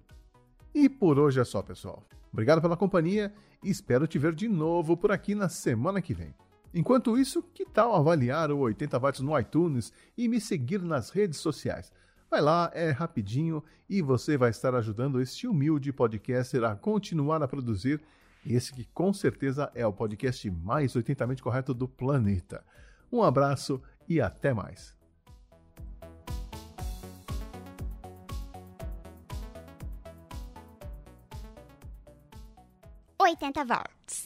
E 0.73 0.89
por 0.89 1.19
hoje 1.19 1.39
é 1.39 1.43
só, 1.43 1.61
pessoal. 1.61 2.03
Obrigado 2.34 2.59
pela 2.59 2.76
companhia 2.76 3.31
e 3.64 3.69
espero 3.69 4.07
te 4.07 4.18
ver 4.18 4.34
de 4.34 4.47
novo 4.47 4.97
por 4.97 5.11
aqui 5.11 5.35
na 5.35 5.47
semana 5.47 6.01
que 6.01 6.15
vem. 6.15 6.34
Enquanto 6.73 7.19
isso, 7.19 7.43
que 7.53 7.68
tal 7.68 7.93
avaliar 7.95 8.51
o 8.51 8.61
80 8.61 8.97
watts 8.97 9.22
no 9.22 9.39
iTunes 9.39 9.93
e 10.18 10.27
me 10.27 10.41
seguir 10.41 10.81
nas 10.81 11.11
redes 11.11 11.38
sociais? 11.38 11.93
Vai 12.30 12.41
lá, 12.41 12.70
é 12.74 12.91
rapidinho 12.91 13.64
e 13.90 14.02
você 14.02 14.38
vai 14.38 14.49
estar 14.49 14.76
ajudando 14.76 15.22
este 15.22 15.48
humilde 15.48 15.94
podcaster 15.94 16.64
a 16.64 16.76
continuar 16.76 17.41
a 17.41 17.48
produzir 17.48 18.02
esse 18.45 18.74
que 18.74 18.86
com 18.94 19.14
certeza 19.14 19.72
é 19.74 19.86
o 19.86 19.94
podcast 19.94 20.49
mais 20.52 20.94
80mente 20.94 21.41
correto 21.41 21.74
do 21.74 21.88
planeta. 21.88 22.64
Um 23.12 23.24
abraço 23.24 23.82
e 24.08 24.20
até 24.20 24.54
mais. 24.54 24.95
Oitenta 33.20 33.66
watts. 33.66 34.26